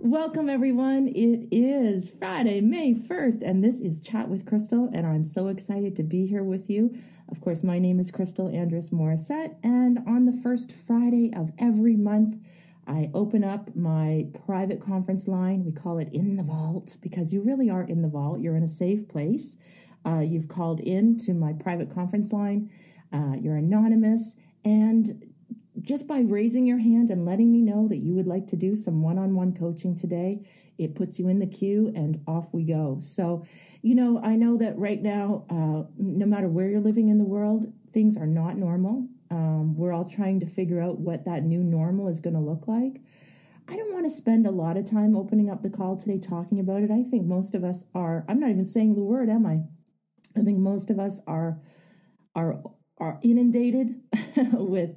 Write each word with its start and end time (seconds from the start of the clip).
Welcome, 0.00 0.48
everyone. 0.48 1.08
It 1.08 1.48
is 1.50 2.08
Friday, 2.08 2.60
May 2.60 2.94
1st, 2.94 3.42
and 3.42 3.64
this 3.64 3.80
is 3.80 4.00
Chat 4.00 4.28
with 4.28 4.46
Crystal, 4.46 4.88
and 4.92 5.04
I'm 5.04 5.24
so 5.24 5.48
excited 5.48 5.96
to 5.96 6.04
be 6.04 6.24
here 6.24 6.44
with 6.44 6.70
you. 6.70 6.94
Of 7.28 7.40
course, 7.40 7.64
my 7.64 7.80
name 7.80 7.98
is 7.98 8.12
Crystal 8.12 8.48
Andrus 8.48 8.90
Morissette, 8.90 9.56
and 9.64 9.98
on 10.06 10.24
the 10.24 10.32
first 10.32 10.70
Friday 10.70 11.32
of 11.34 11.50
every 11.58 11.96
month, 11.96 12.40
I 12.86 13.10
open 13.12 13.42
up 13.42 13.74
my 13.74 14.28
private 14.46 14.80
conference 14.80 15.26
line. 15.26 15.64
We 15.64 15.72
call 15.72 15.98
it 15.98 16.10
In 16.12 16.36
the 16.36 16.44
Vault 16.44 16.96
because 17.02 17.32
you 17.32 17.42
really 17.42 17.68
are 17.68 17.82
in 17.82 18.02
the 18.02 18.08
vault. 18.08 18.38
You're 18.38 18.56
in 18.56 18.62
a 18.62 18.68
safe 18.68 19.08
place. 19.08 19.56
Uh, 20.06 20.20
you've 20.20 20.48
called 20.48 20.78
in 20.78 21.18
to 21.18 21.34
my 21.34 21.52
private 21.52 21.92
conference 21.92 22.32
line. 22.32 22.70
Uh, 23.12 23.32
you're 23.40 23.56
anonymous, 23.56 24.36
and 24.64 25.27
just 25.80 26.06
by 26.06 26.20
raising 26.20 26.66
your 26.66 26.78
hand 26.78 27.10
and 27.10 27.24
letting 27.24 27.52
me 27.52 27.60
know 27.60 27.88
that 27.88 27.98
you 27.98 28.14
would 28.14 28.26
like 28.26 28.46
to 28.48 28.56
do 28.56 28.74
some 28.74 29.02
one 29.02 29.18
on 29.18 29.34
one 29.34 29.52
coaching 29.52 29.94
today, 29.94 30.46
it 30.78 30.94
puts 30.94 31.18
you 31.18 31.28
in 31.28 31.38
the 31.38 31.46
queue 31.46 31.92
and 31.94 32.20
off 32.26 32.52
we 32.52 32.64
go. 32.64 32.98
So, 33.00 33.44
you 33.82 33.94
know, 33.94 34.20
I 34.22 34.36
know 34.36 34.56
that 34.58 34.78
right 34.78 35.02
now, 35.02 35.44
uh, 35.50 35.84
no 35.96 36.26
matter 36.26 36.48
where 36.48 36.68
you're 36.68 36.80
living 36.80 37.08
in 37.08 37.18
the 37.18 37.24
world, 37.24 37.72
things 37.92 38.16
are 38.16 38.26
not 38.26 38.56
normal. 38.56 39.08
Um, 39.30 39.76
we're 39.76 39.92
all 39.92 40.06
trying 40.06 40.40
to 40.40 40.46
figure 40.46 40.80
out 40.80 40.98
what 40.98 41.24
that 41.24 41.42
new 41.42 41.62
normal 41.62 42.08
is 42.08 42.20
going 42.20 42.34
to 42.34 42.40
look 42.40 42.66
like. 42.66 43.00
I 43.68 43.76
don't 43.76 43.92
want 43.92 44.06
to 44.06 44.10
spend 44.10 44.46
a 44.46 44.50
lot 44.50 44.78
of 44.78 44.90
time 44.90 45.14
opening 45.14 45.50
up 45.50 45.62
the 45.62 45.68
call 45.68 45.96
today 45.96 46.18
talking 46.18 46.58
about 46.58 46.82
it. 46.82 46.90
I 46.90 47.02
think 47.02 47.26
most 47.26 47.54
of 47.54 47.64
us 47.64 47.84
are, 47.94 48.24
I'm 48.28 48.40
not 48.40 48.50
even 48.50 48.64
saying 48.64 48.94
the 48.94 49.02
word, 49.02 49.28
am 49.28 49.44
I? 49.44 49.60
I 50.38 50.44
think 50.44 50.58
most 50.58 50.90
of 50.90 50.98
us 50.98 51.20
are 51.26 51.60
are 52.34 52.62
are 52.98 53.18
inundated 53.22 54.00
with 54.52 54.96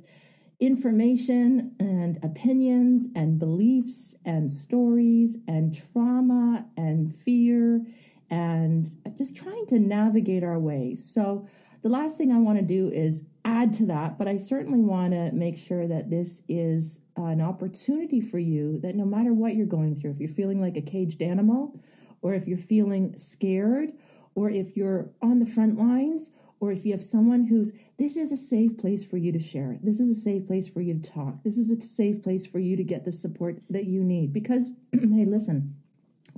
information 0.62 1.76
and 1.80 2.24
opinions 2.24 3.08
and 3.16 3.40
beliefs 3.40 4.16
and 4.24 4.50
stories 4.50 5.40
and 5.48 5.76
trauma 5.76 6.68
and 6.78 7.14
fear 7.14 7.82
and 8.30 8.88
just 9.18 9.36
trying 9.36 9.66
to 9.66 9.80
navigate 9.80 10.44
our 10.44 10.60
way. 10.60 10.96
So, 10.96 11.48
the 11.82 11.90
last 11.90 12.16
thing 12.16 12.32
I 12.32 12.38
want 12.38 12.60
to 12.60 12.64
do 12.64 12.90
is 12.90 13.26
add 13.44 13.74
to 13.74 13.88
that, 13.88 14.20
but 14.20 14.28
I 14.28 14.38
certainly 14.38 14.80
want 14.80 15.14
to 15.14 15.32
make 15.32 15.58
sure 15.58 15.88
that 15.88 16.12
this 16.12 16.44
is 16.48 17.02
an 17.18 17.42
opportunity 17.42 18.22
for 18.22 18.38
you 18.38 18.80
that 18.82 18.96
no 18.96 19.04
matter 19.04 19.34
what 19.34 19.56
you're 19.56 19.66
going 19.66 19.96
through, 19.96 20.12
if 20.12 20.20
you're 20.20 20.30
feeling 20.30 20.62
like 20.62 20.78
a 20.78 20.82
caged 20.82 21.24
animal, 21.24 21.82
or 22.22 22.36
if 22.36 22.48
you're 22.48 22.60
feeling 22.60 23.18
scared, 23.18 23.94
or 24.36 24.52
if 24.52 24.78
you're 24.78 25.10
on 25.24 25.40
the 25.40 25.46
front 25.46 25.80
lines, 25.80 26.30
or 26.62 26.72
if 26.72 26.86
you 26.86 26.92
have 26.92 27.02
someone 27.02 27.48
who's, 27.48 27.74
this 27.98 28.16
is 28.16 28.32
a 28.32 28.38
safe 28.38 28.78
place 28.78 29.04
for 29.04 29.18
you 29.18 29.32
to 29.32 29.40
share 29.40 29.72
it. 29.72 29.84
This 29.84 30.00
is 30.00 30.16
a 30.16 30.22
safe 30.22 30.46
place 30.46 30.70
for 30.70 30.80
you 30.80 30.94
to 30.94 31.12
talk. 31.12 31.44
This 31.44 31.58
is 31.58 31.72
a 31.72 31.82
safe 31.82 32.22
place 32.22 32.46
for 32.46 32.60
you 32.60 32.78
to 32.78 32.84
get 32.84 33.04
the 33.04 33.12
support 33.12 33.58
that 33.68 33.86
you 33.86 34.04
need. 34.04 34.32
Because, 34.32 34.74
hey, 34.92 35.26
listen, 35.26 35.76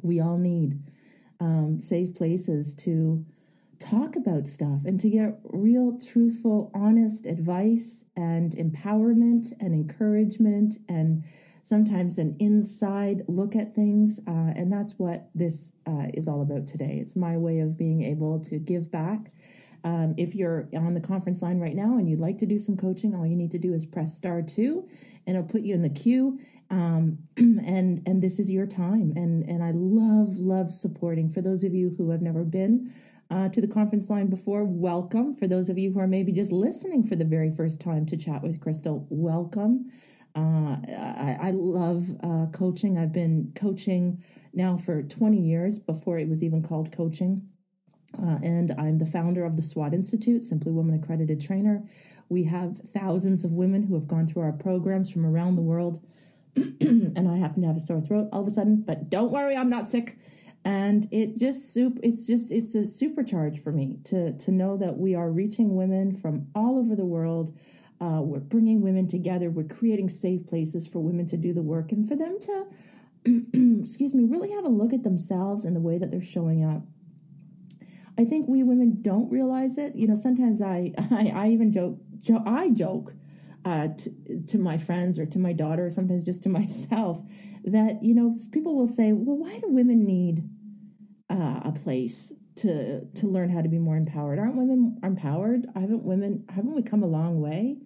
we 0.01 0.21
all 0.21 0.37
need 0.37 0.79
um, 1.41 1.81
safe 1.81 2.15
places 2.15 2.73
to 2.75 3.25
talk 3.79 4.15
about 4.15 4.47
stuff 4.47 4.85
and 4.85 4.97
to 5.01 5.09
get 5.09 5.39
real, 5.43 5.99
truthful, 5.99 6.71
honest 6.73 7.25
advice 7.25 8.05
and 8.15 8.53
empowerment 8.53 9.51
and 9.59 9.73
encouragement 9.73 10.77
and 10.87 11.25
sometimes 11.63 12.17
an 12.17 12.37
inside 12.39 13.23
look 13.27 13.57
at 13.57 13.75
things. 13.75 14.21
Uh, 14.25 14.55
and 14.55 14.71
that's 14.71 14.93
what 14.97 15.29
this 15.35 15.73
uh, 15.85 16.07
is 16.13 16.29
all 16.29 16.41
about 16.41 16.65
today. 16.65 16.99
It's 17.01 17.17
my 17.17 17.35
way 17.35 17.59
of 17.59 17.77
being 17.77 18.03
able 18.03 18.39
to 18.45 18.57
give 18.57 18.89
back 18.89 19.31
um, 19.83 20.15
if 20.17 20.35
you're 20.35 20.67
on 20.73 20.93
the 20.93 21.01
conference 21.01 21.41
line 21.41 21.59
right 21.59 21.75
now 21.75 21.97
and 21.97 22.09
you'd 22.09 22.19
like 22.19 22.37
to 22.39 22.45
do 22.45 22.57
some 22.57 22.77
coaching, 22.77 23.13
all 23.13 23.25
you 23.25 23.35
need 23.35 23.51
to 23.51 23.59
do 23.59 23.73
is 23.73 23.85
press 23.85 24.15
star 24.15 24.41
two, 24.41 24.87
and 25.27 25.35
it'll 25.35 25.47
put 25.47 25.61
you 25.61 25.73
in 25.73 25.81
the 25.81 25.89
queue. 25.89 26.39
Um, 26.69 27.19
and 27.37 28.01
and 28.07 28.21
this 28.21 28.39
is 28.39 28.49
your 28.49 28.65
time. 28.65 29.13
And 29.15 29.43
and 29.43 29.63
I 29.63 29.71
love 29.73 30.39
love 30.39 30.71
supporting. 30.71 31.29
For 31.29 31.41
those 31.41 31.63
of 31.63 31.73
you 31.73 31.95
who 31.97 32.11
have 32.11 32.21
never 32.21 32.43
been 32.43 32.93
uh, 33.29 33.49
to 33.49 33.61
the 33.61 33.67
conference 33.67 34.09
line 34.09 34.27
before, 34.27 34.63
welcome. 34.63 35.35
For 35.35 35.47
those 35.47 35.69
of 35.69 35.77
you 35.77 35.91
who 35.91 35.99
are 35.99 36.07
maybe 36.07 36.31
just 36.31 36.51
listening 36.51 37.03
for 37.03 37.15
the 37.15 37.25
very 37.25 37.51
first 37.51 37.81
time 37.81 38.05
to 38.07 38.17
chat 38.17 38.41
with 38.41 38.61
Crystal, 38.61 39.05
welcome. 39.09 39.89
Uh, 40.35 40.77
I, 40.87 41.37
I, 41.39 41.51
love 41.51 42.07
uh, 42.23 42.47
coaching. 42.51 42.97
I've 42.97 43.13
been 43.13 43.51
coaching 43.53 44.23
now 44.51 44.77
for 44.77 45.03
20 45.03 45.37
years 45.37 45.77
before 45.77 46.17
it 46.17 46.27
was 46.27 46.41
even 46.41 46.63
called 46.63 46.91
coaching. 46.91 47.49
Uh, 48.17 48.37
and 48.43 48.73
I'm 48.77 48.99
the 48.99 49.05
founder 49.05 49.43
of 49.43 49.55
the 49.55 49.61
SWAT 49.61 49.93
Institute, 49.93 50.43
Simply 50.43 50.71
Woman 50.71 50.95
Accredited 50.95 51.41
Trainer. 51.41 51.83
We 52.29 52.43
have 52.43 52.79
thousands 52.79 53.43
of 53.43 53.51
women 53.51 53.83
who 53.83 53.95
have 53.95 54.07
gone 54.07 54.27
through 54.27 54.43
our 54.43 54.51
programs 54.51 55.11
from 55.11 55.25
around 55.25 55.55
the 55.55 55.61
world. 55.61 56.03
and 56.55 57.27
I 57.27 57.37
happen 57.37 57.61
to 57.61 57.67
have 57.67 57.77
a 57.77 57.81
sore 57.81 58.01
throat 58.01 58.29
all 58.31 58.41
of 58.41 58.47
a 58.47 58.51
sudden, 58.51 58.81
but 58.81 59.09
don't 59.09 59.31
worry, 59.31 59.55
I'm 59.55 59.69
not 59.69 59.87
sick. 59.87 60.17
And 60.65 61.07
it 61.11 61.37
just 61.37 61.73
soup 61.73 61.99
it's 62.03 62.25
just 62.25 62.51
it's 62.51 62.73
a 62.73 62.83
supercharge 62.83 63.61
for 63.61 63.71
me 63.71 63.99
to 64.05 64.37
to 64.37 64.51
know 64.51 64.77
that 64.77 64.97
we 64.97 65.13
are 65.13 65.29
reaching 65.29 65.75
women 65.75 66.15
from 66.15 66.47
all 66.55 66.79
over 66.79 66.95
the 66.95 67.05
world. 67.05 67.57
Uh, 67.99 68.21
we're 68.21 68.39
bringing 68.39 68.81
women 68.81 69.07
together. 69.07 69.49
We're 69.49 69.63
creating 69.63 70.09
safe 70.09 70.47
places 70.47 70.87
for 70.87 70.99
women 70.99 71.25
to 71.27 71.37
do 71.37 71.53
the 71.53 71.61
work 71.61 71.91
and 71.91 72.07
for 72.07 72.15
them 72.15 72.37
to, 72.41 72.65
excuse 73.81 74.13
me, 74.13 74.25
really 74.25 74.51
have 74.51 74.65
a 74.65 74.69
look 74.69 74.93
at 74.93 75.03
themselves 75.03 75.65
and 75.65 75.75
the 75.75 75.81
way 75.81 75.97
that 75.97 76.11
they're 76.11 76.21
showing 76.21 76.63
up 76.63 76.83
I 78.17 78.25
think 78.25 78.47
we 78.47 78.63
women 78.63 79.01
don't 79.01 79.31
realize 79.31 79.77
it. 79.77 79.95
You 79.95 80.07
know, 80.07 80.15
sometimes 80.15 80.61
I 80.61 80.93
I, 81.11 81.31
I 81.33 81.47
even 81.49 81.71
joke, 81.71 81.99
jo- 82.19 82.43
I 82.45 82.69
joke 82.69 83.13
uh, 83.65 83.89
to, 83.89 84.43
to 84.47 84.57
my 84.57 84.77
friends 84.77 85.19
or 85.19 85.25
to 85.25 85.39
my 85.39 85.53
daughter, 85.53 85.85
or 85.85 85.89
sometimes 85.89 86.23
just 86.23 86.43
to 86.43 86.49
myself, 86.59 87.21
that 87.63 88.03
you 88.03 88.13
know 88.13 88.37
people 88.51 88.75
will 88.75 88.87
say, 88.87 89.11
"Well, 89.13 89.37
why 89.37 89.59
do 89.59 89.67
women 89.69 90.05
need 90.05 90.49
uh, 91.29 91.61
a 91.65 91.71
place 91.71 92.33
to 92.57 93.05
to 93.05 93.27
learn 93.27 93.49
how 93.49 93.61
to 93.61 93.69
be 93.69 93.79
more 93.79 93.95
empowered? 93.97 94.39
Aren't 94.39 94.55
women 94.55 94.99
empowered? 95.03 95.67
Haven't 95.75 96.03
women 96.03 96.45
haven't 96.49 96.75
we 96.75 96.83
come 96.83 97.03
a 97.03 97.07
long 97.07 97.41
way?" 97.41 97.77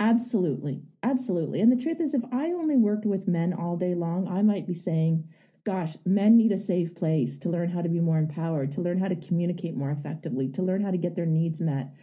Absolutely, 0.00 0.82
absolutely. 1.04 1.60
And 1.60 1.70
the 1.70 1.80
truth 1.80 2.00
is, 2.00 2.14
if 2.14 2.24
I 2.32 2.46
only 2.46 2.76
worked 2.76 3.06
with 3.06 3.28
men 3.28 3.52
all 3.52 3.76
day 3.76 3.94
long, 3.94 4.26
I 4.26 4.42
might 4.42 4.66
be 4.66 4.74
saying 4.74 5.28
gosh, 5.64 5.96
men 6.04 6.36
need 6.36 6.52
a 6.52 6.58
safe 6.58 6.94
place 6.94 7.38
to 7.38 7.48
learn 7.48 7.70
how 7.70 7.80
to 7.80 7.88
be 7.88 8.00
more 8.00 8.18
empowered, 8.18 8.70
to 8.72 8.82
learn 8.82 8.98
how 8.98 9.08
to 9.08 9.16
communicate 9.16 9.74
more 9.74 9.90
effectively, 9.90 10.48
to 10.50 10.62
learn 10.62 10.82
how 10.82 10.90
to 10.90 10.98
get 10.98 11.14
their 11.14 11.26
needs 11.26 11.60
met. 11.60 11.94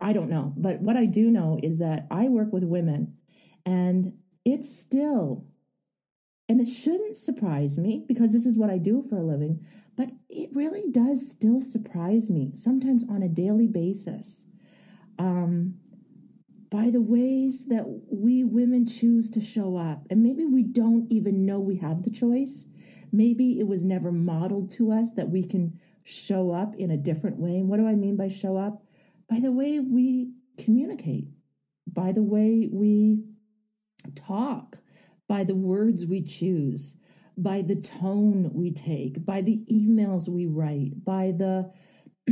I 0.00 0.12
don't 0.12 0.28
know. 0.28 0.52
But 0.56 0.80
what 0.80 0.96
I 0.96 1.06
do 1.06 1.30
know 1.30 1.58
is 1.62 1.78
that 1.78 2.06
I 2.10 2.28
work 2.28 2.52
with 2.52 2.64
women 2.64 3.14
and 3.64 4.12
it's 4.44 4.74
still, 4.78 5.46
and 6.48 6.60
it 6.60 6.66
shouldn't 6.66 7.16
surprise 7.16 7.78
me 7.78 8.04
because 8.06 8.32
this 8.32 8.44
is 8.44 8.58
what 8.58 8.68
I 8.68 8.76
do 8.76 9.00
for 9.00 9.16
a 9.16 9.22
living, 9.22 9.64
but 9.96 10.10
it 10.28 10.50
really 10.52 10.82
does 10.90 11.30
still 11.30 11.60
surprise 11.60 12.28
me, 12.28 12.52
sometimes 12.54 13.04
on 13.08 13.22
a 13.22 13.28
daily 13.28 13.66
basis. 13.66 14.46
Um, 15.18 15.76
by 16.74 16.90
the 16.90 17.00
ways 17.00 17.66
that 17.66 17.84
we 18.10 18.42
women 18.42 18.84
choose 18.84 19.30
to 19.30 19.40
show 19.40 19.76
up. 19.76 20.04
And 20.10 20.24
maybe 20.24 20.44
we 20.44 20.64
don't 20.64 21.06
even 21.08 21.46
know 21.46 21.60
we 21.60 21.76
have 21.76 22.02
the 22.02 22.10
choice. 22.10 22.66
Maybe 23.14 23.60
it 23.60 23.68
was 23.68 23.84
never 23.84 24.10
modeled 24.10 24.72
to 24.72 24.90
us 24.90 25.12
that 25.12 25.30
we 25.30 25.44
can 25.44 25.78
show 26.02 26.50
up 26.50 26.74
in 26.74 26.90
a 26.90 26.96
different 26.96 27.38
way. 27.38 27.62
What 27.62 27.78
do 27.78 27.86
I 27.86 27.94
mean 27.94 28.16
by 28.16 28.26
show 28.26 28.56
up? 28.56 28.82
By 29.30 29.38
the 29.38 29.52
way 29.52 29.78
we 29.78 30.32
communicate, 30.58 31.28
by 31.86 32.10
the 32.10 32.24
way 32.24 32.68
we 32.70 33.22
talk, 34.16 34.78
by 35.28 35.44
the 35.44 35.54
words 35.54 36.06
we 36.06 36.22
choose, 36.22 36.96
by 37.36 37.62
the 37.62 37.76
tone 37.76 38.50
we 38.52 38.72
take, 38.72 39.24
by 39.24 39.40
the 39.40 39.64
emails 39.70 40.28
we 40.28 40.46
write, 40.46 41.04
by 41.04 41.32
the 41.36 41.70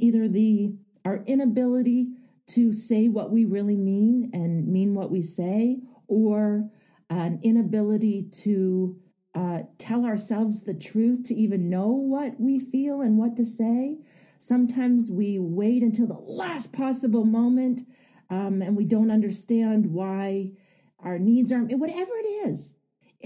either 0.00 0.26
the 0.26 0.74
our 1.04 1.22
inability 1.26 2.08
to 2.46 2.72
say 2.72 3.08
what 3.08 3.30
we 3.30 3.44
really 3.44 3.76
mean 3.76 4.30
and 4.32 4.66
mean 4.66 4.94
what 4.94 5.12
we 5.12 5.22
say, 5.22 5.78
or 6.08 6.70
an 7.08 7.38
inability 7.42 8.28
to 8.42 8.98
uh, 9.34 9.60
tell 9.78 10.04
ourselves 10.04 10.62
the 10.62 10.74
truth 10.74 11.24
to 11.24 11.34
even 11.34 11.68
know 11.68 11.88
what 11.88 12.40
we 12.40 12.58
feel 12.58 13.00
and 13.00 13.18
what 13.18 13.36
to 13.36 13.44
say. 13.44 13.98
Sometimes 14.38 15.10
we 15.10 15.38
wait 15.38 15.82
until 15.82 16.06
the 16.06 16.14
last 16.14 16.72
possible 16.72 17.24
moment 17.24 17.82
um, 18.30 18.62
and 18.62 18.76
we 18.76 18.84
don't 18.84 19.10
understand 19.10 19.92
why 19.92 20.52
our 21.00 21.18
needs 21.18 21.52
aren't, 21.52 21.76
whatever 21.78 22.12
it 22.16 22.48
is, 22.48 22.76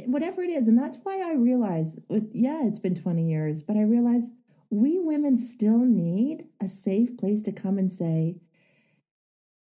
whatever 0.06 0.42
it 0.42 0.50
is. 0.50 0.68
And 0.68 0.78
that's 0.78 0.98
why 1.02 1.20
I 1.20 1.34
realize, 1.34 1.98
yeah, 2.32 2.66
it's 2.66 2.78
been 2.78 2.94
20 2.94 3.28
years, 3.28 3.62
but 3.62 3.76
I 3.76 3.82
realize 3.82 4.30
we 4.70 4.98
women 4.98 5.36
still 5.36 5.78
need 5.78 6.44
a 6.60 6.68
safe 6.68 7.16
place 7.16 7.42
to 7.42 7.52
come 7.52 7.78
and 7.78 7.90
say, 7.90 8.36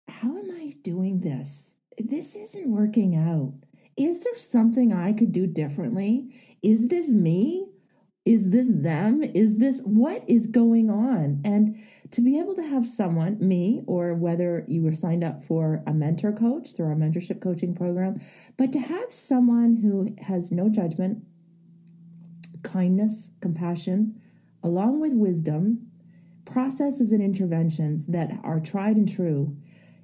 How 0.07 0.38
am 0.38 0.51
I 0.51 0.74
doing 0.81 1.21
this? 1.21 1.77
This 1.97 2.36
isn't 2.36 2.71
working 2.71 3.15
out. 3.15 3.62
Is 3.97 4.23
there 4.23 4.35
something 4.35 4.93
I 4.93 5.13
could 5.13 5.31
do 5.31 5.47
differently? 5.47 6.33
Is 6.61 6.87
this 6.87 7.09
me? 7.09 7.67
Is 8.25 8.51
this 8.51 8.71
them? 8.73 9.21
Is 9.21 9.57
this 9.57 9.81
what 9.81 10.23
is 10.29 10.47
going 10.47 10.89
on? 10.89 11.41
And 11.43 11.77
to 12.11 12.21
be 12.21 12.39
able 12.39 12.55
to 12.55 12.63
have 12.63 12.87
someone, 12.87 13.37
me, 13.45 13.83
or 13.85 14.15
whether 14.15 14.63
you 14.67 14.81
were 14.81 14.93
signed 14.93 15.23
up 15.23 15.43
for 15.43 15.83
a 15.85 15.93
mentor 15.93 16.31
coach 16.31 16.73
through 16.73 16.87
our 16.87 16.95
mentorship 16.95 17.41
coaching 17.41 17.75
program, 17.75 18.21
but 18.57 18.71
to 18.73 18.79
have 18.79 19.11
someone 19.11 19.77
who 19.77 20.15
has 20.23 20.51
no 20.51 20.69
judgment, 20.69 21.25
kindness, 22.63 23.31
compassion, 23.41 24.21
along 24.63 25.01
with 25.01 25.13
wisdom, 25.13 25.87
processes 26.45 27.11
and 27.11 27.21
interventions 27.21 28.07
that 28.07 28.39
are 28.43 28.59
tried 28.59 28.95
and 28.95 29.11
true 29.13 29.57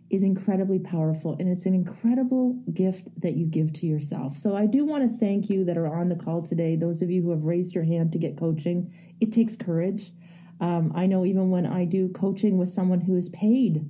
is 0.09 0.23
incredibly 0.23 0.79
powerful 0.79 1.35
and 1.39 1.47
it's 1.47 1.65
an 1.65 1.73
incredible 1.73 2.53
gift 2.73 3.21
that 3.21 3.35
you 3.35 3.45
give 3.45 3.71
to 3.73 3.85
yourself. 3.85 4.35
So 4.35 4.55
I 4.55 4.65
do 4.65 4.85
want 4.85 5.09
to 5.09 5.17
thank 5.17 5.49
you 5.49 5.63
that 5.65 5.77
are 5.77 5.87
on 5.87 6.07
the 6.07 6.15
call 6.15 6.41
today. 6.41 6.75
Those 6.75 7.01
of 7.01 7.11
you 7.11 7.21
who 7.21 7.29
have 7.31 7.43
raised 7.43 7.75
your 7.75 7.83
hand 7.83 8.11
to 8.13 8.17
get 8.17 8.37
coaching, 8.37 8.91
it 9.19 9.31
takes 9.31 9.55
courage. 9.55 10.11
Um, 10.59 10.91
I 10.95 11.05
know 11.05 11.25
even 11.25 11.51
when 11.51 11.65
I 11.65 11.85
do 11.85 12.09
coaching 12.09 12.57
with 12.57 12.69
someone 12.69 13.01
who 13.01 13.15
is 13.15 13.29
paid 13.29 13.89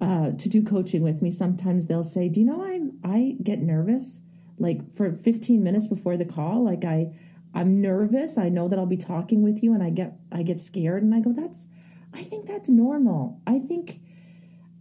uh, 0.00 0.32
to 0.32 0.48
do 0.48 0.62
coaching 0.62 1.02
with 1.02 1.22
me, 1.22 1.30
sometimes 1.30 1.86
they'll 1.86 2.02
say, 2.02 2.28
"Do 2.28 2.40
you 2.40 2.46
know 2.46 2.62
I'm 2.64 2.98
I 3.04 3.36
get 3.42 3.60
nervous 3.60 4.22
like 4.60 4.92
for 4.92 5.12
15 5.12 5.64
minutes 5.64 5.88
before 5.88 6.16
the 6.16 6.24
call, 6.24 6.64
like 6.64 6.84
I 6.84 7.12
I'm 7.52 7.80
nervous. 7.80 8.38
I 8.38 8.48
know 8.48 8.68
that 8.68 8.78
I'll 8.78 8.86
be 8.86 8.96
talking 8.96 9.42
with 9.42 9.62
you 9.64 9.74
and 9.74 9.82
I 9.82 9.90
get 9.90 10.18
I 10.30 10.42
get 10.42 10.60
scared 10.60 11.02
and 11.02 11.12
I 11.14 11.20
go 11.20 11.32
that's 11.32 11.66
I 12.12 12.22
think 12.22 12.46
that's 12.46 12.68
normal. 12.68 13.40
I 13.46 13.58
think 13.58 14.00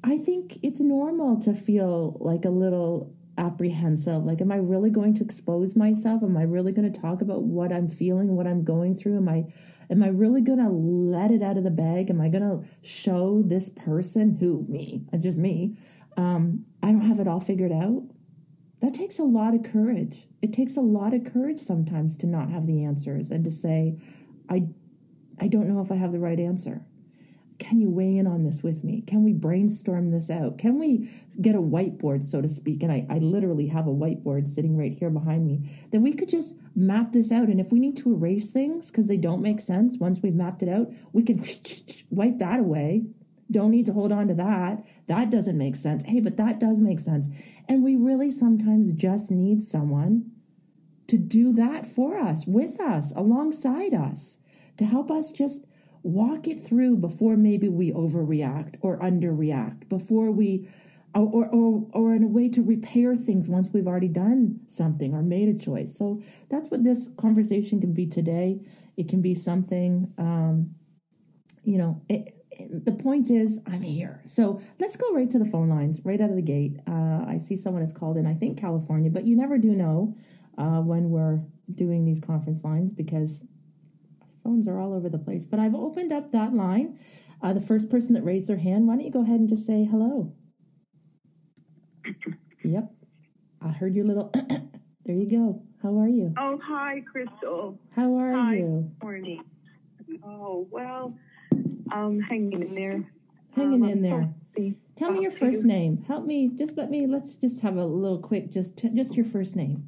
I 0.04 0.18
think 0.18 0.60
it's 0.64 0.80
normal 0.80 1.40
to 1.42 1.54
feel 1.54 2.18
like 2.20 2.46
a 2.46 2.50
little 2.50 3.14
apprehensive. 3.38 4.24
Like 4.24 4.42
am 4.42 4.52
I 4.52 4.58
really 4.58 4.90
going 4.90 5.14
to 5.16 5.24
expose 5.24 5.76
myself? 5.76 6.24
Am 6.24 6.38
I 6.38 6.44
really 6.44 6.72
going 6.72 6.92
to 6.92 7.02
talk 7.02 7.22
about 7.22 7.44
what 7.44 7.72
I'm 7.72 7.88
feeling, 7.88 8.36
what 8.36 8.48
I'm 8.48 8.64
going 8.64 8.96
through? 8.96 9.18
Am 9.18 9.30
I 9.30 9.46
am 9.90 10.04
I 10.04 10.08
really 10.08 10.42
going 10.42 10.60
to 10.60 10.70
let 10.70 11.32
it 11.32 11.42
out 11.42 11.58
of 11.58 11.64
the 11.64 11.72
bag? 11.72 12.10
Am 12.10 12.22
I 12.22 12.30
going 12.30 12.44
to 12.44 12.68
show 12.82 13.42
this 13.42 13.70
person 13.70 14.38
who 14.40 14.66
me, 14.68 15.04
uh, 15.14 15.18
just 15.18 15.38
me, 15.38 15.78
um, 16.18 16.66
I 16.84 16.92
don't 16.92 17.02
have 17.02 17.20
it 17.20 17.28
all 17.28 17.40
figured 17.40 17.72
out? 17.72 18.04
that 18.82 18.94
takes 18.94 19.20
a 19.20 19.24
lot 19.24 19.54
of 19.54 19.64
courage. 19.64 20.28
It 20.42 20.54
takes 20.54 20.78
a 20.78 20.82
lot 20.82 21.14
of 21.14 21.26
courage 21.26 21.60
sometimes 21.60 22.18
to 22.18 22.28
not 22.28 22.50
have 22.50 22.66
the 22.66 22.84
answers 22.84 23.30
and 23.32 23.44
to 23.44 23.52
say, 23.52 23.98
I, 24.50 24.68
I 25.40 25.48
don't 25.48 25.68
know 25.68 25.82
if 25.82 25.92
I 25.92 25.96
have 25.96 26.12
the 26.12 26.20
right 26.20 26.40
answer. 26.40 26.86
Can 27.60 27.80
you 27.82 27.90
weigh 27.90 28.18
in 28.18 28.26
on 28.26 28.44
this 28.44 28.64
with 28.64 28.84
me? 28.84 29.04
Can 29.06 29.24
we 29.24 29.34
brainstorm 29.34 30.12
this 30.12 30.30
out? 30.30 30.58
Can 30.58 30.80
we 30.80 31.10
get 31.40 31.56
a 31.56 31.62
whiteboard, 31.62 32.24
so 32.24 32.42
to 32.42 32.48
speak? 32.48 32.82
And 32.82 32.92
I, 32.92 33.06
I 33.10 33.18
literally 33.20 33.68
have 33.68 33.86
a 33.86 33.92
whiteboard 33.92 34.48
sitting 34.48 34.78
right 34.78 34.94
here 34.94 35.10
behind 35.10 35.46
me. 35.46 35.70
Then 35.92 36.02
we 36.02 36.14
could 36.14 36.30
just 36.30 36.56
map 36.76 37.12
this 37.12 37.32
out. 37.32 37.50
And 37.50 37.60
if 37.60 37.72
we 37.72 37.80
need 37.80 37.98
to 37.98 38.14
erase 38.14 38.52
things 38.52 38.90
because 38.90 39.08
they 39.08 39.18
don't 39.18 39.42
make 39.42 39.60
sense 39.60 39.98
once 40.00 40.22
we've 40.24 40.34
mapped 40.34 40.64
it 40.64 40.70
out, 40.70 40.92
we 41.12 41.22
can 41.22 41.44
wipe 42.10 42.40
that 42.40 42.60
away 42.60 43.04
don't 43.52 43.72
need 43.72 43.86
to 43.88 43.94
hold 43.94 44.12
on 44.12 44.28
to 44.28 44.34
that. 44.36 44.86
That 45.08 45.32
doesn't 45.32 45.58
make 45.58 45.76
sense. 45.76 46.04
Hey, 46.06 46.20
but 46.20 46.38
that 46.38 46.60
does 46.60 46.82
make 46.82 47.00
sense. 47.00 47.28
And 47.68 47.84
we 47.84 47.96
really 47.96 48.30
sometimes 48.30 48.94
just 48.94 49.32
need 49.32 49.62
someone 49.62 50.32
to 51.08 51.18
do 51.18 51.52
that 51.54 51.88
for 51.88 52.20
us, 52.20 52.46
with 52.46 52.80
us, 52.80 53.12
alongside 53.16 53.94
us, 53.94 54.38
to 54.78 54.86
help 54.86 55.10
us 55.10 55.32
just 55.32 55.66
walk 56.04 56.48
it 56.48 56.60
through 56.60 56.98
before 56.98 57.36
maybe 57.36 57.68
we 57.68 57.92
overreact 57.92 58.76
or 58.82 58.98
underreact, 59.00 59.90
before 59.90 60.32
we 60.32 60.68
or, 61.16 61.48
or, 61.48 61.88
or 61.92 62.14
in 62.14 62.24
a 62.24 62.28
way 62.28 62.50
to 62.50 62.62
repair 62.62 63.16
things 63.16 63.50
once 63.50 63.70
we've 63.74 63.88
already 63.88 64.08
done 64.08 64.60
something 64.68 65.14
or 65.14 65.24
made 65.24 65.50
a 65.50 65.58
choice. 65.58 65.98
So 65.98 66.22
that's 66.50 66.70
what 66.70 66.84
this 66.84 67.10
conversation 67.18 67.82
can 67.82 67.94
be 67.94 68.06
today. 68.06 68.62
It 68.96 69.10
can 69.10 69.22
be 69.22 69.34
something, 69.34 70.14
um, 70.18 70.76
you 71.64 71.78
know, 71.78 72.02
it, 72.10 72.36
the 72.70 72.92
point 72.92 73.32
is, 73.32 73.62
I'm 73.66 73.82
here. 73.82 74.22
So 74.26 74.62
let's 74.80 74.98
go 74.98 75.14
right 75.14 75.30
to 75.30 75.40
the 75.40 75.46
phone 75.46 75.70
lines, 75.70 76.02
right 76.04 76.20
out 76.20 76.30
of 76.30 76.36
the 76.36 76.42
gate. 76.42 76.80
Uh, 76.88 77.26
I 77.26 77.38
see 77.38 77.56
someone 77.56 77.82
has 77.82 77.94
called 77.94 78.18
in, 78.18 78.28
I 78.28 78.34
think 78.34 78.60
California, 78.60 79.10
but 79.10 79.26
you 79.26 79.36
never 79.36 79.58
do 79.58 79.70
know 79.70 80.14
uh, 80.58 80.82
when 80.82 81.10
we're 81.10 81.40
doing 81.74 82.06
these 82.06 82.20
conference 82.20 82.64
lines 82.64 82.92
because 82.92 83.46
phones 84.44 84.68
are 84.68 84.80
all 84.80 84.94
over 84.94 85.10
the 85.10 85.18
place. 85.18 85.46
But 85.46 85.60
I've 85.60 85.76
opened 85.76 86.12
up 86.12 86.32
that 86.32 86.54
line. 86.54 86.98
Uh, 87.42 87.54
the 87.54 87.62
first 87.62 87.90
person 87.90 88.14
that 88.14 88.24
raised 88.24 88.48
their 88.48 88.58
hand, 88.58 88.88
why 88.88 88.96
don't 88.96 89.06
you 89.06 89.12
go 89.12 89.22
ahead 89.22 89.40
and 89.40 89.50
just 89.50 89.66
say 89.66 89.86
hello? 89.86 90.34
Yep. 92.64 92.92
I 93.62 93.70
heard 93.70 93.96
your 93.96 94.06
little. 94.06 94.32
there 95.06 95.16
you 95.16 95.30
go. 95.30 95.64
How 95.82 95.98
are 96.00 96.08
you? 96.08 96.34
Oh, 96.38 96.60
hi, 96.62 97.02
Crystal. 97.10 97.80
How 97.96 98.18
are 98.18 98.34
hi. 98.34 98.56
you? 98.56 98.92
Morning. 99.02 99.44
Oh, 100.24 100.68
well, 100.70 101.16
um, 101.94 102.20
hanging 102.20 102.62
in 102.62 102.76
there. 102.76 103.04
Hanging 103.56 103.84
um, 103.84 103.90
in 103.90 104.02
there. 104.02 104.34
Tell 104.96 105.12
me 105.12 105.22
your 105.22 105.32
first 105.32 105.64
name. 105.64 106.04
Help 106.08 106.26
me. 106.26 106.50
Just 106.50 106.78
let 106.78 106.90
me. 106.90 107.08
Let's 107.08 107.38
just 107.38 107.62
have 107.62 107.78
a 107.78 107.86
little 107.86 108.20
quick. 108.20 108.52
Just 108.52 108.78
just 108.94 109.16
your 109.16 109.26
first 109.26 109.56
name. 109.56 109.86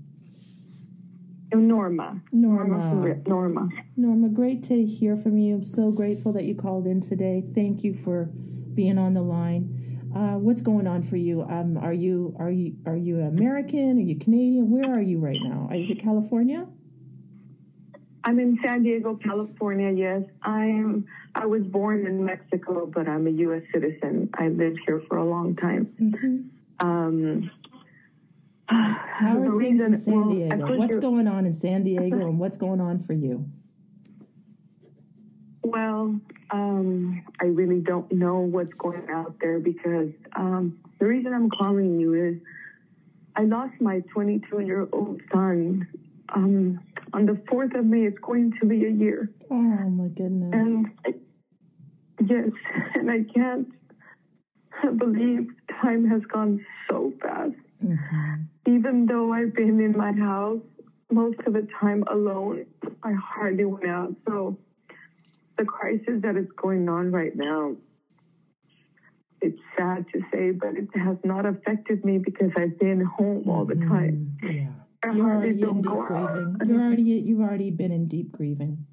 Norma. 1.54 2.22
Norma. 2.32 3.22
Norma. 3.28 3.70
Norma. 3.98 4.30
Great 4.30 4.64
to 4.64 4.86
hear 4.86 5.18
from 5.18 5.38
you. 5.38 5.56
I'm 5.56 5.64
so 5.64 5.92
grateful 5.92 6.32
that 6.34 6.46
you 6.46 6.56
called 6.56 6.88
in 6.88 7.02
today. 7.02 7.44
Thank 7.54 7.84
you 7.84 7.94
for 7.94 8.26
being 8.74 8.98
on 8.98 9.14
the 9.14 9.22
line. 9.22 10.10
Uh, 10.16 10.38
what's 10.38 10.62
going 10.62 10.88
on 10.88 11.04
for 11.04 11.18
you? 11.18 11.42
Um, 11.44 11.78
are 11.78 11.94
you 11.94 12.36
are 12.38 12.52
you 12.52 12.76
are 12.86 12.98
you 12.98 13.22
American? 13.22 13.98
Are 13.98 14.02
you 14.02 14.18
Canadian? 14.18 14.70
Where 14.70 14.94
are 14.94 15.02
you 15.02 15.20
right 15.20 15.40
now? 15.42 15.70
Is 15.74 15.90
it 15.90 16.00
California? 16.00 16.68
I'm 18.24 18.40
in 18.40 18.60
San 18.64 18.84
Diego, 18.84 19.16
California. 19.16 19.92
Yes, 19.92 20.24
I'm. 20.44 21.06
I 21.34 21.46
was 21.46 21.64
born 21.64 22.06
in 22.06 22.26
Mexico, 22.26 22.86
but 22.86 23.08
I'm 23.08 23.26
a 23.26 23.30
U.S. 23.30 23.64
citizen. 23.74 24.30
I 24.34 24.50
lived 24.50 24.80
here 24.86 25.02
for 25.08 25.18
a 25.18 25.26
long 25.26 25.56
time. 25.56 25.86
Mm-hmm. 26.00 26.86
Um, 26.86 27.52
How 28.72 29.38
are 29.38 29.60
things 29.60 29.84
in 29.84 29.98
San 29.98 30.30
Diego? 30.30 30.66
Well, 30.66 30.78
what's 30.78 30.98
going 30.98 31.28
on 31.28 31.46
in 31.46 31.54
San 31.54 31.84
Diego, 31.84 32.28
and 32.28 32.40
what's 32.40 32.58
going 32.58 32.80
on 32.80 33.00
for 33.00 33.14
you? 33.14 33.50
Well, 35.64 36.20
um, 36.52 37.24
I 37.42 37.46
really 37.46 37.80
don't 37.80 38.12
know 38.12 38.40
what's 38.40 38.74
going 38.74 39.10
out 39.10 39.36
there 39.40 39.60
because 39.60 40.12
um, 40.36 40.80
the 41.00 41.06
reason 41.06 41.34
I'm 41.34 41.50
calling 41.50 42.00
you 42.00 42.14
is 42.14 42.36
I 43.36 43.44
lost 43.44 43.74
my 43.80 44.02
22 44.14 44.62
year 44.62 44.88
old 44.92 45.22
son 45.32 45.88
um, 46.34 46.80
on 47.14 47.26
the 47.26 47.34
4th 47.34 47.78
of 47.78 47.86
May, 47.86 48.06
it's 48.06 48.20
going 48.20 48.54
to 48.60 48.66
be 48.66 48.86
a 48.86 48.90
year. 48.90 49.30
Oh, 49.50 49.56
my 49.56 50.08
goodness. 50.08 50.54
And 50.54 50.92
I, 51.06 51.14
yes, 52.26 52.50
and 52.96 53.12
I 53.12 53.24
can't 53.34 53.68
believe 54.98 55.48
time 55.82 56.08
has 56.10 56.22
gone 56.32 56.66
so 56.90 57.14
fast. 57.22 57.52
Mm-hmm. 57.84 58.44
Even 58.68 59.06
though 59.06 59.34
I've 59.34 59.54
been 59.54 59.80
in 59.80 59.96
my 59.98 60.12
house 60.12 60.62
most 61.12 61.40
of 61.46 61.54
the 61.54 61.68
time 61.80 62.04
alone, 62.10 62.66
I 63.04 63.14
hardly 63.14 63.66
went 63.66 63.88
out. 63.88 64.16
So 64.28 64.58
the 65.58 65.66
crisis 65.66 66.22
that 66.22 66.38
is 66.38 66.48
going 66.56 66.88
on 66.88 67.12
right 67.12 67.36
now, 67.36 67.76
it's 69.42 69.60
sad 69.78 70.06
to 70.14 70.22
say, 70.32 70.52
but 70.52 70.76
it 70.76 70.88
has 70.96 71.18
not 71.24 71.46
affected 71.46 72.06
me 72.06 72.20
because 72.20 72.52
I've 72.58 72.78
been 72.80 73.02
home 73.02 73.50
all 73.50 73.66
the 73.66 73.76
time. 73.76 74.36
Mm-hmm. 74.44 74.52
Yeah. 74.52 75.14
You're 75.14 75.32
already 75.32 75.62
in 75.62 75.82
deep 75.82 75.84
grieving. 75.84 76.58
You're 76.68 76.82
already 76.82 77.02
you've 77.02 77.42
already 77.42 77.72
been 77.72 77.92
in 77.92 78.08
deep 78.08 78.32
grieving. 78.32 78.86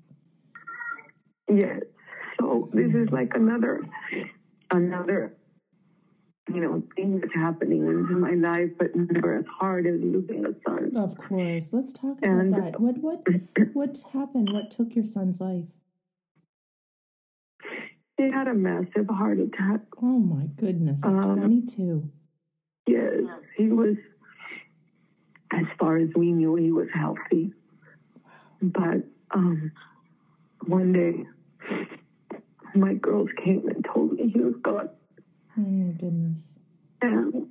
Yes. 1.49 1.83
So 2.41 2.71
this 2.73 2.95
is 2.95 3.11
like 3.11 3.33
another 3.35 3.83
another 4.71 5.35
you 6.53 6.61
know 6.61 6.83
things 6.97 7.25
happening 7.35 7.87
in 7.87 8.21
my 8.21 8.33
life, 8.33 8.71
but 8.79 8.95
never 8.95 9.39
as 9.39 9.45
hard 9.47 9.87
as 9.87 10.01
losing 10.01 10.45
a 10.47 10.55
son. 10.67 10.97
Of 10.97 11.17
course. 11.19 11.73
Let's 11.73 11.93
talk 11.93 12.19
about 12.19 12.31
and, 12.31 12.53
that. 12.53 12.81
What 12.81 12.99
what 12.99 13.27
what 13.75 13.99
happened? 14.13 14.53
What 14.53 14.71
took 14.71 14.95
your 14.95 15.05
son's 15.05 15.41
life? 15.41 15.65
He 18.17 18.31
had 18.31 18.49
a 18.49 18.55
massive 18.55 19.09
heart 19.09 19.39
attack. 19.39 19.81
Oh 20.03 20.19
my 20.19 20.47
goodness! 20.57 21.05
At 21.05 21.11
um, 21.11 21.39
22. 21.39 22.11
Yes, 22.87 23.13
he 23.57 23.69
was 23.69 23.97
as 25.53 25.67
far 25.79 25.97
as 25.97 26.09
we 26.15 26.33
knew, 26.33 26.55
he 26.57 26.73
was 26.73 26.89
healthy. 26.93 27.53
But 28.61 29.05
um, 29.31 29.73
one 30.67 30.93
day, 30.93 31.27
my 32.75 32.95
girls 32.95 33.31
came 33.43 33.69
and 33.69 33.85
told 33.85 34.13
me 34.13 34.31
he 34.31 34.41
was 34.41 34.55
gone. 34.63 34.91
Oh, 35.59 35.63
my 35.63 35.93
goodness. 35.93 36.59
And 37.03 37.49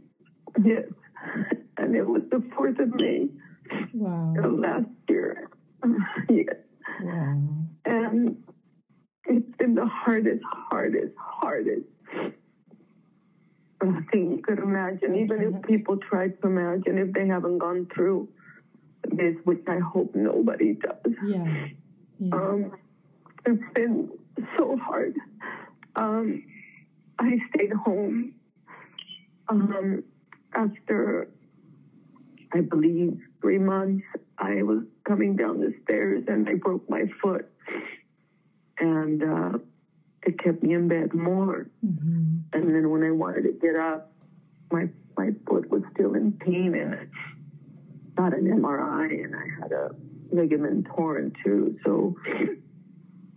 yes, 0.63 0.85
and 1.77 1.95
it 1.95 2.07
was 2.07 2.21
the 2.31 2.37
4th 2.37 2.79
of 2.79 2.95
May 2.95 3.27
wow. 3.93 4.33
of 4.41 4.59
last 4.59 4.87
year. 5.09 5.49
yes. 6.29 6.55
Wow. 7.01 7.41
And 7.85 8.43
it's 9.25 9.57
been 9.57 9.75
the 9.75 9.85
hardest, 9.85 10.43
hardest, 10.71 11.13
hardest 11.17 11.85
uh, 13.81 13.91
thing 14.11 14.31
you 14.31 14.41
could 14.41 14.59
imagine. 14.59 15.15
Even 15.15 15.41
if 15.41 15.61
people 15.63 15.97
try 15.97 16.29
to 16.29 16.47
imagine, 16.47 16.97
if 16.97 17.13
they 17.13 17.27
haven't 17.27 17.57
gone 17.57 17.87
through 17.93 18.29
this, 19.11 19.35
which 19.43 19.63
I 19.67 19.79
hope 19.79 20.15
nobody 20.15 20.73
does. 20.75 21.13
Yeah. 21.25 21.67
yeah. 22.19 22.35
Um, 22.35 22.71
it's 23.45 23.63
been 23.73 24.09
so 24.57 24.77
hard. 24.77 25.15
Um, 25.95 26.43
I 27.19 27.37
stayed 27.53 27.73
home 27.73 28.35
um, 29.49 30.03
after, 30.53 31.29
I 32.53 32.61
believe, 32.61 33.19
three 33.41 33.57
months. 33.57 34.03
I 34.37 34.61
was 34.63 34.83
coming 35.07 35.35
down 35.35 35.59
the 35.59 35.73
stairs 35.83 36.23
and 36.27 36.47
I 36.47 36.55
broke 36.55 36.89
my 36.89 37.05
foot. 37.21 37.49
And 38.79 39.23
uh, 39.23 39.57
it 40.23 40.37
kept 40.39 40.61
me 40.61 40.73
in 40.73 40.87
bed 40.87 41.13
more. 41.13 41.69
Mm-hmm. 41.85 42.37
And 42.53 42.75
then 42.75 42.89
when 42.89 43.03
I 43.03 43.11
wanted 43.11 43.43
to 43.43 43.53
get 43.53 43.77
up, 43.77 44.11
my 44.71 44.89
my 45.17 45.31
foot 45.47 45.69
was 45.71 45.81
still 45.93 46.13
in 46.13 46.33
pain 46.33 46.75
and 46.75 47.09
got 48.15 48.33
an 48.33 48.45
MRI 48.45 49.23
and 49.23 49.35
I 49.35 49.61
had 49.61 49.71
a 49.71 49.95
ligament 50.31 50.85
torn 50.95 51.33
too. 51.43 51.77
So 51.83 52.15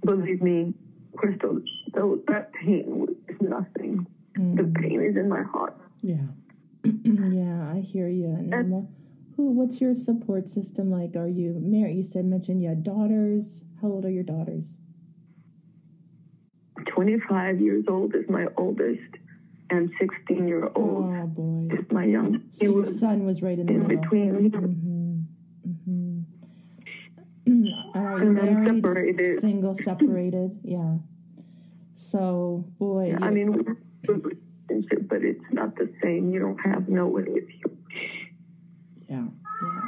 believe 0.05 0.43
me, 0.43 0.75
Crystal, 1.21 1.61
though 1.95 2.19
that 2.29 2.51
pain 2.55 3.07
is 3.29 3.37
nothing. 3.41 4.07
The 4.35 4.65
pain 4.81 5.03
is 5.03 5.17
in 5.17 5.29
my 5.29 5.43
heart. 5.43 5.77
Yeah. 6.01 6.29
yeah, 6.85 7.71
I 7.75 7.81
hear 7.81 8.09
you. 8.09 8.29
Norma, 8.41 8.87
who 9.37 9.51
what's 9.53 9.83
your 9.83 9.95
support 9.95 10.49
system 10.49 10.91
like? 10.91 11.15
Are 11.17 11.29
you 11.29 11.59
married? 11.61 11.97
You 11.99 12.03
said 12.05 12.25
mentioned 12.25 12.63
you 12.63 12.71
had 12.71 12.83
daughters. 12.83 13.65
How 13.83 13.89
old 13.89 14.07
are 14.07 14.11
your 14.11 14.23
daughters? 14.25 14.79
25 16.87 17.61
years 17.61 17.85
old 17.89 18.15
is 18.15 18.25
my 18.31 18.47
oldest, 18.57 19.01
and 19.69 19.91
16 20.01 20.49
year 20.49 20.65
old 20.75 21.05
Oh 21.05 21.27
boy. 21.27 21.75
is 21.75 21.85
my 21.91 22.05
young. 22.05 22.43
So 22.51 22.65
your 22.65 22.75
was 22.81 22.99
son 22.99 23.27
was 23.27 23.43
right 23.43 23.59
in 23.59 23.67
the 23.67 23.73
in 23.75 23.87
middle. 23.87 24.01
between. 24.03 24.51
Mm-hmm. 24.51 26.21
Mm-hmm. 27.51 27.67
Are 27.99 28.19
you 28.25 28.27
And 28.27 28.35
married? 28.35 28.69
separated. 28.77 29.41
Single, 29.41 29.75
separated? 29.75 30.59
Yeah. 30.65 30.95
So, 32.01 32.65
boy. 32.79 33.15
I 33.21 33.29
mean, 33.31 33.53
we're 33.53 33.61
in 33.61 33.77
a 33.77 34.07
good 34.07 34.25
relationship, 34.71 35.07
but 35.09 35.23
it's 35.23 35.45
not 35.53 35.77
the 35.77 35.93
same. 36.03 36.31
You 36.33 36.41
don't 36.41 36.59
have 36.61 36.89
no 36.89 37.07
one 37.07 37.27
with 37.31 37.45
you. 37.49 37.77
yeah, 39.09 39.25
yeah. 39.63 39.81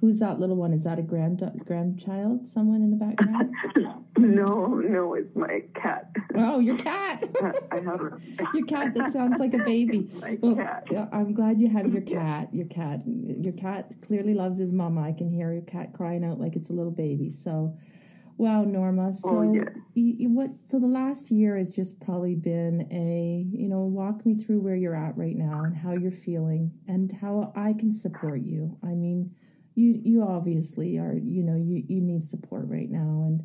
Who's 0.00 0.20
that 0.20 0.38
little 0.38 0.54
one? 0.54 0.72
Is 0.72 0.84
that 0.84 1.00
a 1.00 1.02
grand 1.02 1.42
grandchild? 1.66 2.46
Someone 2.46 2.82
in 2.82 2.90
the 2.90 2.96
background? 2.96 3.52
No, 4.18 4.64
no, 4.64 5.12
it's 5.12 5.36
my 5.36 5.62
cat. 5.74 6.10
oh, 6.34 6.58
your 6.58 6.78
cat. 6.78 7.22
I 7.70 7.76
have 7.80 8.00
a 8.00 8.18
your 8.54 8.64
cat 8.66 8.94
that 8.94 9.10
sounds 9.10 9.38
like 9.38 9.52
a 9.52 9.58
baby. 9.58 10.08
My 10.22 10.38
Well, 10.40 10.56
cat. 10.56 10.86
I'm 11.12 11.34
glad 11.34 11.60
you 11.60 11.68
have 11.68 11.92
your 11.92 12.00
cat. 12.00 12.48
Your 12.50 12.64
cat. 12.66 13.02
Your 13.06 13.52
cat 13.52 13.92
clearly 14.00 14.32
loves 14.32 14.58
his 14.58 14.72
mama. 14.72 15.02
I 15.02 15.12
can 15.12 15.30
hear 15.30 15.52
your 15.52 15.60
cat 15.62 15.92
crying 15.92 16.24
out 16.24 16.40
like 16.40 16.56
it's 16.56 16.70
a 16.70 16.72
little 16.72 16.90
baby. 16.92 17.28
So, 17.28 17.76
wow, 18.36 18.64
Norma. 18.64 19.12
So, 19.14 19.28
Oh, 19.38 19.52
yeah. 19.54 19.64
you, 19.94 20.14
you- 20.18 20.30
what? 20.30 20.50
So 20.64 20.78
the 20.78 20.86
last 20.86 21.30
year 21.30 21.56
has 21.56 21.70
just 21.70 22.00
probably 22.00 22.34
been 22.34 22.88
a. 22.90 23.46
You 23.50 23.68
know, 23.68 23.80
walk 23.80 24.24
me 24.26 24.34
through 24.34 24.60
where 24.60 24.76
you're 24.76 24.94
at 24.96 25.16
right 25.16 25.36
now 25.36 25.62
and 25.64 25.76
how 25.76 25.92
you're 25.92 26.10
feeling 26.12 26.72
and 26.86 27.10
how 27.20 27.52
I 27.56 27.72
can 27.72 27.92
support 27.92 28.42
you. 28.42 28.76
I 28.82 28.88
mean, 28.94 29.34
you 29.74 30.00
you 30.04 30.22
obviously 30.22 30.98
are. 30.98 31.14
You 31.14 31.42
know, 31.42 31.56
you 31.56 31.84
you 31.88 32.00
need 32.00 32.22
support 32.22 32.66
right 32.68 32.90
now 32.90 33.24
and 33.26 33.44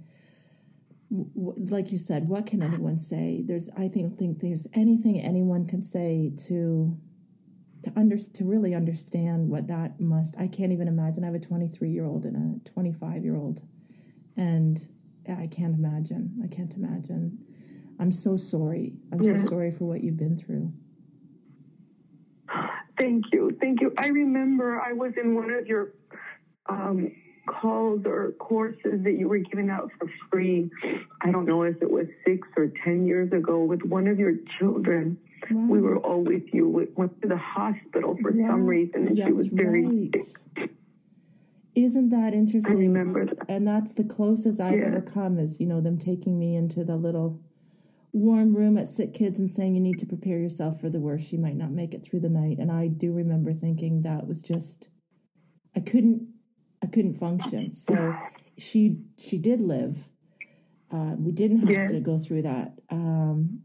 w- 1.11 1.55
like 1.69 1.91
you 1.91 1.97
said, 1.97 2.27
what 2.29 2.45
can 2.45 2.61
anyone 2.61 2.97
say? 2.97 3.43
There's, 3.45 3.69
I 3.77 3.87
think, 3.87 4.17
think 4.17 4.39
there's 4.39 4.67
anything 4.73 5.19
anyone 5.19 5.65
can 5.65 5.81
say 5.81 6.31
to, 6.47 6.97
to 7.83 7.91
under, 7.97 8.17
to 8.17 8.45
really 8.45 8.73
understand 8.73 9.49
what 9.49 9.67
that 9.67 9.99
must. 9.99 10.35
I 10.39 10.47
can't 10.47 10.71
even 10.71 10.87
imagine. 10.87 11.23
I 11.23 11.27
have 11.27 11.35
a 11.35 11.39
23 11.39 11.89
year 11.91 12.05
old 12.05 12.25
and 12.25 12.61
a 12.65 12.69
25 12.69 13.23
year 13.25 13.35
old, 13.35 13.61
and 14.37 14.79
I 15.27 15.47
can't 15.47 15.75
imagine. 15.75 16.41
I 16.43 16.53
can't 16.53 16.73
imagine. 16.75 17.39
I'm 17.99 18.11
so 18.11 18.35
sorry. 18.35 18.93
I'm 19.11 19.23
so 19.23 19.37
sorry 19.37 19.71
for 19.71 19.85
what 19.85 20.03
you've 20.03 20.17
been 20.17 20.35
through. 20.35 20.73
Thank 22.99 23.25
you. 23.31 23.55
Thank 23.59 23.81
you. 23.81 23.93
I 23.97 24.07
remember 24.09 24.79
I 24.81 24.93
was 24.93 25.13
in 25.21 25.35
one 25.35 25.51
of 25.51 25.67
your 25.67 25.93
um, 26.67 27.11
calls 27.47 28.01
or 28.05 28.33
courses 28.39 29.03
that 29.03 29.13
you 29.17 29.27
were 29.27 29.39
giving 29.39 29.69
out 29.69 29.91
for 29.97 30.07
free. 30.31 30.69
I 31.21 31.31
don't 31.31 31.45
know 31.45 31.63
if 31.63 31.81
it 31.81 31.89
was 31.89 32.07
six 32.25 32.47
or 32.57 32.71
10 32.83 33.05
years 33.05 33.31
ago 33.31 33.63
with 33.63 33.83
one 33.83 34.07
of 34.07 34.19
your 34.19 34.33
children. 34.59 35.17
We 35.49 35.81
were 35.81 35.97
all 35.97 36.21
with 36.21 36.53
you. 36.53 36.69
We 36.69 36.87
went 36.95 37.19
to 37.23 37.27
the 37.27 37.37
hospital 37.37 38.15
for 38.21 38.31
some 38.31 38.65
reason 38.65 39.07
and 39.07 39.17
she 39.17 39.31
was 39.31 39.47
very 39.47 40.11
sick. 40.55 40.71
Isn't 41.75 42.09
that 42.09 42.33
I 42.33 42.37
interesting? 42.37 42.75
remember 42.77 43.25
that. 43.25 43.37
and 43.47 43.65
that's 43.67 43.93
the 43.93 44.03
closest 44.03 44.59
I've 44.59 44.77
Yeah. 44.79 44.85
ever 44.87 45.01
come 45.01 45.39
is 45.39 45.59
you 45.59 45.65
know 45.67 45.79
them 45.81 45.97
taking 45.97 46.37
me 46.37 46.55
into 46.55 46.83
the 46.83 46.97
little 46.97 47.39
warm 48.13 48.53
room 48.55 48.77
at 48.77 48.89
sick 48.89 49.13
kids 49.13 49.39
and 49.39 49.49
saying 49.49 49.73
you 49.75 49.81
need 49.81 49.97
to 49.99 50.05
prepare 50.05 50.37
yourself 50.37 50.81
for 50.81 50.89
the 50.89 50.99
worst. 50.99 51.31
You 51.31 51.39
might 51.39 51.55
not 51.55 51.71
make 51.71 51.93
it 51.93 52.03
through 52.03 52.19
the 52.19 52.29
night. 52.29 52.57
And 52.59 52.69
I 52.69 52.87
do 52.87 53.13
remember 53.13 53.53
thinking 53.53 54.01
that 54.01 54.27
was 54.27 54.41
just 54.41 54.89
I 55.75 55.79
couldn't 55.79 56.27
I 56.83 56.87
couldn't 56.87 57.13
function. 57.13 57.71
So 57.73 58.15
she 58.57 58.97
she 59.17 59.37
did 59.37 59.61
live. 59.61 60.09
Uh, 60.91 61.15
we 61.17 61.31
didn't 61.31 61.59
have 61.59 61.69
Yeah. 61.71 61.87
to 61.87 61.99
go 62.01 62.17
through 62.17 62.41
that. 62.41 62.77
Um, 62.89 63.61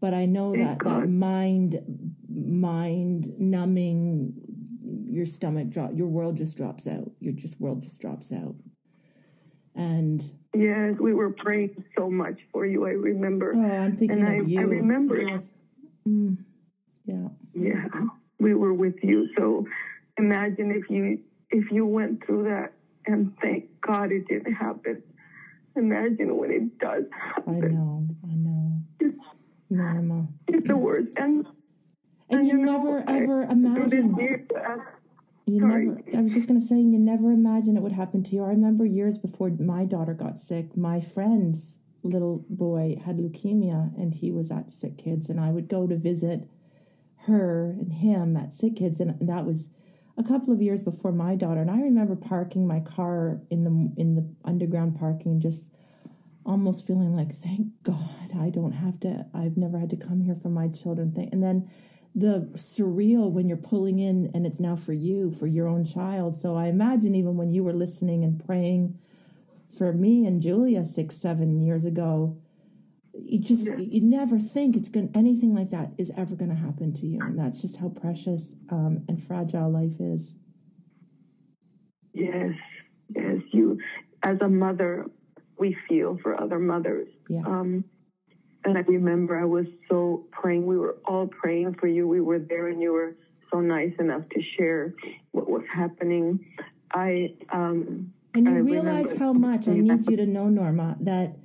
but 0.00 0.14
I 0.14 0.26
know 0.26 0.52
Thank 0.52 0.82
that 0.82 0.84
that 0.84 1.08
mind 1.08 1.80
mind 2.28 3.34
numbing 3.38 4.39
your 5.10 5.26
stomach 5.26 5.68
drop 5.70 5.90
your 5.94 6.06
world 6.08 6.36
just 6.36 6.56
drops 6.56 6.86
out. 6.86 7.10
Your 7.20 7.32
just 7.32 7.60
world 7.60 7.82
just 7.82 8.00
drops 8.00 8.32
out. 8.32 8.54
And 9.74 10.20
Yes, 10.54 10.94
we 10.98 11.14
were 11.14 11.30
praying 11.30 11.84
so 11.96 12.10
much 12.10 12.40
for 12.52 12.66
you. 12.66 12.86
I 12.86 12.90
remember. 12.90 13.52
oh, 13.56 13.60
I'm 13.60 13.96
thinking 13.96 14.18
And 14.20 14.28
I- 14.28 14.34
of 14.34 14.46
I 14.46 14.48
you. 14.48 14.66
remember- 14.66 15.20
Yes. 15.22 15.52
Mm, 16.06 16.38
yeah. 17.04 17.28
Yeah, 17.54 17.88
we 18.38 18.54
were 18.54 18.74
with 18.74 19.02
you. 19.02 19.28
So 19.36 19.66
imagine 20.18 20.70
if 20.72 20.88
you 20.90 21.20
if 21.52 21.70
you 21.72 21.84
went 21.84 22.24
through 22.24 22.44
that 22.44 22.72
and 23.06 23.36
thank 23.42 23.80
God 23.80 24.12
it 24.12 24.26
didn't 24.28 24.52
happen. 24.52 25.02
Imagine 25.76 26.36
when 26.36 26.50
it 26.52 26.78
does 26.78 27.04
happen. 27.10 27.64
I 27.64 27.68
know. 27.68 28.08
I 28.24 28.34
know. 28.36 28.72
It's, 29.00 29.18
Norma. 29.68 30.28
it's 30.48 30.66
the 30.68 30.76
worst. 30.76 31.08
And 31.16 31.46
And 32.28 32.46
you 32.46 32.58
you 32.58 32.64
know, 32.66 32.76
never 32.78 32.98
I- 33.08 33.16
ever 33.22 33.46
through 33.46 33.88
this 33.88 33.94
imagined 34.04 34.16
year, 34.18 34.46
uh, 34.56 34.76
You 35.50 35.60
Sorry. 35.60 35.86
never. 35.86 36.02
I 36.16 36.20
was 36.22 36.34
just 36.34 36.46
gonna 36.48 36.60
say, 36.60 36.76
you 36.76 36.98
never 36.98 37.32
imagine 37.32 37.76
it 37.76 37.82
would 37.82 37.92
happen 37.92 38.22
to 38.24 38.36
you. 38.36 38.44
I 38.44 38.48
remember 38.48 38.84
years 38.86 39.18
before 39.18 39.50
my 39.50 39.84
daughter 39.84 40.14
got 40.14 40.38
sick, 40.38 40.76
my 40.76 41.00
friend's 41.00 41.78
little 42.02 42.44
boy 42.48 42.96
had 43.04 43.18
leukemia, 43.18 43.94
and 43.98 44.14
he 44.14 44.30
was 44.30 44.50
at 44.50 44.70
Sick 44.70 44.96
Kids, 44.96 45.28
and 45.28 45.40
I 45.40 45.50
would 45.50 45.68
go 45.68 45.86
to 45.86 45.96
visit 45.96 46.48
her 47.26 47.76
and 47.78 47.92
him 47.92 48.36
at 48.36 48.54
Sick 48.54 48.76
Kids, 48.76 49.00
and 49.00 49.16
that 49.20 49.44
was 49.44 49.70
a 50.16 50.22
couple 50.22 50.52
of 50.52 50.62
years 50.62 50.82
before 50.82 51.12
my 51.12 51.34
daughter. 51.34 51.60
And 51.60 51.70
I 51.70 51.80
remember 51.80 52.16
parking 52.16 52.66
my 52.66 52.80
car 52.80 53.40
in 53.50 53.64
the 53.64 54.00
in 54.00 54.14
the 54.14 54.26
underground 54.44 54.98
parking, 54.98 55.32
and 55.32 55.42
just 55.42 55.70
almost 56.46 56.86
feeling 56.86 57.14
like, 57.14 57.32
thank 57.34 57.68
God, 57.82 58.32
I 58.38 58.50
don't 58.50 58.72
have 58.72 58.98
to. 59.00 59.26
I've 59.34 59.56
never 59.56 59.78
had 59.78 59.90
to 59.90 59.96
come 59.96 60.22
here 60.22 60.34
for 60.34 60.48
my 60.48 60.68
children. 60.68 61.12
And 61.32 61.42
then 61.42 61.68
the 62.14 62.50
surreal 62.54 63.30
when 63.30 63.46
you're 63.46 63.56
pulling 63.56 63.98
in 63.98 64.30
and 64.34 64.44
it's 64.46 64.60
now 64.60 64.76
for 64.76 64.92
you 64.92 65.30
for 65.30 65.46
your 65.46 65.68
own 65.68 65.84
child. 65.84 66.36
So 66.36 66.56
i 66.56 66.66
imagine 66.66 67.14
even 67.14 67.36
when 67.36 67.50
you 67.50 67.62
were 67.62 67.72
listening 67.72 68.24
and 68.24 68.44
praying 68.44 68.98
for 69.76 69.92
me 69.92 70.26
and 70.26 70.42
julia 70.42 70.84
six 70.84 71.16
seven 71.16 71.60
years 71.60 71.84
ago 71.84 72.36
you 73.24 73.38
just 73.38 73.66
you 73.78 74.00
never 74.00 74.38
think 74.38 74.76
it's 74.76 74.88
going 74.88 75.10
anything 75.14 75.54
like 75.54 75.70
that 75.70 75.92
is 75.98 76.12
ever 76.16 76.34
going 76.34 76.50
to 76.50 76.56
happen 76.56 76.92
to 76.94 77.06
you. 77.06 77.20
And 77.20 77.38
that's 77.38 77.60
just 77.60 77.78
how 77.78 77.88
precious 77.88 78.54
um, 78.70 79.04
and 79.08 79.22
fragile 79.22 79.70
life 79.70 80.00
is. 80.00 80.36
Yes, 82.12 82.54
yes, 83.14 83.38
you 83.52 83.78
as 84.22 84.38
a 84.40 84.48
mother, 84.48 85.06
we 85.58 85.76
feel 85.88 86.18
for 86.22 86.40
other 86.40 86.58
mothers. 86.58 87.08
yeah. 87.28 87.42
Um, 87.44 87.84
and 88.64 88.76
I 88.76 88.82
remember 88.82 89.38
I 89.38 89.44
was 89.44 89.66
so 89.88 90.26
praying. 90.30 90.66
We 90.66 90.76
were 90.76 90.96
all 91.04 91.26
praying 91.26 91.74
for 91.74 91.86
you. 91.86 92.06
We 92.06 92.20
were 92.20 92.38
there, 92.38 92.68
and 92.68 92.80
you 92.80 92.92
were 92.92 93.14
so 93.50 93.60
nice 93.60 93.92
enough 93.98 94.28
to 94.30 94.42
share 94.56 94.94
what 95.32 95.48
was 95.48 95.64
happening. 95.72 96.44
I 96.92 97.34
um, 97.52 98.12
And 98.34 98.46
you 98.46 98.52
I 98.52 98.56
realize 98.56 99.18
how 99.18 99.32
much 99.32 99.68
I 99.68 99.74
need 99.74 100.08
you 100.08 100.16
to 100.16 100.26
know, 100.26 100.48
Norma, 100.48 100.96
that 101.00 101.36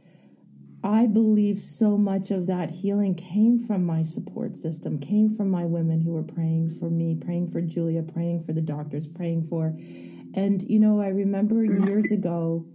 I 0.83 1.07
believe 1.07 1.59
so 1.59 1.97
much 1.97 2.29
of 2.29 2.45
that 2.45 2.69
healing 2.69 3.15
came 3.15 3.57
from 3.57 3.85
my 3.85 4.03
support 4.03 4.55
system, 4.55 4.99
came 4.99 5.35
from 5.35 5.49
my 5.49 5.65
women 5.65 6.01
who 6.01 6.11
were 6.11 6.23
praying 6.23 6.69
for 6.79 6.91
me, 6.91 7.15
praying 7.15 7.49
for 7.49 7.59
Julia, 7.59 8.03
praying 8.03 8.43
for 8.43 8.53
the 8.53 8.61
doctors, 8.61 9.07
praying 9.07 9.45
for. 9.45 9.73
And, 10.35 10.61
you 10.61 10.79
know, 10.79 11.01
I 11.01 11.07
remember 11.07 11.63
years 11.63 12.11
ago, 12.11 12.67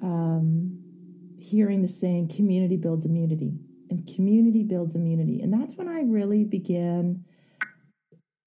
um, 0.00 0.78
hearing 1.38 1.82
the 1.82 1.88
saying, 1.88 2.28
community 2.28 2.78
builds 2.78 3.04
immunity, 3.04 3.58
and 3.94 4.14
community 4.14 4.62
builds 4.62 4.94
immunity. 4.94 5.40
And 5.40 5.52
that's 5.52 5.76
when 5.76 5.88
I 5.88 6.02
really 6.02 6.44
began 6.44 7.24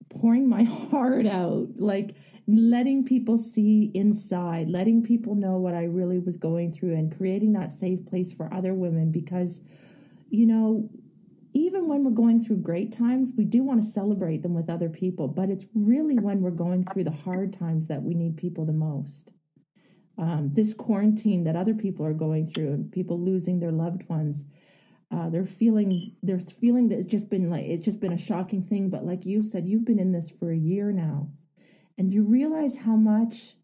pouring 0.09 0.47
my 0.47 0.63
heart 0.91 1.25
out, 1.25 1.67
like 1.77 2.15
letting 2.47 3.03
people 3.05 3.37
see 3.37 3.91
inside, 3.93 4.69
letting 4.69 5.03
people 5.03 5.35
know 5.35 5.57
what 5.57 5.73
I 5.73 5.83
really 5.83 6.19
was 6.19 6.37
going 6.37 6.71
through, 6.71 6.95
and 6.95 7.15
creating 7.15 7.53
that 7.53 7.71
safe 7.71 8.05
place 8.05 8.33
for 8.33 8.53
other 8.53 8.73
women 8.73 9.11
because, 9.11 9.61
you 10.29 10.45
know, 10.45 10.89
even 11.53 11.87
when 11.87 12.03
we're 12.03 12.11
going 12.11 12.41
through 12.41 12.57
great 12.57 12.91
times, 12.91 13.31
we 13.35 13.43
do 13.43 13.63
want 13.63 13.81
to 13.81 13.87
celebrate 13.87 14.43
them 14.43 14.53
with 14.53 14.69
other 14.69 14.89
people, 14.89 15.27
but 15.27 15.49
it's 15.49 15.65
really 15.73 16.15
when 16.15 16.41
we're 16.41 16.51
going 16.51 16.83
through 16.83 17.03
the 17.03 17.11
hard 17.11 17.51
times 17.51 17.87
that 17.87 18.03
we 18.03 18.13
need 18.13 18.37
people 18.37 18.65
the 18.65 18.73
most. 18.73 19.31
Um, 20.19 20.51
this 20.53 20.73
quarantine 20.73 21.43
that 21.43 21.55
other 21.55 21.73
people 21.73 22.05
are 22.05 22.13
going 22.13 22.47
through 22.47 22.69
and 22.73 22.91
people 22.91 23.19
losing 23.19 23.59
their 23.59 23.71
loved 23.71 24.07
ones, 24.09 24.45
uh, 25.11 25.29
they're 25.29 25.45
feeling 25.45 26.15
they're 26.21 26.39
feeling 26.39 26.89
that 26.89 26.97
it's 26.97 27.07
just 27.07 27.29
been 27.29 27.49
like 27.49 27.65
it's 27.65 27.85
just 27.85 28.01
been 28.01 28.13
a 28.13 28.17
shocking 28.17 28.61
thing. 28.61 28.89
But 28.89 29.05
like 29.05 29.25
you 29.25 29.41
said, 29.41 29.65
you've 29.65 29.85
been 29.85 29.99
in 29.99 30.11
this 30.11 30.29
for 30.29 30.51
a 30.51 30.57
year 30.57 30.91
now, 30.91 31.29
and 31.97 32.11
you 32.11 32.23
realize 32.23 32.79
how 32.79 32.95
much 32.95 33.55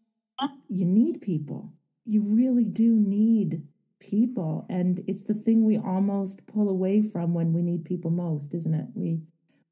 you 0.68 0.84
need 0.84 1.20
people. 1.20 1.72
You 2.04 2.22
really 2.22 2.64
do 2.64 2.94
need 2.94 3.62
people 4.10 4.66
and 4.68 5.02
it's 5.06 5.24
the 5.24 5.34
thing 5.34 5.64
we 5.64 5.78
almost 5.78 6.46
pull 6.46 6.68
away 6.68 7.02
from 7.02 7.34
when 7.34 7.52
we 7.52 7.62
need 7.62 7.84
people 7.84 8.10
most 8.10 8.54
isn't 8.54 8.74
it 8.74 8.86
we 8.94 9.18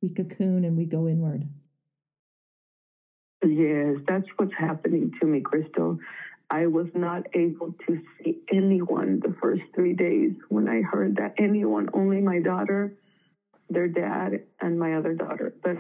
we 0.01 0.09
cocoon 0.09 0.65
and 0.65 0.77
we 0.77 0.85
go 0.85 1.07
inward 1.07 1.49
yes 3.45 3.97
that's 4.07 4.27
what's 4.37 4.55
happening 4.59 5.13
to 5.21 5.27
me 5.27 5.41
crystal 5.41 5.99
i 6.53 6.67
was 6.67 6.87
not 6.95 7.23
able 7.35 7.75
to 7.87 8.01
see 8.19 8.39
anyone 8.53 9.21
the 9.21 9.35
first 9.41 9.63
three 9.75 9.95
days 9.95 10.33
when 10.49 10.69
i 10.69 10.81
heard 10.83 11.17
that 11.17 11.35
anyone 11.39 11.89
only 11.95 12.21
my 12.21 12.39
daughter 12.41 12.95
their 13.71 13.89
dad 13.89 14.43
and 14.61 14.79
my 14.79 14.95
other 14.95 15.15
daughter 15.15 15.55
but 15.63 15.77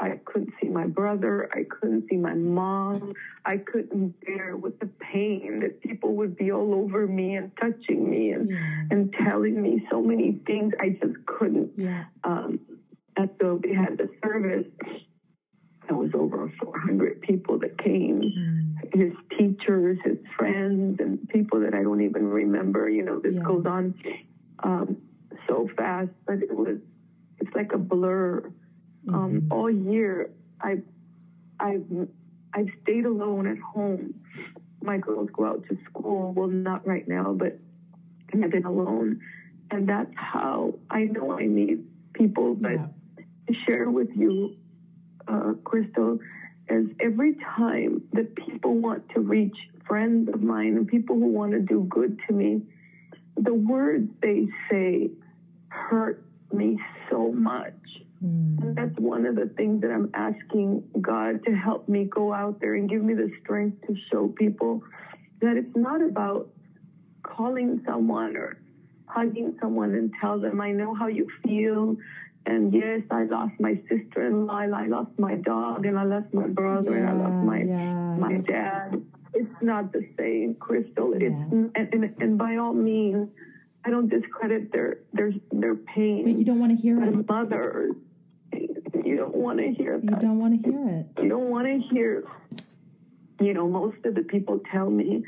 I 0.00 0.18
couldn't 0.24 0.52
see 0.60 0.68
my 0.68 0.86
brother. 0.86 1.50
I 1.52 1.64
couldn't 1.64 2.06
see 2.08 2.16
my 2.16 2.32
mom. 2.32 3.12
I 3.44 3.58
couldn't 3.58 4.14
bear 4.24 4.56
with 4.56 4.78
the 4.80 4.88
pain 5.12 5.60
that 5.60 5.82
people 5.82 6.14
would 6.16 6.36
be 6.36 6.50
all 6.50 6.74
over 6.74 7.06
me 7.06 7.34
and 7.34 7.52
touching 7.60 8.10
me 8.10 8.30
and 8.30 8.50
yeah. 8.50 8.82
and 8.90 9.14
telling 9.28 9.60
me 9.60 9.86
so 9.90 10.00
many 10.00 10.40
things. 10.46 10.72
I 10.80 10.90
just 10.90 11.24
couldn't. 11.26 11.72
Yeah. 11.76 12.04
Um, 12.24 12.60
and 13.16 13.28
so 13.40 13.60
we 13.62 13.74
had 13.74 13.98
the 13.98 14.08
service. 14.24 14.66
There 15.90 15.98
was 15.98 16.10
over 16.14 16.48
400 16.62 17.20
people 17.22 17.58
that 17.58 17.76
came. 17.82 18.22
Mm. 18.22 18.94
His 18.94 19.12
teachers, 19.36 19.98
his 20.04 20.18
friends, 20.38 21.00
and 21.00 21.28
people 21.28 21.58
that 21.62 21.74
I 21.74 21.82
don't 21.82 22.00
even 22.00 22.28
remember. 22.28 22.88
You 22.88 23.02
know, 23.02 23.18
this 23.18 23.34
Yeah. 23.34 23.42
goes 23.42 23.66
on 23.66 23.94
um, 24.62 24.98
so 25.48 25.68
fast, 25.76 26.10
but 26.26 26.36
it 26.44 26.56
was. 26.56 26.78
It's 27.40 27.52
like 27.56 27.72
a 27.72 27.78
blur 27.78 28.52
um, 29.08 29.40
Mhm. 29.40 29.46
all 29.50 29.70
year, 29.70 30.30
I've, 30.60 30.84
I've, 31.58 31.86
I've 32.52 32.68
stayed 32.82 33.06
alone 33.06 33.46
at 33.48 33.58
home. 33.58 34.14
My 34.82 34.98
girls 34.98 35.30
go 35.32 35.46
out 35.46 35.64
to 35.68 35.76
school. 35.88 36.32
Well, 36.36 36.48
not 36.48 36.86
right 36.86 37.08
now, 37.08 37.32
but 37.32 37.58
I've 38.32 38.50
been 38.50 38.66
alone. 38.66 39.20
And 39.72 39.88
that's 39.88 40.12
how 40.14 40.74
I 40.90 41.04
know 41.04 41.32
I 41.32 41.46
need 41.46 41.84
people. 42.12 42.54
But 42.54 42.72
Yeah. 42.74 42.86
to 43.48 43.54
share 43.68 43.90
with 43.90 44.10
you, 44.14 44.54
uh, 45.28 45.52
Crystal, 45.64 46.18
is 46.68 46.86
every 47.00 47.36
time 47.56 48.02
that 48.12 48.34
people 48.36 48.74
want 48.76 49.08
to 49.10 49.20
reach 49.20 49.56
friends 49.86 50.28
of 50.32 50.40
mine 50.40 50.76
and 50.76 50.86
people 50.86 51.16
who 51.16 51.26
want 51.26 51.52
to 51.52 51.58
do 51.60 51.86
good 51.88 52.18
to 52.28 52.34
me, 52.34 52.62
the 53.36 53.54
words 53.54 54.08
they 54.22 54.46
say 54.70 55.10
hurt 55.68 56.22
me 56.52 56.78
so 57.10 57.32
much. 57.32 57.74
Mm. 58.24 58.62
And 58.62 58.76
that's 58.76 58.98
one 58.98 59.26
of 59.26 59.34
the 59.34 59.46
things 59.56 59.82
that 59.82 59.90
I'm 59.90 60.10
asking 60.14 60.84
God 61.00 61.42
to 61.44 61.52
help 61.54 61.88
me 61.88 62.04
go 62.04 62.32
out 62.32 62.60
there 62.60 62.74
and 62.74 62.88
give 62.88 63.02
me 63.02 63.14
the 63.14 63.30
strength 63.42 63.86
to 63.86 63.96
show 64.10 64.28
people 64.28 64.82
that 65.40 65.56
it's 65.56 65.74
not 65.74 66.02
about 66.02 66.48
calling 67.22 67.82
someone 67.86 68.36
or 68.36 68.58
hugging 69.06 69.56
someone 69.60 69.94
and 69.94 70.12
tell 70.20 70.38
them, 70.38 70.60
I 70.60 70.70
know 70.70 70.94
how 70.94 71.08
you 71.08 71.26
feel. 71.42 71.96
And 72.50 72.74
yes, 72.74 73.02
I 73.12 73.24
lost 73.24 73.52
my 73.60 73.74
sister 73.88 74.26
in 74.26 74.46
law, 74.46 74.58
I 74.58 74.86
lost 74.86 75.12
my 75.18 75.36
dog, 75.36 75.86
and 75.86 75.96
I 75.96 76.02
lost 76.02 76.34
my 76.34 76.48
brother, 76.48 76.96
and 76.96 77.08
I 77.08 77.12
lost 77.12 77.46
my, 77.46 77.58
yeah, 77.62 78.16
my 78.16 78.38
dad. 78.38 79.04
It's 79.32 79.62
not 79.62 79.92
the 79.92 80.04
same, 80.18 80.56
Crystal. 80.58 81.12
It's, 81.14 81.22
and, 81.22 81.70
and, 81.76 82.14
and 82.20 82.36
by 82.36 82.56
all 82.56 82.74
means, 82.74 83.28
I 83.84 83.90
don't 83.90 84.08
discredit 84.08 84.72
their, 84.72 84.98
their, 85.12 85.30
their 85.52 85.76
pain. 85.76 86.24
But 86.24 86.38
you 86.38 86.44
don't 86.44 86.58
want 86.58 86.76
to 86.76 86.82
hear 86.82 87.00
it. 87.00 87.28
mothers, 87.28 87.94
you 88.52 89.16
don't 89.16 89.36
want 89.36 89.60
to 89.60 89.70
hear 89.70 90.00
You 90.02 90.10
don't 90.10 90.40
want 90.40 90.60
to 90.60 90.70
hear 90.70 90.88
it. 90.88 91.22
You 91.22 91.28
don't 91.28 91.50
want 91.50 91.66
to 91.68 91.88
hear. 91.88 92.24
You 93.40 93.54
know, 93.54 93.68
most 93.68 94.04
of 94.04 94.16
the 94.16 94.22
people 94.22 94.60
tell 94.72 94.90
me 94.90 95.22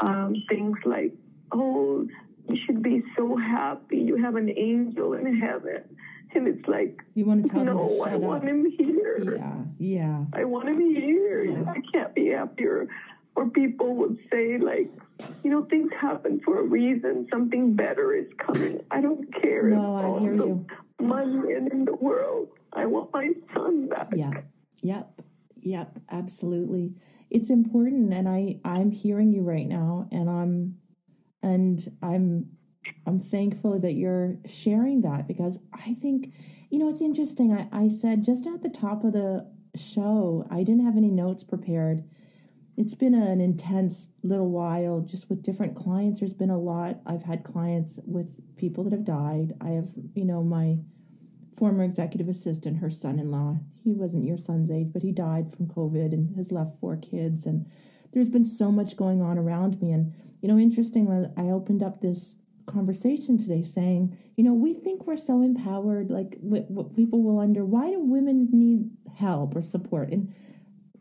um, 0.00 0.34
things 0.48 0.76
like, 0.84 1.12
"Oh, 1.52 2.06
you 2.48 2.56
should 2.64 2.82
be 2.82 3.02
so 3.16 3.36
happy. 3.36 3.96
You 3.96 4.16
have 4.22 4.36
an 4.36 4.50
angel 4.50 5.14
in 5.14 5.40
heaven," 5.40 5.82
and 6.34 6.46
it's 6.48 6.66
like, 6.68 7.00
You 7.14 7.24
want 7.24 7.44
to 7.46 7.50
tell 7.52 7.64
them 7.64 7.76
"No, 7.76 7.88
to 7.88 8.02
I 8.02 8.10
shut 8.12 8.20
want 8.20 8.42
up. 8.44 8.48
him 8.48 8.70
here. 8.78 9.36
Yeah, 9.36 9.54
yeah. 9.78 10.24
I 10.32 10.44
want 10.44 10.68
him 10.68 10.80
here. 10.80 11.64
I 11.68 11.80
can't 11.92 12.14
be 12.14 12.28
happier." 12.28 12.88
Or 13.36 13.48
people 13.48 13.94
would 13.94 14.18
say, 14.30 14.58
like, 14.58 14.90
you 15.44 15.50
know, 15.50 15.64
things 15.64 15.90
happen 15.98 16.40
for 16.44 16.58
a 16.60 16.64
reason. 16.64 17.28
Something 17.32 17.74
better 17.74 18.12
is 18.12 18.26
coming. 18.38 18.80
I 18.90 19.00
don't 19.00 19.32
care. 19.40 19.68
No, 19.68 19.94
I 19.96 20.02
all 20.04 20.18
hear 20.20 20.36
the 20.36 20.46
you. 20.46 20.66
Money 21.00 21.54
in 21.54 21.84
the 21.84 21.94
world. 21.94 22.48
I 22.72 22.86
want 22.86 23.12
my 23.12 23.30
son 23.54 23.86
back. 23.88 24.08
Yeah. 24.14 24.32
Yep. 24.82 25.22
Yep. 25.62 25.98
Absolutely. 26.10 26.94
It's 27.30 27.50
important 27.50 28.12
and 28.12 28.28
I 28.28 28.58
I'm 28.64 28.90
hearing 28.90 29.32
you 29.32 29.42
right 29.42 29.66
now 29.68 30.08
and 30.10 30.28
I'm 30.28 30.76
and 31.42 31.78
I'm 32.02 32.50
I'm 33.06 33.20
thankful 33.20 33.78
that 33.78 33.92
you're 33.92 34.36
sharing 34.46 35.02
that 35.02 35.28
because 35.28 35.58
I 35.72 35.94
think 35.94 36.32
you 36.70 36.78
know 36.78 36.88
it's 36.88 37.02
interesting. 37.02 37.52
I, 37.52 37.68
I 37.72 37.88
said 37.88 38.24
just 38.24 38.46
at 38.46 38.62
the 38.62 38.68
top 38.68 39.04
of 39.04 39.12
the 39.12 39.46
show, 39.76 40.46
I 40.50 40.62
didn't 40.62 40.84
have 40.84 40.96
any 40.96 41.10
notes 41.10 41.44
prepared. 41.44 42.04
It's 42.76 42.94
been 42.94 43.14
an 43.14 43.40
intense 43.40 44.08
little 44.22 44.48
while 44.48 45.00
just 45.00 45.28
with 45.28 45.42
different 45.42 45.74
clients. 45.74 46.20
There's 46.20 46.32
been 46.32 46.50
a 46.50 46.58
lot. 46.58 47.00
I've 47.04 47.24
had 47.24 47.44
clients 47.44 48.00
with 48.06 48.40
people 48.56 48.84
that 48.84 48.92
have 48.92 49.04
died. 49.04 49.54
I 49.60 49.70
have, 49.70 49.90
you 50.14 50.24
know, 50.24 50.42
my 50.42 50.78
former 51.58 51.84
executive 51.84 52.28
assistant, 52.28 52.78
her 52.78 52.90
son 52.90 53.18
in 53.18 53.30
law. 53.30 53.58
He 53.84 53.92
wasn't 53.92 54.24
your 54.24 54.38
son's 54.38 54.70
age, 54.70 54.88
but 54.92 55.02
he 55.02 55.12
died 55.12 55.52
from 55.52 55.66
COVID 55.66 56.12
and 56.12 56.34
has 56.36 56.52
left 56.52 56.80
four 56.80 56.96
kids. 56.96 57.44
And 57.44 57.70
there's 58.12 58.30
been 58.30 58.46
so 58.46 58.72
much 58.72 58.96
going 58.96 59.20
on 59.20 59.36
around 59.36 59.80
me. 59.82 59.92
And, 59.92 60.14
you 60.40 60.48
know, 60.48 60.58
interestingly, 60.58 61.28
I 61.36 61.50
opened 61.50 61.82
up 61.82 62.00
this 62.00 62.36
conversation 62.70 63.36
today 63.36 63.62
saying, 63.62 64.16
you 64.36 64.44
know, 64.44 64.54
we 64.54 64.72
think 64.72 65.06
we're 65.06 65.16
so 65.16 65.42
empowered, 65.42 66.10
like 66.10 66.36
what, 66.40 66.70
what 66.70 66.96
people 66.96 67.22
will 67.22 67.36
wonder, 67.36 67.64
why 67.64 67.90
do 67.90 68.00
women 68.00 68.48
need 68.50 68.90
help 69.16 69.56
or 69.56 69.62
support? 69.62 70.10
And 70.10 70.32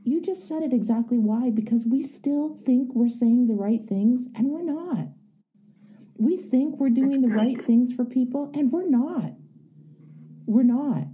you 0.03 0.21
just 0.21 0.47
said 0.47 0.63
it 0.63 0.73
exactly 0.73 1.17
why, 1.17 1.49
because 1.49 1.85
we 1.85 2.01
still 2.01 2.55
think 2.55 2.95
we're 2.95 3.09
saying 3.09 3.47
the 3.47 3.53
right 3.53 3.81
things 3.81 4.27
and 4.35 4.47
we're 4.47 4.63
not. 4.63 5.09
We 6.17 6.35
think 6.35 6.79
we're 6.79 6.89
doing 6.89 7.21
the 7.21 7.29
right 7.29 7.61
things 7.61 7.93
for 7.93 8.03
people 8.03 8.51
and 8.53 8.71
we're 8.71 8.89
not. 8.89 9.33
We're 10.45 10.63
not. 10.63 11.05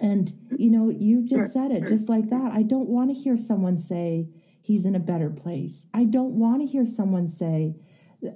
And, 0.00 0.32
you 0.56 0.70
know, 0.70 0.90
you 0.90 1.24
just 1.26 1.52
said 1.52 1.70
it 1.70 1.86
just 1.86 2.08
like 2.08 2.28
that. 2.30 2.52
I 2.52 2.62
don't 2.62 2.88
want 2.88 3.10
to 3.10 3.14
hear 3.14 3.36
someone 3.36 3.76
say 3.76 4.28
he's 4.62 4.86
in 4.86 4.94
a 4.94 5.00
better 5.00 5.30
place. 5.30 5.86
I 5.92 6.04
don't 6.04 6.32
want 6.32 6.62
to 6.62 6.66
hear 6.66 6.84
someone 6.84 7.26
say, 7.26 7.76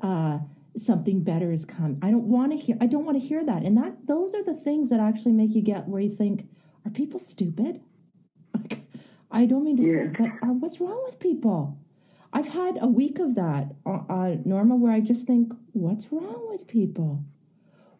uh, 0.02 0.40
something 0.76 1.22
better 1.22 1.50
has 1.50 1.64
come. 1.64 1.98
I 2.02 2.10
don't 2.10 2.24
want 2.28 2.52
to 2.52 2.58
hear 2.58 2.76
I 2.80 2.86
don't 2.86 3.04
want 3.04 3.20
to 3.20 3.26
hear 3.26 3.44
that. 3.44 3.62
And 3.64 3.76
that 3.76 4.06
those 4.06 4.34
are 4.34 4.42
the 4.44 4.54
things 4.54 4.90
that 4.90 5.00
actually 5.00 5.32
make 5.32 5.54
you 5.54 5.62
get 5.62 5.88
where 5.88 6.00
you 6.00 6.10
think, 6.10 6.48
are 6.84 6.90
people 6.90 7.18
stupid? 7.18 7.80
I 9.30 9.46
don't 9.46 9.64
mean 9.64 9.76
to 9.76 9.82
say, 9.82 9.88
Yes. 10.04 10.16
but 10.18 10.48
uh, 10.48 10.52
what's 10.52 10.80
wrong 10.80 11.02
with 11.04 11.18
people? 11.20 11.78
I've 12.32 12.48
had 12.48 12.78
a 12.80 12.86
week 12.86 13.18
of 13.18 13.34
that, 13.34 13.72
uh, 13.84 14.00
uh, 14.08 14.36
Norma, 14.44 14.76
where 14.76 14.92
I 14.92 15.00
just 15.00 15.26
think, 15.26 15.52
what's 15.72 16.12
wrong 16.12 16.46
with 16.48 16.66
people? 16.68 17.24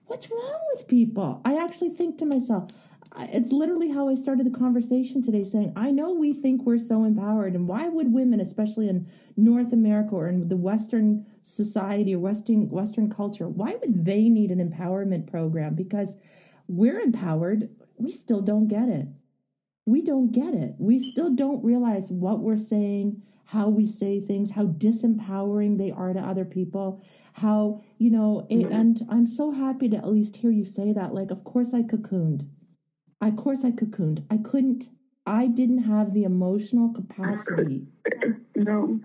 What's 0.07 0.31
wrong 0.31 0.61
with 0.73 0.87
people? 0.89 1.41
I 1.45 1.57
actually 1.57 1.91
think 1.91 2.19
to 2.19 2.25
myself, 2.27 2.71
it's 3.19 3.53
literally 3.53 3.91
how 3.91 4.09
I 4.09 4.15
started 4.15 4.47
the 4.47 4.57
conversation 4.57 5.23
today, 5.23 5.45
saying, 5.45 5.73
I 5.77 5.91
know 5.91 6.13
we 6.13 6.33
think 6.33 6.63
we're 6.63 6.79
so 6.79 7.05
empowered, 7.05 7.55
and 7.55 7.67
why 7.67 7.89
would 7.89 8.13
women, 8.13 8.41
especially 8.41 8.89
in 8.89 9.07
North 9.37 9.73
America 9.73 10.15
or 10.15 10.29
in 10.29 10.49
the 10.49 10.57
Western 10.57 11.27
society 11.43 12.15
or 12.15 12.21
Western 12.21 12.69
Western 12.69 13.11
culture, 13.11 13.49
why 13.49 13.77
would 13.81 14.05
they 14.05 14.29
need 14.29 14.51
an 14.51 14.59
empowerment 14.59 15.31
program? 15.31 15.75
Because 15.75 16.17
we're 16.69 17.01
empowered, 17.01 17.69
we 17.97 18.11
still 18.11 18.41
don't 18.41 18.69
get 18.69 18.89
it 18.89 19.09
we 19.91 20.03
don't 20.03 20.31
get 20.31 20.55
it. 20.55 20.75
We 20.79 20.99
still 20.99 21.35
don't 21.35 21.65
realize 21.65 22.11
what 22.11 22.41
we're 22.41 22.57
saying, 22.57 23.23
how 23.47 23.69
we 23.69 23.87
say 23.87 24.21
things, 24.21 24.53
how 24.53 24.67
disempowering 24.67 25.79
they 25.79 25.91
are 25.91 26.13
to 26.13 26.21
other 26.21 26.45
people, 26.45 27.03
how, 27.35 27.83
you 27.99 28.11
know, 28.11 28.47
mm-hmm. 28.51 28.73
and 28.73 29.07
I'm 29.11 29.27
so 29.27 29.51
happy 29.51 29.89
to 29.89 29.97
at 29.97 30.09
least 30.09 30.37
hear 30.37 30.51
you 30.51 30.65
say 30.65 30.93
that. 30.93 31.13
Like, 31.13 31.31
of 31.31 31.43
course 31.45 31.75
I 31.75 31.83
cocooned. 31.83 32.47
Of 33.21 33.37
course 33.37 33.65
I 33.65 33.71
cocooned. 33.71 34.25
I 34.31 34.39
couldn't, 34.39 34.89
I 35.27 35.47
didn't 35.47 35.85
have 35.85 36.15
the 36.15 36.25
emotional 36.25 36.93
capacity 36.93 37.87
no. 38.57 39.01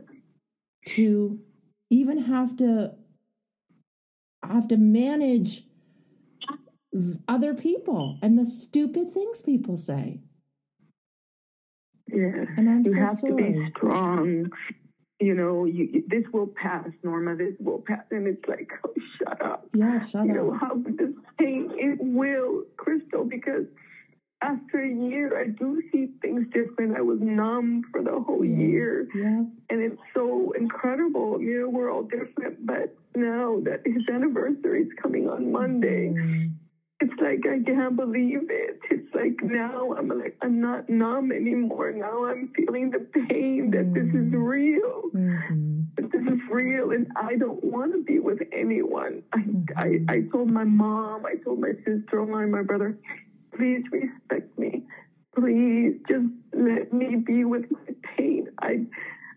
to 0.87 1.39
even 1.89 2.23
have 2.23 2.55
to 2.57 2.95
have 4.43 4.67
to 4.69 4.77
manage 4.77 5.63
other 7.27 7.53
people 7.53 8.17
and 8.21 8.37
the 8.37 8.45
stupid 8.45 9.09
things 9.09 9.41
people 9.41 9.75
say. 9.75 10.21
Yeah. 12.07 12.45
And 12.57 12.69
I'm 12.69 12.85
you 12.85 12.93
so 12.93 12.99
have 12.99 13.17
sorry. 13.17 13.33
to 13.33 13.37
be 13.37 13.69
strong. 13.75 14.51
You 15.19 15.33
know, 15.33 15.65
you, 15.65 16.03
this 16.07 16.23
will 16.31 16.47
pass, 16.47 16.87
Norma. 17.03 17.35
This 17.35 17.55
will 17.59 17.83
pass. 17.85 18.03
And 18.11 18.27
it's 18.27 18.47
like, 18.47 18.69
oh, 18.85 18.93
shut 19.17 19.41
up. 19.41 19.65
Yeah, 19.73 19.99
shut 20.05 20.25
you 20.25 20.31
up. 20.31 20.37
know, 20.37 20.53
how 20.53 20.75
this 20.75 21.11
pain, 21.39 21.71
it 21.75 21.97
will, 21.99 22.63
Crystal, 22.77 23.25
because 23.25 23.65
after 24.41 24.79
a 24.83 24.87
year, 24.89 25.39
I 25.39 25.47
do 25.47 25.81
see 25.91 26.07
things 26.21 26.45
different. 26.53 26.97
I 26.97 27.01
was 27.01 27.19
numb 27.21 27.81
for 27.91 28.03
the 28.03 28.19
whole 28.19 28.43
yeah. 28.45 28.57
year. 28.57 29.07
Yeah. 29.15 29.43
And 29.69 29.81
it's 29.81 30.01
so 30.13 30.51
incredible. 30.57 31.41
You 31.41 31.61
know, 31.61 31.69
we're 31.69 31.91
all 31.91 32.03
different. 32.03 32.65
But 32.65 32.95
now 33.15 33.59
that 33.63 33.81
his 33.85 34.03
anniversary 34.11 34.83
is 34.83 34.89
coming 35.01 35.27
on 35.29 35.51
Monday, 35.51 36.09
Mm. 36.13 36.51
it's 37.01 37.19
like 37.21 37.45
I 37.47 37.59
can't 37.63 37.95
believe 37.95 38.47
it. 38.49 38.79
It's 38.91 39.13
like 39.15 39.37
now 39.41 39.93
I'm 39.97 40.09
like 40.09 40.37
I'm 40.41 40.59
not 40.61 40.89
numb 40.89 41.31
anymore. 41.31 41.91
Now 41.93 42.25
I'm 42.25 42.49
feeling 42.55 42.91
the 42.91 42.99
pain 43.29 43.71
that 43.71 43.93
this 43.93 44.09
is 44.21 44.31
Mm. 44.33 44.47
real. 44.57 45.09
Mm-hmm. 45.13 45.81
That 45.95 46.11
this 46.11 46.21
is 46.33 46.39
real, 46.51 46.91
and 46.91 47.07
I 47.15 47.35
don't 47.37 47.63
want 47.63 47.93
to 47.93 48.03
be 48.03 48.19
with 48.19 48.41
anyone. 48.51 49.23
I, 49.33 49.37
Mhm. 49.39 49.65
I 49.85 49.89
I 50.13 50.17
told 50.31 50.51
my 50.51 50.65
mom, 50.65 51.25
I 51.25 51.35
told 51.35 51.59
my 51.59 51.71
and 51.71 52.51
my 52.51 52.63
brother, 52.63 52.97
please 53.55 53.83
respect 53.91 54.57
me. 54.57 54.83
Please 55.35 55.95
just 56.07 56.27
let 56.53 56.93
me 56.93 57.17
be 57.17 57.43
with 57.43 57.69
my 57.71 57.93
pain. 58.15 58.47
I 58.59 58.85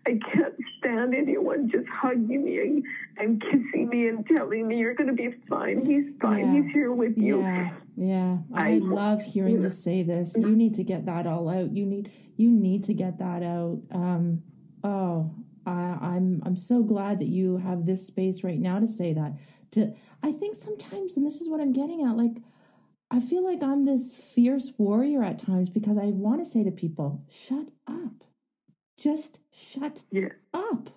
I 0.05 0.17
can't 0.33 0.55
stand 0.79 1.13
anyone 1.13 1.69
just 1.69 1.87
hugging 1.87 2.45
me 2.45 2.59
and, 2.59 2.83
and 3.17 3.41
kissing 3.41 3.89
me 3.89 4.07
and 4.07 4.25
telling 4.25 4.67
me 4.67 4.77
you're 4.77 4.93
going 4.95 5.09
to 5.09 5.13
be 5.13 5.29
fine. 5.49 5.85
He's 5.85 6.05
fine. 6.21 6.55
Yeah. 6.55 6.63
He's 6.63 6.71
here 6.73 6.91
with 6.93 7.17
you. 7.17 7.41
Yeah, 7.41 7.71
yeah. 7.97 8.37
I, 8.53 8.75
I- 8.75 8.77
love 8.77 9.21
hearing 9.21 9.61
you 9.61 9.69
say 9.69 10.03
this. 10.03 10.35
You 10.37 10.55
need 10.55 10.73
to 10.75 10.83
get 10.83 11.05
that 11.05 11.27
all 11.27 11.49
out. 11.49 11.71
You 11.71 11.85
need 11.85 12.11
you 12.37 12.49
need 12.49 12.85
to 12.85 12.93
get 12.93 13.19
that 13.19 13.43
out. 13.43 13.81
Um, 13.91 14.43
oh, 14.83 15.31
I, 15.65 15.97
I'm 16.01 16.41
I'm 16.45 16.55
so 16.55 16.81
glad 16.81 17.19
that 17.19 17.27
you 17.27 17.57
have 17.57 17.85
this 17.85 18.07
space 18.07 18.43
right 18.43 18.59
now 18.59 18.79
to 18.79 18.87
say 18.87 19.13
that. 19.13 19.33
To 19.71 19.93
I 20.23 20.31
think 20.31 20.55
sometimes, 20.55 21.17
and 21.17 21.25
this 21.25 21.41
is 21.41 21.49
what 21.49 21.59
I'm 21.59 21.73
getting 21.73 22.03
at, 22.05 22.15
like 22.15 22.37
I 23.11 23.19
feel 23.19 23.43
like 23.43 23.63
I'm 23.63 23.85
this 23.85 24.15
fierce 24.15 24.73
warrior 24.77 25.23
at 25.23 25.39
times 25.39 25.69
because 25.69 25.97
I 25.97 26.05
want 26.05 26.41
to 26.41 26.45
say 26.49 26.63
to 26.63 26.71
people, 26.71 27.23
shut 27.29 27.69
up. 27.87 28.23
Just 28.97 29.39
shut 29.51 30.03
Yeah. 30.11 30.29
up. 30.53 30.89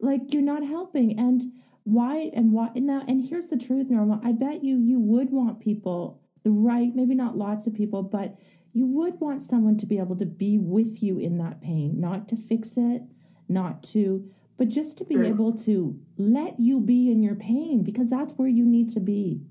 Like 0.00 0.32
you're 0.32 0.42
not 0.42 0.64
helping. 0.64 1.18
And 1.18 1.42
why 1.84 2.30
and 2.34 2.52
why 2.52 2.70
now 2.76 3.02
and 3.08 3.24
here's 3.26 3.48
the 3.48 3.56
truth, 3.58 3.90
Norma. 3.90 4.20
I 4.22 4.32
bet 4.32 4.62
you 4.64 4.78
you 4.78 4.98
would 5.00 5.30
want 5.30 5.60
people, 5.60 6.20
the 6.44 6.50
right, 6.50 6.94
maybe 6.94 7.14
not 7.14 7.36
lots 7.36 7.66
of 7.66 7.74
people, 7.74 8.02
but 8.02 8.38
you 8.72 8.86
would 8.86 9.20
want 9.20 9.42
someone 9.42 9.76
to 9.78 9.86
be 9.86 9.98
able 9.98 10.16
to 10.16 10.26
be 10.26 10.58
with 10.58 11.02
you 11.02 11.18
in 11.18 11.38
that 11.38 11.60
pain, 11.60 11.98
not 12.00 12.28
to 12.28 12.36
fix 12.36 12.76
it, 12.76 13.02
not 13.48 13.82
to, 13.82 14.30
but 14.56 14.68
just 14.68 14.96
to 14.98 15.04
be 15.04 15.14
Sure. 15.16 15.24
able 15.24 15.52
to 15.58 15.98
let 16.16 16.60
you 16.60 16.80
be 16.80 17.10
in 17.10 17.22
your 17.22 17.34
pain 17.34 17.82
because 17.82 18.10
that's 18.10 18.34
where 18.34 18.48
you 18.48 18.64
need 18.64 18.88
to 18.90 19.00
be. 19.00 19.42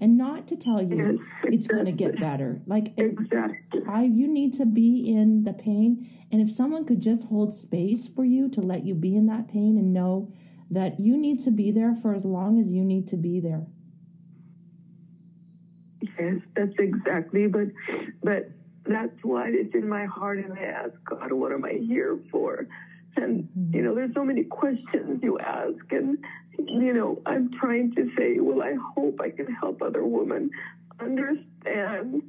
And 0.00 0.18
not 0.18 0.46
to 0.48 0.56
tell 0.56 0.82
you 0.82 0.96
Yes, 0.96 1.52
it's 1.54 1.66
going 1.66 1.86
to 1.86 1.92
get 1.92 2.20
better. 2.20 2.60
Like 2.66 2.92
Exactly. 2.96 3.80
I 3.88 4.02
you 4.02 4.28
need 4.28 4.52
to 4.54 4.66
be 4.66 5.08
in 5.08 5.44
the 5.44 5.52
pain 5.52 6.06
and 6.30 6.40
if 6.40 6.50
someone 6.50 6.84
could 6.84 7.00
just 7.00 7.28
hold 7.28 7.52
space 7.52 8.08
for 8.08 8.24
you 8.24 8.48
to 8.50 8.60
let 8.60 8.84
you 8.84 8.94
be 8.94 9.16
in 9.16 9.26
that 9.26 9.48
pain 9.48 9.78
and 9.78 9.92
know 9.92 10.32
that 10.70 10.98
you 11.00 11.16
need 11.16 11.38
to 11.40 11.50
be 11.50 11.70
there 11.70 11.94
for 11.94 12.14
as 12.14 12.24
long 12.24 12.58
as 12.58 12.72
you 12.72 12.84
need 12.84 13.06
to 13.08 13.16
be 13.16 13.40
there. 13.40 13.66
Yes, 16.18 16.36
that's 16.54 16.74
exactly. 16.78 17.46
But 17.46 17.68
but 18.22 18.50
that's 18.84 19.16
why 19.22 19.48
it's 19.48 19.74
in 19.74 19.88
my 19.88 20.04
heart, 20.06 20.38
and 20.38 20.52
I 20.52 20.62
ask 20.62 20.92
God, 21.08 21.32
what 21.32 21.52
am 21.52 21.64
I 21.64 21.80
here 21.80 22.18
for? 22.30 22.66
And 23.16 23.44
mm-hmm. 23.44 23.76
you 23.76 23.82
know, 23.82 23.94
there's 23.94 24.14
so 24.14 24.24
many 24.24 24.44
questions 24.44 25.20
you 25.22 25.38
ask, 25.38 25.90
and 25.90 26.18
you 26.58 26.92
know, 26.92 27.20
I'm 27.26 27.50
trying 27.60 27.92
to 27.94 28.10
say, 28.16 28.38
well, 28.40 28.62
I 28.62 28.74
hope 28.94 29.20
I 29.20 29.30
can 29.30 29.46
help 29.52 29.82
other 29.82 30.04
women 30.04 30.50
understand 31.00 32.22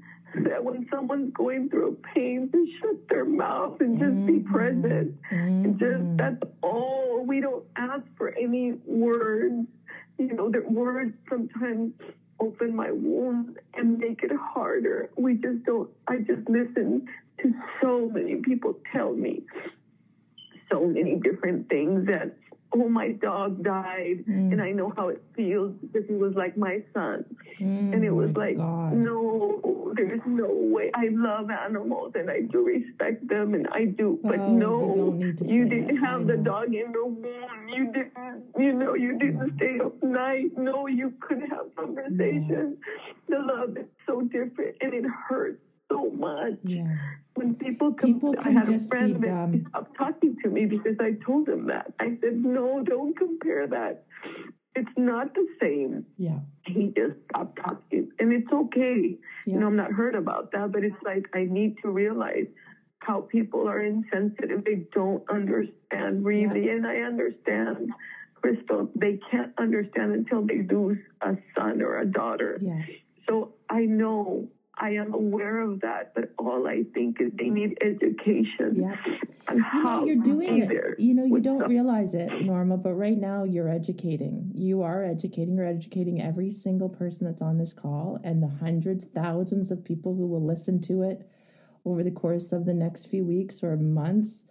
that 0.43 0.63
when 0.63 0.87
someone's 0.91 1.33
going 1.33 1.69
through 1.69 1.89
a 1.89 2.13
pain, 2.13 2.49
to 2.51 2.67
shut 2.81 3.07
their 3.09 3.25
mouth 3.25 3.79
and 3.79 3.97
just 3.97 4.25
be 4.25 4.39
Mhm. 4.39 4.45
present. 4.51 5.15
And 5.31 5.79
just 5.79 6.03
Mhm. 6.03 6.17
that's 6.17 6.43
all. 6.61 7.23
We 7.25 7.39
don't 7.39 7.63
ask 7.75 8.05
for 8.17 8.29
any 8.29 8.73
words. 8.85 9.67
You 10.17 10.33
know, 10.33 10.49
that 10.49 10.69
words 10.71 11.13
sometimes 11.29 11.93
open 12.39 12.75
my 12.75 12.91
wound 12.91 13.59
and 13.75 13.97
make 13.97 14.23
it 14.23 14.31
harder. 14.31 15.09
We 15.17 15.35
just 15.35 15.63
don't. 15.63 15.89
I 16.07 16.17
just 16.17 16.47
listen 16.49 17.07
to 17.39 17.53
so 17.81 18.09
many 18.09 18.37
people 18.37 18.77
tell 18.91 19.13
me 19.13 19.43
so 20.71 20.85
many 20.87 21.15
different 21.15 21.69
things 21.69 22.05
that. 22.07 22.35
Oh, 22.77 22.89
my 22.89 23.11
dog 23.13 23.63
died, 23.63 24.25
Mm. 24.27 24.51
and 24.51 24.61
I 24.61 24.71
know 24.71 24.91
how 24.97 25.07
it 25.07 25.21
feels 25.33 25.71
because 25.81 26.05
he 26.09 26.15
was 26.15 26.35
like 26.35 26.57
my 26.57 26.83
son. 26.93 27.23
And 27.59 28.03
it 28.03 28.11
was 28.11 28.31
like, 28.35 28.57
God. 28.57 28.93
no, 28.97 29.93
there's 29.95 30.19
no 30.25 30.49
way. 30.51 30.91
I 30.93 31.07
love 31.11 31.49
animals 31.49 32.11
and 32.15 32.29
I 32.29 32.41
do 32.41 32.65
respect 32.65 33.25
them 33.29 33.53
and 33.53 33.65
I 33.71 33.85
do, 33.85 34.19
but 34.23 34.39
Oh, 34.39 34.51
no, 34.51 34.71
don't 34.95 35.19
need 35.19 35.37
to 35.37 35.45
you 35.47 35.63
didn't 35.69 35.91
it. 35.97 35.99
Have 36.05 36.27
the 36.27 36.35
dog 36.35 36.73
in 36.75 36.91
the 36.91 37.05
womb. 37.05 37.67
You 37.69 37.85
didn't, 37.93 38.43
you 38.59 38.73
know, 38.73 38.93
you 38.93 39.17
didn't 39.17 39.55
stay 39.55 39.79
up 39.79 39.95
night. 40.03 40.57
No, 40.57 40.87
you 40.87 41.13
couldn't 41.21 41.49
have 41.49 41.73
conversations. 41.77 42.77
The 43.29 43.39
love 43.39 43.77
is 43.77 43.85
so 44.05 44.21
different 44.21 44.75
and 44.81 44.93
it 44.93 45.05
hurts 45.29 45.61
so 45.91 46.09
much 46.11 46.53
Yeah. 46.63 46.95
when 47.35 47.55
people 47.55 47.93
come, 47.93 48.13
People 48.13 48.35
I 48.39 48.51
had 48.51 48.69
a 48.69 48.79
friend 48.79 49.21
that 49.23 49.69
stopped 49.69 49.97
talking 49.97 50.35
to 50.43 50.49
me 50.49 50.65
because 50.65 50.97
I 50.99 51.13
told 51.25 51.47
him 51.47 51.67
that. 51.67 51.93
I 51.99 52.17
said, 52.21 52.43
no, 52.43 52.83
don't 52.83 53.17
compare 53.17 53.67
that. 53.67 54.05
It's 54.75 54.91
not 54.97 55.33
the 55.33 55.47
same. 55.61 56.05
Yeah. 56.17 56.39
He 56.65 56.91
just 56.95 57.15
stopped 57.29 57.57
talking, 57.57 58.11
and 58.19 58.33
it's 58.33 58.51
okay. 58.51 59.17
Yeah. 59.45 59.53
You 59.53 59.59
know, 59.59 59.67
I'm 59.67 59.75
not 59.77 59.91
hurt 59.91 60.15
about 60.15 60.51
that, 60.51 60.71
but 60.71 60.83
it's 60.83 61.01
like 61.03 61.27
I 61.33 61.45
need 61.45 61.77
to 61.83 61.89
realize 61.89 62.47
how 62.99 63.21
people 63.21 63.67
are 63.69 63.81
insensitive. 63.81 64.65
They 64.65 64.85
don't 64.93 65.23
understand 65.29 66.25
really, 66.25 66.69
and 66.69 66.85
I 66.85 66.97
understand. 66.97 67.91
Crystal, 68.41 68.89
they 68.95 69.17
can't 69.31 69.53
understand 69.57 70.13
until 70.13 70.45
they 70.45 70.61
lose 70.69 70.99
a 71.21 71.35
son 71.57 71.81
or 71.81 71.99
a 71.99 72.05
daughter. 72.05 72.59
Yeah. 72.61 72.81
So 73.27 73.53
I 73.69 73.85
know 73.85 74.49
I 74.77 74.91
am 74.91 75.13
aware 75.13 75.59
of 75.61 75.81
that, 75.81 76.13
but 76.13 76.31
all 76.37 76.67
I 76.67 76.83
think 76.93 77.21
is 77.21 77.31
they 77.37 77.49
need 77.49 77.77
education 77.81 78.75
Yeah. 78.75 78.95
on 79.47 79.57
You 79.57 79.63
how 79.63 79.99
know, 79.99 80.05
you're 80.05 80.23
doing 80.23 80.63
it. 80.63 80.99
You 80.99 81.13
know, 81.13 81.23
you 81.23 81.39
don't 81.39 81.67
realize 81.69 82.13
it, 82.13 82.29
Norma, 82.43 82.75
but 82.77 82.93
right 82.93 83.17
now 83.17 83.43
you're 83.45 83.69
educating. 83.69 84.51
You 84.53 84.81
are 84.81 85.03
educating. 85.03 85.55
You're 85.55 85.65
educating 85.65 86.21
every 86.21 86.49
single 86.49 86.89
person 86.89 87.25
that's 87.25 87.41
on 87.41 87.57
this 87.57 87.71
call 87.73 88.19
and 88.23 88.43
the 88.43 88.47
hundreds, 88.49 89.05
thousands 89.05 89.71
of 89.71 89.85
people 89.85 90.15
who 90.15 90.27
will 90.27 90.45
listen 90.45 90.81
to 90.81 91.03
it 91.03 91.29
over 91.85 92.03
the 92.03 92.11
course 92.11 92.51
of 92.51 92.65
the 92.65 92.73
next 92.73 93.05
few 93.07 93.23
weeks 93.23 93.63
or 93.63 93.77
months. 93.77 94.43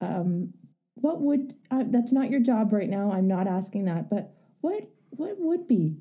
Um, 0.00 0.54
what 0.94 1.20
would 1.20 1.54
uh, 1.70 1.84
that's 1.86 2.12
not 2.12 2.30
your 2.30 2.40
job 2.40 2.72
right 2.72 2.88
now. 2.88 3.12
I'm 3.12 3.28
not 3.28 3.46
asking 3.46 3.84
that, 3.84 4.10
but 4.10 4.34
what 4.60 4.90
what 5.10 5.36
would 5.38 5.68
be 5.68 5.96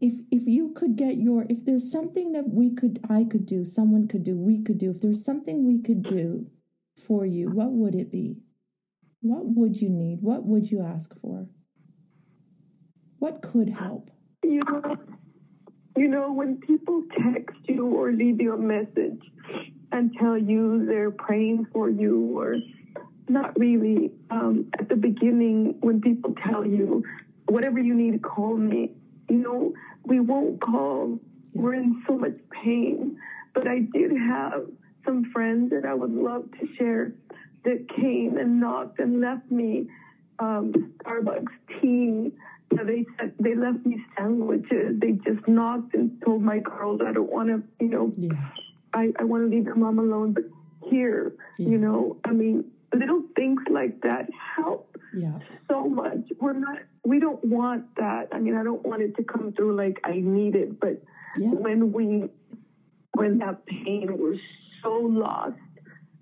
if 0.00 0.14
if 0.30 0.46
you 0.46 0.72
could 0.74 0.96
get 0.96 1.16
your 1.16 1.44
if 1.48 1.64
there's 1.64 1.90
something 1.90 2.32
that 2.32 2.48
we 2.48 2.74
could 2.74 3.00
I 3.08 3.24
could 3.24 3.46
do, 3.46 3.64
someone 3.64 4.06
could 4.06 4.24
do, 4.24 4.36
we 4.36 4.62
could 4.62 4.78
do. 4.78 4.90
If 4.90 5.00
there's 5.00 5.24
something 5.24 5.66
we 5.66 5.82
could 5.82 6.02
do 6.02 6.46
for 7.06 7.26
you, 7.26 7.50
what 7.50 7.72
would 7.72 7.94
it 7.94 8.10
be? 8.10 8.38
What 9.20 9.46
would 9.46 9.80
you 9.80 9.88
need? 9.88 10.18
What 10.22 10.44
would 10.44 10.70
you 10.70 10.82
ask 10.82 11.18
for? 11.18 11.48
What 13.18 13.42
could 13.42 13.70
help? 13.70 14.10
You 14.44 14.60
know, 14.70 14.96
you 15.96 16.06
know, 16.06 16.32
when 16.32 16.58
people 16.58 17.02
text 17.20 17.56
you 17.64 17.86
or 17.86 18.12
leave 18.12 18.40
you 18.40 18.54
a 18.54 18.58
message 18.58 19.20
and 19.90 20.14
tell 20.20 20.38
you 20.38 20.86
they're 20.86 21.10
praying 21.10 21.66
for 21.72 21.90
you, 21.90 22.38
or 22.38 22.56
not 23.28 23.58
really, 23.58 24.12
um, 24.30 24.70
at 24.78 24.88
the 24.88 24.94
beginning, 24.94 25.74
when 25.80 26.00
people 26.00 26.34
tell 26.46 26.64
you, 26.64 27.02
whatever 27.46 27.80
you 27.80 27.94
need, 27.94 28.22
call 28.22 28.56
me, 28.56 28.92
you 29.28 29.36
know, 29.38 29.74
we 30.04 30.20
won't 30.20 30.60
call. 30.60 31.18
We're 31.54 31.74
in 31.74 32.02
so 32.06 32.16
much 32.18 32.36
pain. 32.50 33.18
But 33.54 33.68
I 33.68 33.80
did 33.80 34.12
have 34.12 34.66
some 35.04 35.30
friends 35.32 35.70
that 35.70 35.84
I 35.84 35.94
would 35.94 36.12
love 36.12 36.44
to 36.60 36.68
share 36.76 37.12
that 37.64 37.88
came 37.96 38.36
and 38.38 38.60
knocked 38.60 38.98
and 39.00 39.20
left 39.20 39.50
me 39.50 39.88
um, 40.38 40.92
Starbucks 41.04 41.52
tea. 41.80 42.30
They 42.70 43.04
said 43.18 43.32
they 43.40 43.54
left 43.54 43.84
me 43.84 44.04
sandwiches. 44.16 45.00
They 45.00 45.12
just 45.12 45.46
knocked 45.48 45.94
and 45.94 46.20
told 46.24 46.42
my 46.42 46.58
girls, 46.58 47.00
"I 47.04 47.12
don't 47.12 47.30
want 47.30 47.48
to, 47.48 47.62
you 47.84 47.90
know, 47.90 48.12
Yeah. 48.16 48.32
I, 48.94 49.12
I 49.18 49.24
want 49.24 49.42
to 49.44 49.54
leave 49.54 49.64
your 49.64 49.74
mom 49.74 49.98
alone, 49.98 50.32
but 50.34 50.44
here, 50.88 51.32
Yeah. 51.58 51.68
you 51.68 51.78
know, 51.78 52.18
I 52.24 52.32
mean, 52.32 52.64
little 52.94 53.22
things 53.34 53.60
like 53.70 54.00
that 54.02 54.28
help 54.56 54.96
Yeah. 55.14 55.38
so 55.70 55.88
much. 55.88 56.30
We're 56.40 56.52
not, 56.52 56.78
we 57.04 57.20
don't 57.20 57.42
want 57.44 57.94
that. 57.96 58.28
I 58.32 58.38
mean, 58.38 58.54
I 58.56 58.62
don't 58.62 58.84
want 58.84 59.02
it 59.02 59.16
to 59.16 59.22
come 59.24 59.52
through 59.52 59.76
like 59.76 60.00
I 60.04 60.12
need 60.14 60.54
it, 60.56 60.78
but 60.80 61.02
Yeah. 61.36 61.50
when 61.50 61.92
we, 61.92 62.28
when 63.14 63.38
that 63.38 63.64
pain 63.66 64.16
was 64.18 64.38
so 64.82 64.92
lost, 64.92 65.56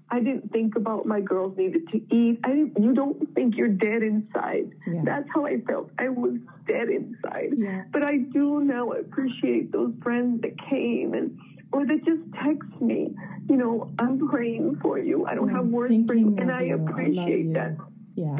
I 0.08 0.20
didn't 0.20 0.52
think 0.52 0.76
about 0.76 1.04
my 1.04 1.20
girls 1.20 1.56
needed 1.56 1.88
to 1.88 1.96
eat. 2.14 2.38
I 2.44 2.48
didn't, 2.50 2.80
you 2.82 2.94
don't 2.94 3.34
think 3.34 3.56
you're 3.56 3.68
dead 3.68 4.02
inside. 4.02 4.70
Yeah. 4.86 5.02
That's 5.04 5.28
how 5.34 5.46
I 5.46 5.60
felt. 5.62 5.90
I 5.98 6.08
was 6.10 6.36
dead 6.68 6.88
inside. 6.88 7.54
Yeah. 7.56 7.84
But 7.90 8.04
I 8.08 8.18
do 8.18 8.60
now 8.62 8.92
appreciate 8.92 9.72
those 9.72 9.92
friends 10.02 10.42
that 10.42 10.54
came 10.70 11.14
and 11.14 11.36
or 11.72 11.84
that 11.84 12.04
just 12.04 12.22
text 12.44 12.80
me. 12.80 13.12
You 13.48 13.56
know, 13.56 13.90
I'm 13.98 14.28
praying 14.28 14.78
for 14.80 14.98
you. 15.00 15.26
I 15.26 15.34
don't 15.34 15.48
Yeah, 15.48 15.56
have 15.56 15.66
words 15.66 15.94
for 16.06 16.14
you, 16.14 16.36
and 16.38 16.50
I 16.52 16.62
appreciate 16.66 17.46
you. 17.46 17.52
that. 17.54 17.76
Yeah. 18.14 18.36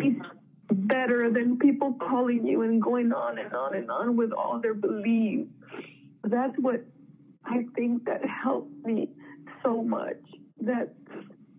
Better 0.70 1.30
than 1.30 1.58
people 1.58 1.94
calling 1.94 2.46
you 2.46 2.62
and 2.62 2.82
going 2.82 3.12
on 3.12 3.38
and 3.38 3.52
on 3.54 3.74
and 3.74 3.90
on 3.90 4.16
with 4.16 4.32
all 4.32 4.60
their 4.60 4.74
beliefs. 4.74 5.50
That's 6.24 6.56
what 6.58 6.84
I 7.44 7.64
think 7.74 8.04
that 8.06 8.22
helped 8.24 8.84
me 8.84 9.10
so 9.64 9.82
much. 9.82 10.20
That 10.60 10.94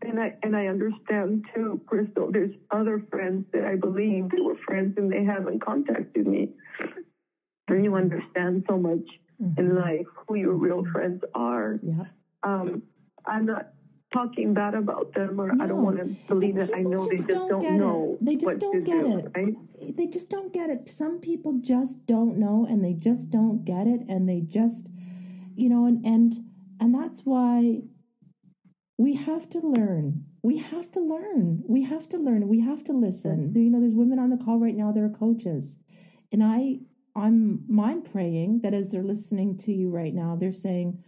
and 0.02 0.20
I 0.20 0.36
and 0.44 0.56
I 0.56 0.68
understand 0.68 1.46
too, 1.54 1.82
Crystal. 1.86 2.32
There's 2.32 2.54
other 2.72 3.04
friends 3.10 3.46
that 3.54 3.64
I 3.66 3.76
believe 3.76 4.30
they 4.30 4.42
were 4.42 4.58
friends 4.66 4.96
and 4.98 5.12
they 5.12 5.24
haven't 5.24 5.64
contacted 5.64 6.28
me. 6.28 6.50
And 7.68 7.84
you 7.84 7.96
understand 7.96 8.66
so 8.70 8.78
much 8.78 9.06
in 9.58 9.76
life 9.76 10.06
who 10.28 10.36
your 10.36 10.54
real 10.54 10.84
friends 10.92 11.22
are. 11.34 11.80
Yeah. 11.84 12.06
Um, 12.44 12.84
I'm 13.26 13.46
not 13.46 13.74
talking 14.14 14.54
bad 14.54 14.74
about 14.74 15.14
them, 15.14 15.40
or 15.40 15.52
I 15.62 15.68
don't 15.68 15.84
want 15.84 15.98
to 15.98 16.06
believe 16.28 16.56
And 16.58 16.70
that. 16.70 16.76
I 16.76 16.82
know 16.82 17.06
they 17.06 17.16
just 17.18 17.28
just 17.28 17.28
don't 17.28 17.50
don't, 17.50 17.66
it. 17.66 17.78
know. 17.78 18.18
They 18.22 18.36
just 18.36 18.60
don't 18.60 18.84
get 18.84 19.04
do, 19.04 19.18
it. 19.18 19.32
Right? 19.36 19.96
they 19.98 20.08
just 20.08 20.30
don't 20.30 20.54
get 20.54 20.70
it. 20.70 20.90
Some 20.90 21.20
people 21.20 21.60
just 21.62 22.06
don't 22.06 22.38
know 22.38 22.66
and 22.70 22.84
they 22.84 22.94
just 22.94 23.30
don't 23.30 23.66
get 23.66 23.88
it 23.88 24.02
and 24.08 24.28
they 24.28 24.42
just 24.42 24.90
you 25.56 25.70
know 25.70 25.86
and 25.86 26.06
and 26.06 26.34
and 26.80 26.94
that's 26.94 27.22
why 27.22 27.82
we 28.98 29.16
have 29.16 29.50
to 29.52 29.60
learn. 29.60 30.26
We 30.42 30.58
have 30.60 30.92
to 30.92 31.00
learn. 31.00 31.64
We 31.68 31.84
have 31.84 32.08
to 32.10 32.18
learn. 32.18 32.48
We 32.48 32.62
have 32.62 32.84
to 32.86 32.94
listen. 32.94 33.54
You 33.56 33.70
know, 33.70 33.80
there's 33.80 33.96
women 33.96 34.20
on 34.20 34.30
the 34.30 34.38
call 34.38 34.60
right 34.60 34.76
now 34.76 34.92
that 34.92 35.04
are 35.04 35.10
coaches. 35.10 35.78
And 36.32 36.44
I 36.44 36.80
I'm 37.16 37.66
I'm 37.80 38.02
praying 38.02 38.62
that 38.62 38.74
as 38.74 38.90
they're 38.90 39.04
listening 39.04 39.58
to 39.60 39.74
you 39.74 39.90
right 39.90 40.14
now, 40.14 40.36
they're 40.36 40.52
saying, 40.52 41.04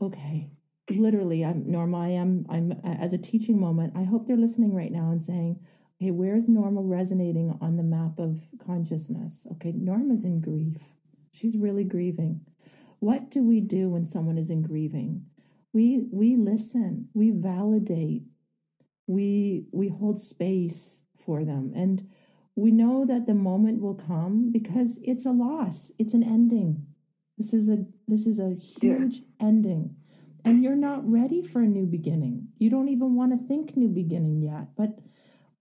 okay, 0.00 0.50
literally, 0.90 1.44
I'm 1.44 1.70
Norma, 1.70 2.00
I 2.00 2.08
am 2.08 2.46
I'm 2.48 2.72
as 2.84 3.12
a 3.12 3.18
teaching 3.18 3.60
moment, 3.60 3.94
I 3.96 4.04
hope 4.04 4.26
they're 4.26 4.36
listening 4.36 4.74
right 4.74 4.92
now 4.92 5.10
and 5.10 5.22
saying, 5.22 5.60
Okay, 6.00 6.10
where's 6.10 6.48
Norma 6.48 6.82
resonating 6.82 7.56
on 7.60 7.76
the 7.76 7.82
map 7.82 8.18
of 8.18 8.48
consciousness? 8.58 9.46
Okay, 9.52 9.72
Norma's 9.72 10.24
in 10.24 10.40
grief. 10.40 10.92
She's 11.32 11.56
really 11.56 11.84
grieving. 11.84 12.42
What 12.98 13.30
do 13.30 13.42
we 13.42 13.60
do 13.60 13.88
when 13.88 14.04
someone 14.04 14.36
is 14.36 14.50
in 14.50 14.62
grieving? 14.62 15.26
We 15.72 16.06
we 16.10 16.36
listen, 16.36 17.08
we 17.14 17.30
validate, 17.30 18.24
we 19.06 19.66
we 19.72 19.88
hold 19.88 20.18
space 20.18 21.02
for 21.16 21.44
them. 21.44 21.72
And 21.74 22.08
we 22.54 22.70
know 22.70 23.04
that 23.06 23.26
the 23.26 23.34
moment 23.34 23.80
will 23.80 23.94
come 23.94 24.50
because 24.50 24.98
it's 25.02 25.26
a 25.26 25.30
loss. 25.30 25.92
It's 25.98 26.14
an 26.14 26.22
ending. 26.22 26.86
This 27.38 27.52
is 27.52 27.68
a 27.68 27.84
this 28.06 28.26
is 28.26 28.38
a 28.38 28.54
huge 28.54 29.22
ending. 29.40 29.96
And 30.46 30.62
you're 30.62 30.76
not 30.76 31.08
ready 31.10 31.42
for 31.42 31.60
a 31.60 31.66
new 31.66 31.86
beginning. 31.86 32.48
You 32.56 32.70
don't 32.70 32.88
even 32.88 33.16
want 33.16 33.32
to 33.32 33.46
think 33.48 33.76
new 33.76 33.88
beginning 33.88 34.42
yet. 34.42 34.76
But 34.76 35.00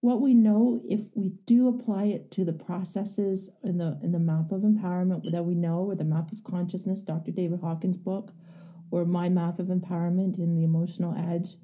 what 0.06 0.21
we 0.21 0.36
know 0.36 0.80
if 0.88 1.02
we 1.15 1.30
do 1.48 1.67
apply 1.67 2.04
it 2.04 2.30
to 2.30 2.45
the 2.45 2.54
processes 2.54 3.50
in 3.63 3.80
the 3.80 4.00
in 4.04 4.12
the 4.12 4.19
map 4.19 4.52
of 4.52 4.62
empowerment 4.62 5.32
that 5.32 5.43
we 5.43 5.56
know 5.56 5.80
or 5.80 5.95
the 5.95 6.04
map 6.04 6.32
of 6.32 6.43
consciousness 6.43 7.04
dr 7.04 7.32
david 7.32 7.60
hawkins 7.60 7.98
book 7.98 8.32
or 8.91 9.04
my 9.04 9.30
map 9.30 9.58
of 9.58 9.65
empowerment 9.65 10.38
in 10.38 10.54
the 10.54 10.63
emotional 10.63 11.15
edge 11.17 11.56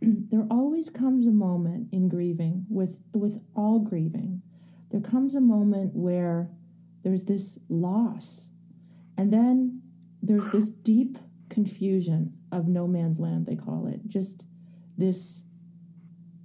there 0.00 0.46
always 0.48 0.90
comes 0.90 1.26
a 1.26 1.32
moment 1.32 1.88
in 1.90 2.08
grieving 2.08 2.64
with 2.68 3.00
with 3.12 3.40
all 3.56 3.80
grieving 3.80 4.42
there 4.90 5.00
comes 5.00 5.34
a 5.34 5.40
moment 5.40 5.90
where 5.92 6.48
there's 7.02 7.24
this 7.24 7.58
loss 7.68 8.50
and 9.18 9.32
then 9.32 9.82
there's 10.22 10.48
this 10.50 10.70
deep 10.70 11.18
confusion 11.56 12.34
of 12.52 12.68
no 12.68 12.86
man's 12.86 13.18
land 13.18 13.46
they 13.46 13.56
call 13.56 13.86
it. 13.86 14.06
Just 14.06 14.46
this 14.98 15.42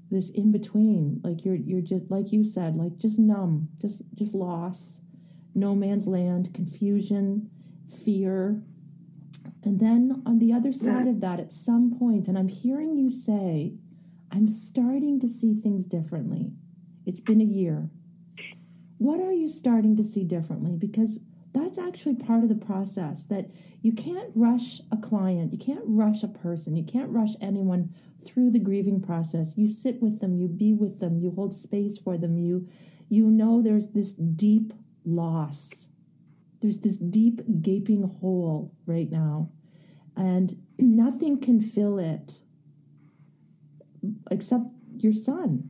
this 0.10 0.30
in 0.30 0.54
between 0.54 1.20
like 1.22 1.44
you're 1.44 1.56
you're 1.56 1.82
just 1.82 2.10
like 2.10 2.32
you 2.32 2.46
said 2.46 2.78
like 2.78 2.98
just 2.98 3.20
numb 3.20 3.68
just 3.82 4.04
just 4.16 4.34
loss. 4.34 5.02
No 5.54 5.76
man's 5.76 6.08
land 6.08 6.54
confusion 6.54 7.50
fear. 7.90 8.64
And 9.64 9.82
then 9.82 10.24
on 10.26 10.40
the 10.40 10.54
other 10.54 10.72
side 10.72 11.08
of 11.10 11.20
that 11.20 11.42
at 11.42 11.52
some 11.52 11.94
point 12.00 12.30
and 12.30 12.38
i'm 12.38 12.48
hearing 12.48 12.96
you 12.96 13.10
say 13.10 13.74
i'm 14.32 14.48
starting 14.48 15.20
to 15.20 15.28
see 15.28 15.54
things 15.54 15.88
differently. 15.88 16.54
It's 17.06 17.20
been 17.20 17.42
a 17.42 17.52
year. 17.60 17.90
What 18.98 19.20
are 19.20 19.34
you 19.34 19.50
starting 19.50 19.98
to 19.98 20.06
see 20.06 20.24
differently? 20.24 20.78
Because 20.78 21.20
that's 21.54 21.78
actually 21.78 22.16
part 22.16 22.44
of 22.44 22.50
the 22.50 22.66
process 22.66 23.24
that 23.26 23.50
you 23.82 23.92
can't 23.92 24.32
rush 24.36 24.80
a 24.92 24.98
client 24.98 25.52
you 25.52 25.60
can't 25.60 25.84
rush 25.86 26.24
a 26.24 26.28
person 26.28 26.76
you 26.76 26.84
can't 26.84 27.10
rush 27.10 27.32
anyone 27.42 27.94
through 28.24 28.52
the 28.52 28.60
grieving 28.60 29.02
process. 29.02 29.58
You 29.58 29.68
sit 29.68 30.02
with 30.02 30.20
them 30.20 30.36
you 30.36 30.48
be 30.48 30.74
with 30.74 31.00
them 31.00 31.20
you 31.20 31.32
hold 31.32 31.54
space 31.54 31.98
for 31.98 32.18
them 32.18 32.38
you 32.38 32.68
you 33.10 33.30
know 33.30 33.62
there's 33.62 33.90
this 33.90 34.14
deep 34.14 34.74
loss. 35.06 35.88
There's 36.62 36.80
this 36.80 36.98
deep 36.98 37.42
gaping 37.62 38.04
hole 38.04 38.74
right 38.86 39.12
now. 39.12 39.50
And 40.16 40.62
nothing 40.78 41.40
can 41.40 41.60
fill 41.60 42.00
it 42.00 42.42
except 44.30 44.74
your 44.98 45.14
son. 45.14 45.70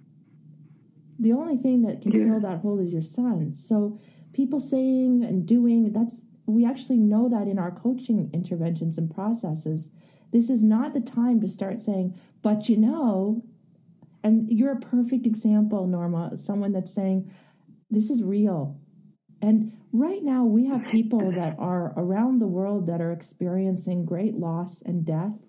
The 1.19 1.33
only 1.33 1.57
thing 1.57 1.83
that 1.83 2.01
can 2.01 2.11
fill 2.11 2.39
that 2.39 2.59
hole 2.59 2.79
is 2.79 2.91
your 2.91 3.03
son. 3.03 3.53
So 3.53 3.99
people 4.33 4.59
saying 4.59 5.23
and 5.23 5.45
doing 5.45 5.91
that's 5.93 6.21
we 6.45 6.65
actually 6.65 6.97
know 6.97 7.29
that 7.29 7.47
in 7.47 7.57
our 7.59 7.71
coaching 7.71 8.29
interventions 8.33 8.97
and 8.97 9.13
processes. 9.13 9.91
This 10.31 10.49
is 10.49 10.63
not 10.63 10.93
the 10.93 11.01
time 11.01 11.39
to 11.41 11.47
start 11.47 11.81
saying 11.81 12.15
but 12.41 12.69
you 12.69 12.77
know 12.77 13.43
and 14.23 14.49
you're 14.49 14.71
a 14.73 14.79
perfect 14.79 15.25
example 15.25 15.87
norma 15.87 16.37
someone 16.37 16.71
that's 16.71 16.93
saying 16.93 17.29
this 17.89 18.09
is 18.09 18.23
real. 18.23 18.79
And 19.41 19.73
right 19.91 20.23
now 20.23 20.45
we 20.45 20.67
have 20.67 20.85
people 20.91 21.31
that 21.33 21.55
are 21.59 21.93
around 21.97 22.39
the 22.39 22.47
world 22.47 22.85
that 22.85 23.01
are 23.01 23.11
experiencing 23.11 24.05
great 24.05 24.35
loss 24.35 24.81
and 24.81 25.03
death 25.05 25.43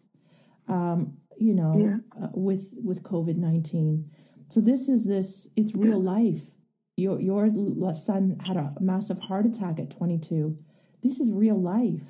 um, 0.68 1.14
you 1.38 1.55
know 1.55 1.75
Yeah. 1.79 2.25
uh, 2.25 2.29
with 2.35 2.75
with 2.83 3.03
covid-19 3.03 4.05
so 4.49 4.61
this 4.61 4.88
is 4.88 5.05
this 5.07 5.49
it's 5.57 5.75
real 5.75 6.01
life 6.03 6.55
your 6.96 7.20
your 7.20 7.48
son 7.92 8.38
had 8.44 8.57
a 8.57 8.74
massive 8.81 9.18
heart 9.20 9.46
attack 9.46 9.78
at 9.78 9.90
22 9.90 10.57
this 11.02 11.18
is 11.18 11.33
real 11.33 11.61
life. 11.61 12.09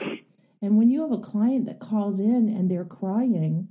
And 0.60 0.76
when 0.76 0.90
you 0.90 1.00
have 1.00 1.12
a 1.12 1.18
client 1.18 1.64
that 1.64 1.80
calls 1.80 2.20
in 2.20 2.48
and 2.54 2.70
they're 2.70 2.84
crying 2.84 3.68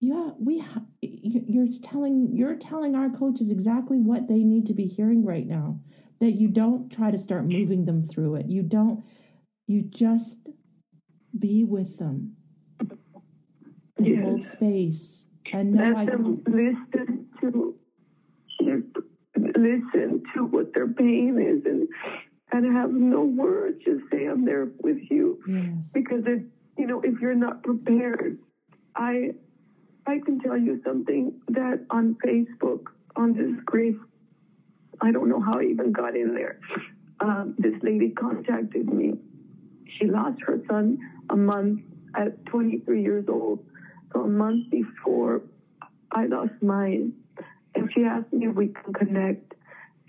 yeah 0.00 0.30
we 0.38 0.58
ha- 0.58 0.84
you- 1.02 1.44
you're 1.46 1.66
telling 1.82 2.30
you're 2.32 2.56
telling 2.56 2.94
our 2.94 3.10
coaches 3.10 3.50
exactly 3.50 3.98
what 3.98 4.28
they 4.28 4.44
need 4.44 4.66
to 4.66 4.74
be 4.74 4.86
hearing 4.86 5.24
right 5.24 5.46
now 5.46 5.80
that 6.20 6.32
you 6.32 6.48
don't 6.48 6.90
try 6.90 7.10
to 7.10 7.18
start 7.18 7.46
moving 7.46 7.84
them 7.84 8.02
through 8.02 8.34
it. 8.34 8.46
You 8.48 8.62
don't 8.62 9.02
you 9.66 9.82
just 9.82 10.48
be 11.38 11.62
with 11.64 11.98
them. 11.98 12.36
And 13.98 14.24
hold 14.24 14.42
space. 14.42 15.26
And 15.52 15.72
know 15.72 15.82
Let 15.82 15.96
I, 15.96 16.04
them 16.06 16.42
listen 16.46 17.28
to 17.40 17.74
listen 19.56 20.22
to 20.34 20.44
what 20.44 20.74
their 20.74 20.88
pain 20.88 21.38
is 21.40 21.64
and 21.64 21.88
and 22.50 22.76
have 22.76 22.90
no 22.90 23.22
words. 23.22 23.78
Just 23.84 24.02
say 24.10 24.26
I'm 24.26 24.44
there 24.44 24.68
with 24.82 24.98
you. 25.10 25.40
yes 25.46 25.92
Because 25.92 26.22
if 26.26 26.42
you 26.76 26.86
know, 26.86 27.00
if 27.02 27.20
you're 27.20 27.34
not 27.34 27.62
prepared, 27.62 28.38
I 28.94 29.30
I 30.06 30.20
can 30.24 30.40
tell 30.40 30.56
you 30.56 30.80
something 30.84 31.40
that 31.48 31.84
on 31.90 32.16
Facebook 32.24 32.86
on 33.16 33.34
this 33.34 33.62
grief, 33.64 33.96
I 35.00 35.12
don't 35.12 35.28
know 35.28 35.40
how 35.40 35.58
I 35.58 35.64
even 35.64 35.92
got 35.92 36.16
in 36.16 36.34
there. 36.34 36.60
Um, 37.20 37.54
this 37.58 37.74
lady 37.82 38.10
contacted 38.10 38.86
me. 38.92 39.14
She 39.98 40.06
lost 40.06 40.40
her 40.46 40.60
son 40.70 40.98
a 41.30 41.36
month 41.36 41.80
at 42.14 42.46
23 42.46 43.02
years 43.02 43.26
old. 43.28 43.64
So 44.12 44.22
a 44.22 44.28
month 44.28 44.70
before 44.70 45.42
I 46.12 46.26
lost 46.26 46.52
mine, 46.62 47.12
and 47.74 47.90
she 47.94 48.04
asked 48.04 48.32
me 48.32 48.46
if 48.46 48.54
we 48.54 48.68
can 48.68 48.92
connect. 48.92 49.54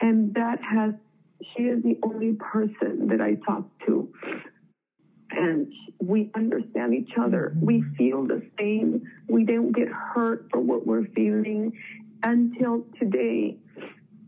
And 0.02 0.34
that 0.36 0.60
has, 0.62 0.94
she 1.56 1.64
is 1.64 1.84
the 1.84 1.98
only 2.04 2.34
person 2.34 3.08
that 3.08 3.22
I 3.22 3.36
talk 3.46 3.66
to. 3.86 4.12
And 5.32 5.72
we 6.00 6.32
understand 6.36 6.94
each 6.94 7.12
other. 7.20 7.54
Mm-hmm. 7.56 7.66
We 7.66 7.84
feel 7.98 8.26
the 8.26 8.42
same. 8.58 9.08
We 9.28 9.44
don't 9.44 9.72
get 9.72 9.90
hurt 9.90 10.48
for 10.52 10.60
what 10.60 10.88
we're 10.88 11.06
feeling 11.16 11.78
until 12.24 12.86
today. 13.00 13.58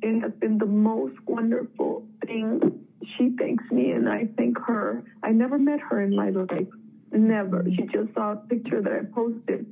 It 0.02 0.22
has 0.22 0.32
been 0.34 0.58
the 0.58 0.65
most 0.65 1.15
wonderful 1.26 2.06
thing. 2.26 2.86
She 3.17 3.36
thanks 3.38 3.63
me 3.72 3.91
and 3.91 4.10
I 4.10 4.28
thank 4.38 4.58
her. 4.60 5.04
I 5.24 5.32
never 5.32 5.58
met 5.58 5.80
her 5.80 6.02
in 6.02 6.15
my 6.15 6.30
life. 6.30 6.67
Never. 7.12 7.65
She 7.76 7.84
just 7.84 8.13
saw 8.13 8.34
a 8.34 8.36
picture 8.36 8.82
that 8.82 8.91
I 8.91 9.04
posted 9.13 9.65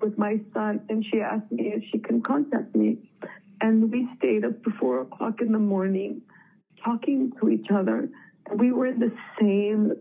with 0.00 0.16
my 0.18 0.40
son 0.54 0.80
and 0.88 1.04
she 1.04 1.20
asked 1.20 1.50
me 1.50 1.72
if 1.74 1.82
she 1.90 1.98
can 1.98 2.20
contact 2.20 2.74
me. 2.74 2.98
And 3.60 3.90
we 3.90 4.08
stayed 4.18 4.44
up 4.44 4.62
to 4.64 4.70
four 4.78 5.00
o'clock 5.00 5.40
in 5.40 5.52
the 5.52 5.58
morning 5.58 6.22
talking 6.84 7.32
to 7.40 7.48
each 7.48 7.66
other. 7.70 8.08
We 8.54 8.72
were 8.72 8.86
in 8.86 9.00
the 9.00 9.12
same, 9.40 9.92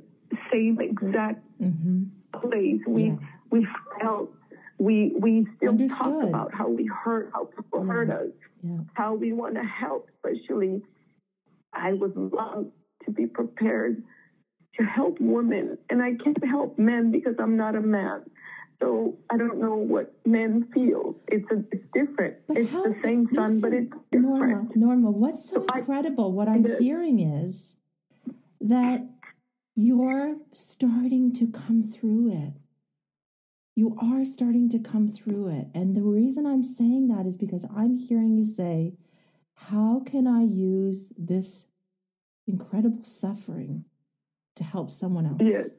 same 0.51 0.79
exact 0.79 1.43
Mm-hmm. 1.59 2.03
place. 2.39 2.79
We 2.87 3.05
Yeah. 3.05 3.15
we 3.49 3.67
felt 3.99 4.31
we 4.77 5.11
we 5.19 5.47
still 5.55 5.75
talk 5.87 6.21
about 6.21 6.53
how 6.53 6.69
we 6.69 6.85
hurt, 6.85 7.31
how 7.33 7.45
people 7.45 7.79
Yeah. 7.83 7.91
hurt 7.91 8.09
us, 8.11 8.29
Yeah. 8.61 8.77
how 8.93 9.15
we 9.15 9.33
want 9.33 9.55
to 9.55 9.63
help. 9.63 10.07
Especially, 10.23 10.83
I 11.73 11.93
would 11.93 12.15
love 12.15 12.67
to 13.05 13.11
be 13.11 13.25
prepared 13.25 14.03
to 14.79 14.85
help 14.85 15.19
women, 15.19 15.79
and 15.89 15.99
I 16.03 16.13
can't 16.13 16.45
help 16.45 16.77
men 16.77 17.09
because 17.09 17.33
I'm 17.39 17.57
not 17.57 17.73
a 17.75 17.81
man. 17.81 18.21
So 18.79 19.17
I 19.29 19.37
don't 19.37 19.59
know 19.59 19.75
what 19.75 20.13
men 20.25 20.67
feel. 20.73 21.15
It's 21.27 21.49
a, 21.51 21.63
it's 21.71 21.85
different. 21.93 22.35
But 22.47 22.57
it's 22.57 22.71
how, 22.71 22.83
the 22.83 22.95
same 23.03 23.27
son, 23.33 23.59
but 23.59 23.73
it's 23.73 23.91
different. 24.11 24.23
Norma, 24.23 24.67
Norma, 24.75 25.11
what's 25.11 25.49
so 25.49 25.55
So 25.57 25.65
I- 25.73 25.79
incredible? 25.79 26.31
What 26.31 26.47
I'm 26.47 26.63
the- 26.63 26.77
hearing 26.77 27.19
is 27.19 27.77
that 28.61 29.05
you're 29.75 30.37
starting 30.53 31.33
to 31.33 31.47
come 31.47 31.81
through 31.83 32.31
it. 32.31 32.53
You 33.75 33.95
are 34.01 34.25
starting 34.25 34.69
to 34.69 34.79
come 34.79 35.07
through 35.07 35.47
it. 35.49 35.67
And 35.73 35.95
the 35.95 36.01
reason 36.01 36.45
I'm 36.45 36.63
saying 36.63 37.07
that 37.09 37.25
is 37.25 37.37
because 37.37 37.65
I'm 37.75 37.95
hearing 37.95 38.35
you 38.37 38.43
say, 38.43 38.93
How 39.55 40.01
can 40.05 40.27
I 40.27 40.43
use 40.43 41.11
this 41.17 41.65
incredible 42.47 43.03
suffering 43.03 43.85
to 44.55 44.63
help 44.63 44.89
someone 44.91 45.25
else? 45.25 45.37
Yes. 45.41 45.69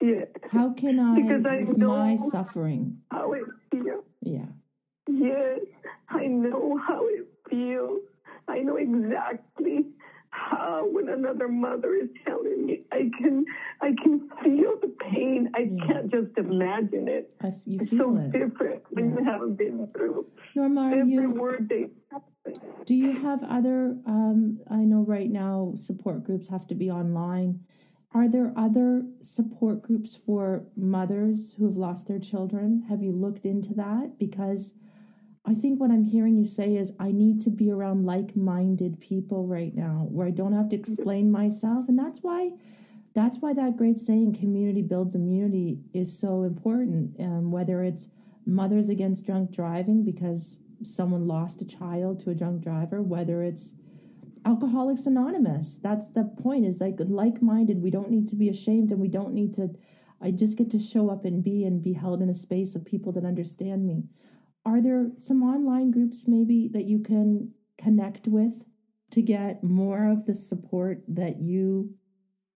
Yeah. 0.00 0.24
How 0.52 0.72
can 0.74 1.00
I 1.00 1.14
Because 1.20 1.44
I 1.48 1.58
use 1.58 1.76
my 1.78 2.14
know- 2.14 2.28
suffering? 2.30 2.98
How 3.10 3.32
it 3.32 3.44
feels. 3.70 4.04
Yeah. 4.20 4.46
Yes, 5.10 5.60
I 6.10 6.26
know 6.26 6.78
how 6.86 7.06
it 7.06 7.26
feels. 7.50 8.00
I 8.46 8.58
know 8.60 8.76
exactly 8.76 9.86
how 10.30 10.86
when 10.92 11.08
another 11.08 11.48
mother 11.48 11.94
is 11.94 12.10
telling 12.26 12.66
me, 12.66 12.82
I 12.92 13.10
can, 13.18 13.44
I 13.80 13.92
can 14.02 14.28
feel 14.44 14.74
the 14.80 14.94
pain. 15.10 15.50
I 15.54 15.60
Yeah. 15.60 15.86
can't 15.86 16.10
just 16.10 16.36
imagine 16.36 17.08
it. 17.08 17.34
I, 17.42 17.48
you 17.64 17.78
It's 17.80 17.90
feel 17.90 18.16
so 18.16 18.16
it. 18.22 18.32
different 18.32 18.82
when 18.90 19.10
Yeah. 19.10 19.18
you 19.18 19.24
haven't 19.24 19.56
been 19.56 19.88
through 19.96 20.26
Norma, 20.54 20.92
every 20.94 21.12
you, 21.12 21.30
word 21.30 21.68
they. 21.68 21.88
Do 22.86 22.94
you 22.94 23.12
have 23.12 23.42
other? 23.44 23.96
Um, 24.06 24.60
I 24.70 24.84
know 24.84 25.00
right 25.02 25.30
now 25.30 25.72
support 25.74 26.24
groups 26.24 26.48
have 26.50 26.66
to 26.68 26.74
be 26.74 26.90
online. 26.90 27.60
Are 28.12 28.28
there 28.28 28.54
other 28.56 29.04
support 29.20 29.82
groups 29.82 30.16
for 30.16 30.64
mothers 30.76 31.54
who 31.58 31.66
have 31.66 31.76
lost 31.76 32.08
their 32.08 32.18
children? 32.18 32.84
Have 32.88 33.02
you 33.02 33.12
looked 33.12 33.44
into 33.44 33.74
that? 33.74 34.18
Because 34.18 34.74
I 35.44 35.54
think 35.54 35.78
what 35.78 35.90
I'm 35.90 36.04
hearing 36.04 36.36
you 36.36 36.44
say 36.44 36.76
is 36.76 36.94
I 36.98 37.12
need 37.12 37.40
to 37.42 37.50
be 37.50 37.70
around 37.70 38.06
like 38.06 38.34
minded 38.34 39.00
people 39.00 39.46
right 39.46 39.74
now 39.74 40.06
where 40.10 40.26
I 40.26 40.30
don't 40.30 40.54
have 40.54 40.70
to 40.70 40.76
explain 40.76 41.30
myself. 41.30 41.88
And 41.88 41.98
that's 41.98 42.20
why. 42.20 42.52
That's 43.14 43.38
why 43.38 43.52
that 43.54 43.76
great 43.76 43.98
saying, 43.98 44.36
community 44.36 44.82
builds 44.82 45.14
immunity, 45.14 45.80
is 45.92 46.16
so 46.16 46.44
important. 46.44 47.18
Um, 47.18 47.50
whether 47.50 47.82
it's 47.82 48.08
Mothers 48.46 48.88
Against 48.88 49.26
Drunk 49.26 49.50
Driving, 49.50 50.04
because 50.04 50.60
someone 50.82 51.26
lost 51.26 51.60
a 51.60 51.66
child 51.66 52.20
to 52.20 52.30
a 52.30 52.34
drunk 52.34 52.62
driver, 52.62 53.02
whether 53.02 53.42
it's 53.42 53.74
Alcoholics 54.48 55.04
Anonymous. 55.04 55.78
That's 55.82 56.08
the 56.08 56.24
point, 56.24 56.64
is 56.64 56.80
like 56.80 56.96
like 57.00 57.42
minded. 57.42 57.82
We 57.82 57.90
don't 57.90 58.10
need 58.10 58.28
to 58.28 58.36
be 58.36 58.48
ashamed 58.48 58.90
and 58.90 58.98
we 58.98 59.08
don't 59.08 59.34
need 59.34 59.52
to. 59.54 59.74
I 60.22 60.30
just 60.30 60.56
get 60.56 60.70
to 60.70 60.78
show 60.78 61.10
up 61.10 61.26
and 61.26 61.44
be 61.44 61.64
and 61.64 61.82
be 61.82 61.92
held 61.92 62.22
in 62.22 62.30
a 62.30 62.34
space 62.34 62.74
of 62.74 62.86
people 62.86 63.12
that 63.12 63.26
understand 63.26 63.86
me. 63.86 64.04
Are 64.64 64.80
there 64.80 65.10
some 65.16 65.42
online 65.42 65.90
groups 65.90 66.26
maybe 66.26 66.68
that 66.72 66.86
you 66.86 66.98
can 67.00 67.52
connect 67.76 68.26
with 68.26 68.64
to 69.10 69.20
get 69.20 69.62
more 69.62 70.10
of 70.10 70.24
the 70.24 70.34
support 70.34 71.02
that 71.08 71.40
you 71.40 71.94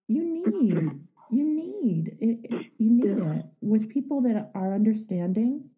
you 0.08 0.24
need? 0.24 0.78
You 1.34 1.44
need 1.44 2.18
it, 2.20 2.40
it- 2.44 2.66
you 2.76 2.90
need 2.90 3.06
it 3.06 3.44
with 3.62 3.88
people 3.88 4.20
that 4.20 4.50
are 4.54 4.74
understanding. 4.74 5.70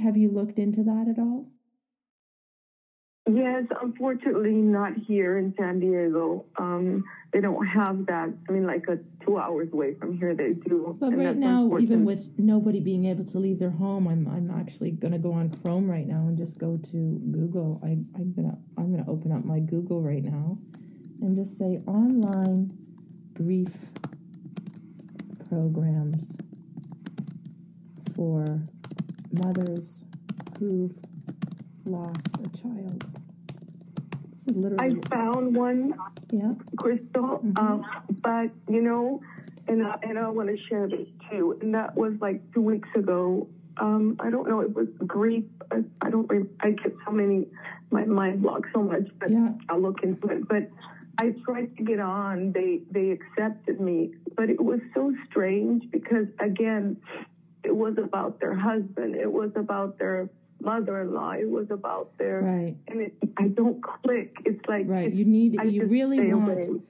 Have 0.00 0.16
you 0.16 0.30
looked 0.30 0.60
into 0.60 0.84
that 0.84 1.06
at 1.10 1.18
all? 1.18 1.51
Yes, 3.30 3.64
unfortunately, 3.80 4.50
not 4.50 4.94
here 4.96 5.38
in 5.38 5.54
San 5.56 5.78
Diego. 5.78 6.44
Um, 6.56 7.04
they 7.32 7.40
don't 7.40 7.64
have 7.66 8.06
that. 8.06 8.34
I 8.48 8.52
mean, 8.52 8.66
like 8.66 8.88
a 8.88 8.98
two 9.24 9.38
hours 9.38 9.68
away 9.72 9.94
from 9.94 10.18
here, 10.18 10.34
they 10.34 10.54
do. 10.54 10.96
But 10.98 11.12
and 11.12 11.24
right 11.24 11.36
now, 11.36 11.78
even 11.78 12.04
with 12.04 12.32
nobody 12.36 12.80
being 12.80 13.04
able 13.04 13.24
to 13.24 13.38
leave 13.38 13.60
their 13.60 13.70
home, 13.70 14.08
I'm 14.08 14.26
I'm 14.26 14.50
actually 14.50 14.90
gonna 14.90 15.20
go 15.20 15.32
on 15.32 15.50
Chrome 15.50 15.88
right 15.88 16.06
now 16.06 16.26
and 16.26 16.36
just 16.36 16.58
go 16.58 16.76
to 16.90 17.20
Google. 17.30 17.80
I, 17.84 17.90
I'm 18.16 18.32
gonna 18.34 18.58
I'm 18.76 18.90
gonna 18.90 19.08
open 19.08 19.30
up 19.30 19.44
my 19.44 19.60
Google 19.60 20.02
right 20.02 20.24
now 20.24 20.58
and 21.20 21.36
just 21.36 21.56
say 21.56 21.80
online 21.86 22.76
grief 23.34 23.92
programs 25.48 26.36
for 28.16 28.62
mothers 29.32 30.04
who've 30.58 30.96
lost 31.92 32.26
a 32.42 32.48
child. 32.56 33.04
I 34.80 34.88
found 35.08 35.54
one 35.54 35.94
yeah. 36.32 36.54
Crystal. 36.76 37.40
Um, 37.56 37.84
but 38.08 38.50
you 38.68 38.82
know, 38.82 39.20
and 39.68 39.86
I, 39.86 39.96
and 40.02 40.18
I 40.18 40.28
want 40.28 40.48
to 40.48 40.56
share 40.68 40.88
this 40.88 41.06
too. 41.30 41.58
And 41.60 41.74
that 41.74 41.94
was 41.96 42.14
like 42.20 42.40
two 42.52 42.62
weeks 42.62 42.88
ago. 42.96 43.46
Um, 43.76 44.16
I 44.20 44.30
don't 44.30 44.48
know. 44.48 44.60
It 44.60 44.74
was 44.74 44.88
grief. 45.06 45.44
I, 45.70 45.82
I 46.02 46.10
don't. 46.10 46.30
I 46.60 46.70
get 46.70 46.94
so 47.04 47.12
many. 47.12 47.46
My 47.90 48.04
mind 48.04 48.42
blocks 48.42 48.68
so 48.74 48.82
much, 48.82 49.06
but 49.20 49.30
Yeah. 49.30 49.50
I'll 49.68 49.80
look 49.80 50.02
into 50.02 50.26
it. 50.28 50.48
But 50.48 50.70
I 51.18 51.34
tried 51.44 51.76
to 51.76 51.84
get 51.84 52.00
on. 52.00 52.52
They 52.52 52.80
they 52.90 53.10
accepted 53.10 53.80
me, 53.80 54.14
but 54.36 54.50
it 54.50 54.60
was 54.60 54.80
so 54.94 55.12
strange 55.30 55.84
because 55.90 56.26
again, 56.40 56.96
it 57.62 57.74
was 57.74 57.96
about 57.98 58.40
their 58.40 58.54
husband. 58.54 59.14
It 59.14 59.30
was 59.30 59.50
about 59.56 59.98
their 59.98 60.30
mother-in-law. 60.62 61.32
It 61.32 61.50
was 61.50 61.70
about 61.70 62.16
their. 62.18 62.40
Right. 62.40 62.76
And 62.88 63.00
it, 63.02 63.14
I 63.36 63.48
don't 63.48 63.82
click. 63.82 64.36
It's 64.44 64.64
like 64.68 64.88
Right. 64.88 65.06
it's- 65.08 65.16
You 65.18 65.24
need 65.24 65.56
I 65.58 65.64
you 65.64 65.86
really 65.86 66.32
want 66.32 66.50
away. 66.68 66.80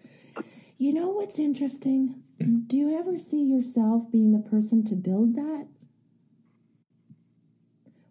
You 0.78 0.92
know 0.92 1.10
what's 1.10 1.38
interesting? 1.38 2.22
Do 2.66 2.76
you 2.76 2.96
ever 2.98 3.16
see 3.16 3.42
yourself 3.42 4.10
being 4.10 4.32
the 4.32 4.38
person 4.48 4.84
to 4.84 4.94
build 4.96 5.34
that? 5.36 5.66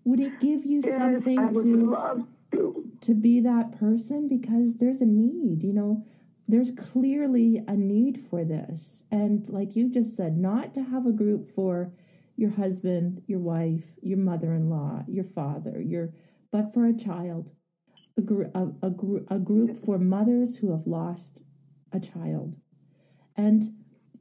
Would 0.04 0.20
it 0.20 0.40
give 0.40 0.66
you 0.66 0.82
Yes, 0.84 0.98
something 0.98 1.54
to 1.54 1.76
love 1.90 2.28
to. 2.52 2.92
to 3.02 3.14
be 3.14 3.40
that 3.42 3.72
person 3.80 4.28
because 4.28 4.78
there's 4.78 5.02
a 5.02 5.06
need, 5.06 5.64
you 5.64 5.74
know? 5.74 6.06
There's 6.48 6.72
clearly 6.72 7.62
a 7.68 7.76
need 7.78 8.20
for 8.20 8.44
this. 8.44 9.04
And 9.12 9.48
like 9.50 9.76
you 9.76 9.90
just 9.90 10.16
said, 10.18 10.38
not 10.38 10.74
to 10.74 10.84
have 10.84 11.06
a 11.06 11.12
group 11.12 11.48
for 11.48 11.92
your 12.42 12.50
husband, 12.52 13.22
your 13.28 13.40
wife, 13.40 13.86
your 14.02 14.18
mother-in-law, 14.18 15.04
your 15.08 15.24
father, 15.24 15.80
your 15.80 16.12
but 16.52 16.74
for 16.74 16.86
a 16.86 16.98
child. 16.98 17.52
A, 18.18 18.22
gr- 18.22 18.52
a, 18.54 18.68
a, 18.82 18.90
gr- 18.90 19.24
a 19.30 19.40
group 19.40 19.86
for 19.86 19.98
mothers 19.98 20.58
who 20.58 20.72
have 20.72 20.86
lost 20.86 21.40
a 21.94 22.00
child. 22.00 22.58
And 23.38 23.64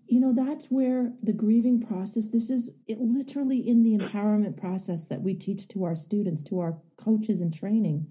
you 0.06 0.20
know 0.20 0.32
that's 0.32 0.66
where 0.66 1.12
the 1.22 1.32
grieving 1.32 1.80
process 1.80 2.26
this 2.28 2.50
is 2.50 2.70
it 2.88 3.00
literally 3.00 3.58
in 3.58 3.84
the 3.84 3.96
empowerment 3.96 4.56
process 4.56 5.06
that 5.06 5.22
we 5.22 5.34
teach 5.34 5.68
to 5.68 5.84
our 5.84 5.94
students 5.94 6.42
to 6.42 6.58
our 6.58 6.78
coaches 6.96 7.40
in 7.40 7.52
training 7.52 8.08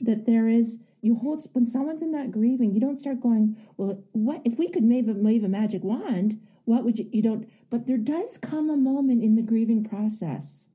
that 0.00 0.24
there 0.24 0.46
is 0.48 0.78
you 1.00 1.16
hold 1.16 1.44
when 1.52 1.66
someone's 1.66 2.00
in 2.00 2.12
that 2.12 2.30
grieving 2.30 2.72
you 2.72 2.80
don't 2.80 2.94
start 2.96 3.20
going 3.20 3.56
well 3.76 4.04
what 4.12 4.40
if 4.44 4.56
we 4.56 4.68
could 4.68 4.88
wave 4.88 5.08
a, 5.08 5.14
wave 5.14 5.42
a 5.42 5.48
magic 5.48 5.82
wand 5.82 6.40
what 6.64 6.84
would 6.84 6.98
you 6.98 7.08
you 7.12 7.22
don't 7.22 7.48
but 7.70 7.86
there 7.86 7.98
does 7.98 8.38
come 8.38 8.70
a 8.70 8.76
moment 8.76 9.22
in 9.22 9.34
the 9.34 9.42
grieving 9.42 9.84
process 9.84 10.68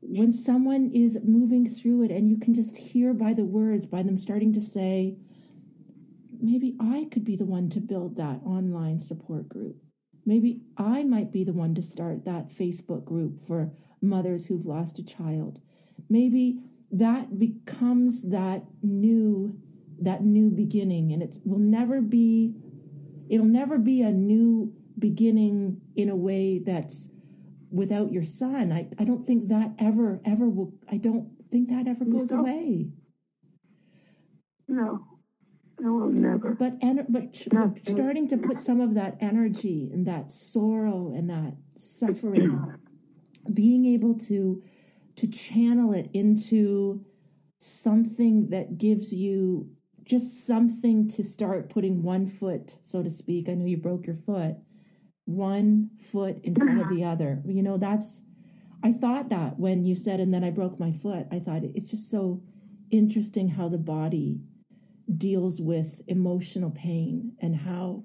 when 0.00 0.32
someone 0.32 0.90
is 0.92 1.18
moving 1.24 1.66
through 1.68 2.02
it 2.04 2.10
and 2.10 2.28
you 2.28 2.38
can 2.38 2.54
just 2.54 2.76
hear 2.76 3.14
by 3.14 3.32
the 3.32 3.44
words 3.44 3.86
by 3.86 4.02
them 4.02 4.18
starting 4.18 4.52
to 4.52 4.60
say 4.60 5.16
maybe 6.42 6.76
I 6.80 7.06
could 7.10 7.24
be 7.24 7.36
the 7.36 7.46
one 7.46 7.70
to 7.70 7.80
build 7.80 8.16
that 8.16 8.40
online 8.44 8.98
support 8.98 9.48
group. 9.48 9.76
Maybe 10.26 10.62
I 10.76 11.04
might 11.04 11.32
be 11.32 11.44
the 11.44 11.52
one 11.52 11.74
to 11.76 11.82
start 11.82 12.24
that 12.24 12.48
Facebook 12.48 13.04
group 13.04 13.40
for 13.46 13.72
mothers 14.00 14.46
who've 14.46 14.66
lost 14.66 14.98
a 14.98 15.04
child. 15.04 15.60
maybe 16.08 16.58
that 16.90 17.38
becomes 17.38 18.28
that 18.28 18.64
new 18.82 19.56
that 20.00 20.22
new 20.24 20.50
beginning 20.50 21.12
and 21.12 21.22
it 21.22 21.36
will 21.44 21.60
never 21.60 22.00
be 22.00 22.56
it'll 23.32 23.46
never 23.60 23.78
be 23.78 24.02
a 24.02 24.12
new 24.12 24.72
beginning 24.98 25.80
in 25.96 26.08
a 26.10 26.16
way 26.28 26.58
that's 26.70 27.08
without 27.70 28.12
your 28.12 28.22
son 28.22 28.70
i, 28.72 28.86
I 28.98 29.04
don't 29.04 29.24
think 29.26 29.48
that 29.48 29.68
ever 29.78 30.20
ever 30.24 30.48
will 30.48 30.72
i 30.90 30.96
don't 30.98 31.28
think 31.50 31.68
that 31.68 31.86
ever 31.88 32.04
goes 32.04 32.30
No. 32.30 32.40
away 32.40 32.88
No, 34.68 35.04
no, 35.80 35.92
will 35.94 36.10
never. 36.12 36.54
but 36.54 36.74
en- 36.80 37.06
but 37.08 37.24
Nothing. 37.52 37.82
starting 37.84 38.26
to 38.28 38.36
put 38.36 38.58
some 38.58 38.80
of 38.80 38.94
that 38.94 39.16
energy 39.20 39.90
and 39.92 40.06
that 40.06 40.30
sorrow 40.30 41.12
and 41.16 41.28
that 41.30 41.54
suffering 41.76 42.78
being 43.52 43.84
able 43.86 44.14
to 44.28 44.62
to 45.16 45.26
channel 45.26 45.92
it 45.92 46.08
into 46.14 47.04
something 47.58 48.48
that 48.50 48.78
gives 48.78 49.12
you 49.12 49.70
just 50.12 50.46
something 50.46 51.08
to 51.08 51.22
start 51.22 51.70
putting 51.70 52.02
one 52.02 52.26
foot 52.26 52.76
so 52.82 53.02
to 53.02 53.10
speak. 53.10 53.48
I 53.48 53.54
know 53.54 53.64
you 53.64 53.78
broke 53.78 54.06
your 54.06 54.16
foot. 54.16 54.56
One 55.24 55.90
foot 55.98 56.40
in 56.44 56.54
front 56.54 56.80
of 56.82 56.88
the 56.88 57.02
uh-huh. 57.02 57.12
other. 57.12 57.42
You 57.46 57.62
know 57.62 57.76
that's 57.76 58.22
i 58.84 58.90
thought 58.90 59.28
that 59.28 59.60
when 59.60 59.84
you 59.84 59.94
said 59.94 60.18
and 60.18 60.34
then 60.34 60.42
i 60.42 60.50
broke 60.50 60.80
my 60.80 60.90
foot 60.90 61.24
i 61.30 61.38
thought 61.38 61.62
it's 61.62 61.92
just 61.92 62.10
so 62.10 62.42
interesting 62.90 63.50
how 63.50 63.68
the 63.68 63.78
body 63.78 64.40
deals 65.16 65.60
with 65.60 66.02
emotional 66.06 66.70
pain 66.70 67.32
and 67.40 67.56
how 67.56 68.02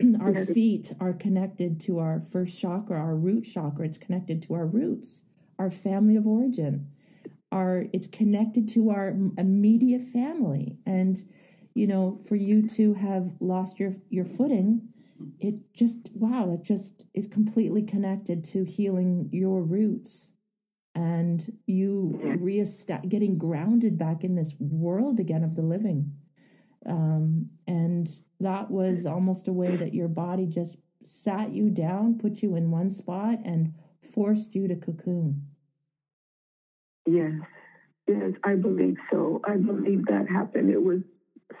our 0.20 0.44
feet 0.46 0.92
are 1.00 1.12
connected 1.12 1.80
to 1.80 1.98
our 1.98 2.20
first 2.20 2.60
chakra, 2.60 2.98
our 2.98 3.14
root 3.14 3.42
chakra. 3.42 3.86
It's 3.86 3.98
connected 3.98 4.42
to 4.42 4.54
our 4.54 4.66
roots, 4.66 5.24
our 5.58 5.70
family 5.70 6.16
of 6.16 6.26
origin. 6.26 6.88
Our 7.52 7.86
it's 7.92 8.08
connected 8.08 8.68
to 8.70 8.90
our 8.90 9.08
immediate 9.38 10.02
family. 10.02 10.78
And 10.86 11.18
you 11.74 11.86
know, 11.86 12.20
for 12.28 12.36
you 12.36 12.66
to 12.68 12.94
have 12.94 13.34
lost 13.40 13.78
your 13.80 13.94
your 14.10 14.24
footing, 14.24 14.88
it 15.40 15.56
just 15.74 16.10
wow, 16.14 16.46
that 16.46 16.62
just 16.64 17.04
is 17.14 17.26
completely 17.26 17.82
connected 17.82 18.44
to 18.44 18.64
healing 18.64 19.28
your 19.32 19.62
roots 19.62 20.34
and 20.94 21.58
you 21.66 22.20
Yeah. 22.22 22.36
reesta- 22.36 23.08
getting 23.08 23.38
grounded 23.38 23.98
back 23.98 24.24
in 24.24 24.34
this 24.34 24.56
world 24.60 25.20
again 25.20 25.44
of 25.44 25.56
the 25.56 25.62
living 25.62 26.12
um, 26.86 27.50
and 27.66 28.08
that 28.40 28.70
was 28.70 29.06
almost 29.06 29.48
a 29.48 29.52
way 29.52 29.76
that 29.76 29.94
your 29.94 30.08
body 30.08 30.46
just 30.46 30.80
sat 31.04 31.50
you 31.52 31.70
down, 31.70 32.18
put 32.18 32.42
you 32.42 32.56
in 32.56 32.70
one 32.70 32.90
spot, 32.90 33.38
and 33.44 33.74
forced 34.00 34.54
you 34.54 34.66
to 34.68 34.76
cocoon. 34.76 35.46
Yes, 37.06 37.32
yes, 38.06 38.32
I 38.44 38.54
believe 38.54 38.96
so. 39.10 39.40
I 39.44 39.56
believe 39.56 40.06
that 40.06 40.26
happened. 40.28 40.70
It 40.70 40.82
was 40.82 41.00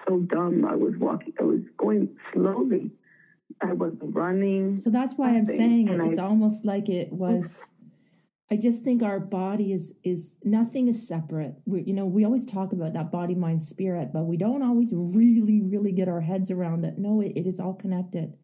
so 0.08 0.20
dumb. 0.20 0.64
I 0.64 0.76
was 0.76 0.94
walking. 0.98 1.34
I 1.40 1.44
was 1.44 1.60
going 1.76 2.16
slowly. 2.32 2.92
I 3.60 3.72
wasn't 3.72 4.14
running. 4.14 4.80
So 4.80 4.90
that's 4.90 5.14
why 5.14 5.36
I'm 5.36 5.46
saying 5.46 5.88
it. 5.88 6.00
It's 6.00 6.18
I- 6.18 6.24
almost 6.24 6.64
like 6.64 6.88
it 6.88 7.12
was. 7.12 7.70
I 8.50 8.56
just 8.56 8.84
think 8.84 9.02
our 9.02 9.18
body 9.18 9.72
is 9.72 9.94
is 10.04 10.36
nothing 10.44 10.86
is 10.86 11.08
separate. 11.08 11.54
We, 11.64 11.84
you 11.84 11.94
know, 11.94 12.04
we 12.04 12.24
always 12.24 12.44
talk 12.44 12.72
about 12.74 12.92
that 12.92 13.10
body, 13.10 13.34
mind, 13.34 13.62
spirit, 13.62 14.10
but 14.12 14.24
we 14.24 14.36
don't 14.36 14.62
always 14.62 14.92
really, 14.94 15.62
really 15.62 15.90
get 15.92 16.06
our 16.06 16.20
heads 16.20 16.50
around 16.50 16.82
that. 16.82 16.98
No, 16.98 17.22
it, 17.22 17.32
it 17.34 17.46
is 17.46 17.58
all 17.60 17.72
connected. 17.72 18.34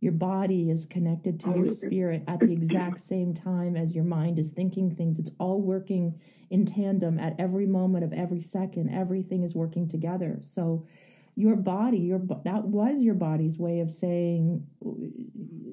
Your 0.00 0.12
body 0.12 0.70
is 0.70 0.86
connected 0.86 1.38
to 1.40 1.50
your 1.50 1.66
spirit 1.66 2.24
at 2.26 2.40
the 2.40 2.52
exact 2.52 2.98
same 3.12 3.34
time 3.34 3.76
as 3.76 3.94
your 3.94 4.04
mind 4.04 4.38
is 4.38 4.50
thinking 4.50 4.90
things. 4.90 5.18
It's 5.18 5.30
all 5.38 5.60
working 5.60 6.18
in 6.48 6.64
tandem 6.64 7.18
at 7.18 7.38
every 7.38 7.66
moment 7.66 8.04
of 8.04 8.12
every 8.12 8.40
second. 8.40 8.88
Everything 8.90 9.42
is 9.42 9.54
working 9.54 9.86
together. 9.86 10.38
So, 10.40 10.86
your 11.36 11.56
body, 11.56 11.98
your 11.98 12.18
that 12.44 12.64
was 12.64 13.02
your 13.02 13.14
body's 13.14 13.58
way 13.58 13.80
of 13.80 13.90
saying 13.90 14.66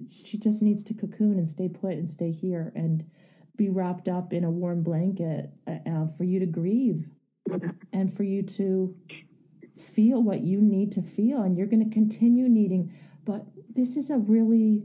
she 0.09 0.37
just 0.37 0.61
needs 0.61 0.83
to 0.83 0.93
cocoon 0.93 1.37
and 1.37 1.47
stay 1.47 1.67
put 1.67 1.93
and 1.93 2.07
stay 2.07 2.31
here 2.31 2.71
and 2.75 3.09
be 3.55 3.69
wrapped 3.69 4.07
up 4.07 4.33
in 4.33 4.43
a 4.43 4.51
warm 4.51 4.83
blanket 4.83 5.49
uh, 5.67 5.77
uh, 5.89 6.07
for 6.07 6.23
you 6.23 6.39
to 6.39 6.45
grieve 6.45 7.09
and 7.91 8.15
for 8.15 8.23
you 8.23 8.43
to 8.43 8.95
feel 9.75 10.21
what 10.21 10.41
you 10.41 10.61
need 10.61 10.91
to 10.91 11.01
feel 11.01 11.41
and 11.41 11.57
you're 11.57 11.67
going 11.67 11.83
to 11.83 11.93
continue 11.93 12.47
needing 12.47 12.93
but 13.25 13.45
this 13.77 13.95
is 13.95 14.09
a 14.09 14.17
really 14.17 14.83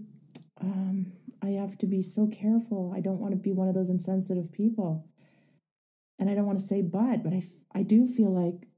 um, 0.61 1.13
i 1.43 1.49
have 1.49 1.77
to 1.79 1.87
be 1.87 2.03
so 2.03 2.27
careful 2.29 2.93
i 2.95 3.01
don't 3.01 3.19
want 3.19 3.33
to 3.33 3.39
be 3.39 3.53
one 3.53 3.69
of 3.69 3.75
those 3.75 3.91
insensitive 3.91 4.53
people 4.53 5.09
and 6.19 6.31
i 6.31 6.35
don't 6.35 6.47
want 6.47 6.59
to 6.59 6.65
say 6.65 6.83
but 6.83 7.23
but 7.25 7.33
I 7.33 7.43
I 7.75 7.83
do 7.83 8.07
feel 8.07 8.33
like 8.33 8.69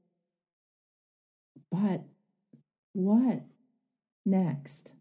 but 1.69 2.01
what 2.93 3.43
next 4.25 4.95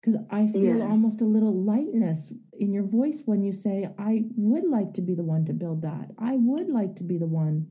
because 0.00 0.20
I 0.30 0.46
feel 0.46 0.78
Yeah. 0.78 0.88
almost 0.90 1.20
a 1.20 1.24
little 1.24 1.54
lightness 1.54 2.32
in 2.52 2.72
your 2.72 2.82
voice 2.84 3.22
when 3.24 3.42
you 3.42 3.52
say, 3.52 3.88
I 3.98 4.24
would 4.36 4.64
like 4.64 4.94
to 4.94 5.00
be 5.02 5.14
the 5.14 5.22
one 5.22 5.44
to 5.44 5.52
build 5.52 5.82
that. 5.82 6.10
I 6.18 6.36
would 6.36 6.68
like 6.68 6.96
to 6.96 7.04
be 7.04 7.18
the 7.18 7.28
one 7.28 7.68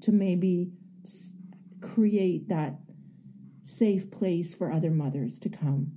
to 0.00 0.10
maybe 0.10 0.72
create 1.82 2.48
that 2.48 2.80
safe 3.64 4.10
place 4.10 4.54
for 4.54 4.70
other 4.70 4.90
mothers 4.90 5.38
to 5.40 5.48
come. 5.48 5.92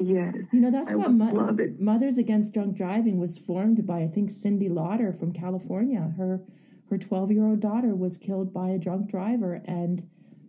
Yes, 0.00 0.34
You 0.52 0.60
know, 0.60 0.70
that's 0.70 0.92
I 0.92 0.94
what 0.96 1.12
Mo- 1.12 1.56
Mothers 1.78 2.18
Against 2.18 2.54
Drunk 2.54 2.76
Driving 2.76 3.18
was 3.18 3.36
formed 3.36 3.84
by, 3.84 4.00
I 4.02 4.06
think, 4.06 4.30
Cindy 4.30 4.68
Lauder 4.68 5.12
from 5.12 5.32
California. 5.32 6.14
Her 6.16 6.42
her 6.88 6.96
12 6.96 7.32
year 7.32 7.44
old 7.46 7.60
daughter 7.60 7.94
was 7.94 8.16
killed 8.16 8.54
by 8.54 8.70
a 8.70 8.78
drunk 8.78 9.10
driver, 9.10 9.60
and 9.66 10.08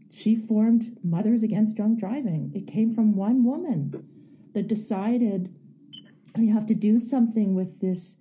she 0.10 0.36
formed 0.36 0.98
Mothers 1.04 1.44
Against 1.44 1.76
Drunk 1.76 2.00
Driving. 2.00 2.52
It 2.56 2.68
came 2.68 2.94
from 2.94 3.16
one 3.16 3.44
woman 3.44 4.08
that 4.54 4.68
decided 4.68 5.54
we 6.38 6.50
have 6.50 6.66
to 6.68 6.76
do 6.76 7.00
something 7.00 7.56
with 7.56 7.82
this 7.82 8.18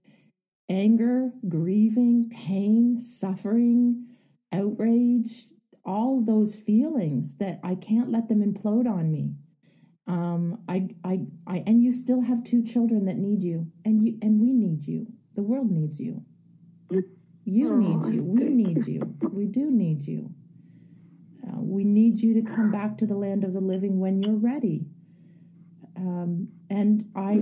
anger, 0.69 1.33
grieving, 1.49 2.31
pain, 2.31 2.99
suffering, 2.99 4.07
outrage, 4.51 5.53
all 5.85 6.23
those 6.25 6.55
feelings 6.57 7.37
that 7.37 7.61
I 7.63 7.75
can't 7.75 8.11
let 8.11 8.29
them 8.29 8.41
implode 8.41 8.89
on 8.89 9.11
me. 9.11 9.35
Um, 10.07 10.63
I, 10.69 10.89
I, 11.05 11.21
I, 11.47 11.63
and 11.67 11.83
you 11.83 11.93
still 11.93 12.23
have 12.23 12.43
two 12.43 12.63
children 12.65 13.05
that 13.05 13.17
need 13.17 13.43
you, 13.43 13.71
and 13.85 14.03
you, 14.03 14.19
and 14.23 14.41
we 14.41 14.53
need 14.53 14.87
you. 14.87 15.07
The 15.35 15.43
world 15.43 15.71
needs 15.71 16.01
you. 16.01 16.25
You 17.45 17.77
need 17.77 18.15
you. 18.15 18.23
We 18.23 18.45
need 18.45 18.87
you. 18.87 19.17
We 19.33 19.47
do 19.47 19.71
need 19.71 20.07
you. 20.07 20.31
Uh, 21.47 21.61
we 21.61 21.85
need 21.85 22.21
you 22.21 22.35
to 22.35 22.43
come 22.43 22.71
back 22.71 22.99
to 22.99 23.07
the 23.07 23.17
land 23.17 23.45
of 23.45 23.53
the 23.53 23.61
living 23.61 24.01
when 24.01 24.23
you're 24.23 24.37
ready. 24.37 24.87
Um, 25.97 26.49
and 26.71 27.11
I, 27.17 27.33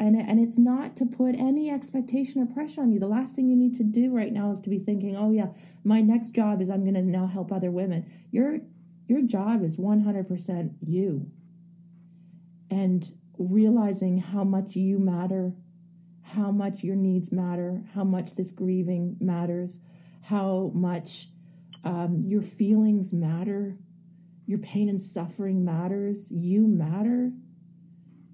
and 0.00 0.16
and 0.16 0.40
it's 0.40 0.58
not 0.58 0.96
to 0.96 1.06
put 1.06 1.36
any 1.36 1.70
expectation 1.70 2.42
or 2.42 2.46
pressure 2.46 2.82
on 2.82 2.90
you. 2.90 2.98
The 2.98 3.06
last 3.06 3.36
thing 3.36 3.48
you 3.48 3.56
need 3.56 3.74
to 3.74 3.84
do 3.84 4.14
right 4.14 4.32
now 4.32 4.50
is 4.50 4.60
to 4.60 4.70
be 4.70 4.78
thinking, 4.78 5.16
"Oh 5.16 5.30
yeah, 5.30 5.52
my 5.84 6.00
next 6.00 6.30
job 6.30 6.60
is 6.60 6.68
I'm 6.68 6.82
going 6.82 6.94
to 6.94 7.02
now 7.02 7.26
help 7.26 7.52
other 7.52 7.70
women." 7.70 8.06
Your 8.32 8.60
your 9.08 9.22
job 9.22 9.62
is 9.62 9.76
100% 9.76 10.74
you. 10.82 11.30
And 12.70 13.10
realizing 13.38 14.18
how 14.18 14.44
much 14.44 14.74
you 14.74 14.98
matter, 14.98 15.52
how 16.22 16.50
much 16.50 16.82
your 16.82 16.96
needs 16.96 17.30
matter, 17.30 17.84
how 17.94 18.04
much 18.04 18.34
this 18.34 18.50
grieving 18.50 19.16
matters, 19.20 19.78
how 20.22 20.72
much 20.74 21.28
um, 21.84 22.24
your 22.26 22.42
feelings 22.42 23.12
matter, 23.12 23.76
your 24.46 24.58
pain 24.58 24.88
and 24.88 25.00
suffering 25.00 25.64
matters, 25.64 26.32
you 26.32 26.66
matter. 26.66 27.30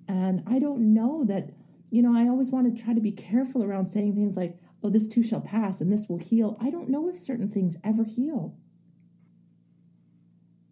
And 0.09 0.42
I 0.46 0.59
don't 0.59 0.92
know 0.94 1.24
that, 1.24 1.50
you 1.90 2.03
know, 2.03 2.14
I 2.16 2.28
always 2.28 2.50
want 2.50 2.74
to 2.76 2.82
try 2.84 2.92
to 2.94 3.00
be 3.00 3.12
careful 3.12 3.62
around 3.64 3.86
saying 3.86 4.14
things 4.14 4.36
like, 4.36 4.59
oh, 4.82 4.90
this 4.90 5.07
too 5.07 5.22
shall 5.22 5.40
pass 5.40 5.80
and 5.80 5.92
this 5.92 6.09
will 6.09 6.18
heal. 6.18 6.57
I 6.61 6.70
don't 6.70 6.88
know 6.88 7.09
if 7.09 7.16
certain 7.16 7.48
things 7.48 7.76
ever 7.84 8.05
heal. 8.05 8.55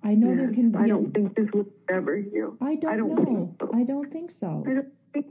I 0.02 0.14
know 0.14 0.34
there 0.34 0.50
can 0.52 0.70
be. 0.70 0.78
I 0.78 0.84
a- 0.84 0.88
don't 0.88 1.12
think 1.12 1.36
this 1.36 1.50
will 1.52 1.66
ever 1.88 2.16
heal. 2.16 2.56
I 2.60 2.74
don't, 2.76 2.92
I 2.92 2.96
don't 2.96 3.14
know. 3.14 3.54
so. 3.60 3.70
I 3.74 3.84
don't 3.84 4.10
think 4.10 4.30
so. 4.30 4.64
I 4.66 4.72
don't 4.74 4.88
think. 5.12 5.26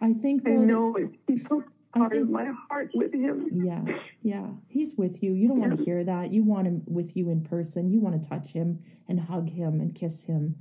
I 0.00 0.12
think 0.12 0.42
I 0.46 0.50
though. 0.50 0.60
that- 0.60 0.66
know 0.66 0.96
it. 0.96 1.10
He's 1.28 1.42
so 1.48 1.62
part 1.94 2.12
think- 2.12 2.24
of 2.24 2.30
my 2.30 2.50
heart 2.68 2.90
with 2.94 3.14
him. 3.14 3.48
yeah, 3.52 3.84
yeah, 4.22 4.48
he's 4.66 4.96
with 4.96 5.22
you. 5.22 5.32
You 5.32 5.46
don't 5.48 5.60
want 5.60 5.76
to 5.78 5.84
hear 5.84 6.02
that. 6.04 6.32
You 6.32 6.42
want 6.42 6.66
him 6.66 6.82
with 6.86 7.16
you 7.16 7.30
in 7.30 7.42
person. 7.42 7.90
You 7.90 8.00
want 8.00 8.20
to 8.20 8.28
touch 8.28 8.52
him 8.52 8.80
and 9.06 9.20
hug 9.20 9.50
him 9.50 9.80
and 9.80 9.94
kiss 9.94 10.24
him. 10.24 10.56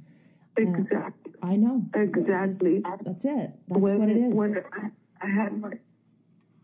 Exactly. 0.57 1.33
I 1.41 1.55
know. 1.55 1.83
Exactly. 1.93 2.79
That's, 2.79 3.03
that's 3.03 3.25
it. 3.25 3.51
That's 3.67 3.79
when, 3.81 3.99
what 3.99 4.09
it 4.09 4.17
is. 4.17 4.33
When 4.35 4.57
I, 4.73 5.25
I 5.25 5.29
had 5.29 5.59
my 5.59 5.73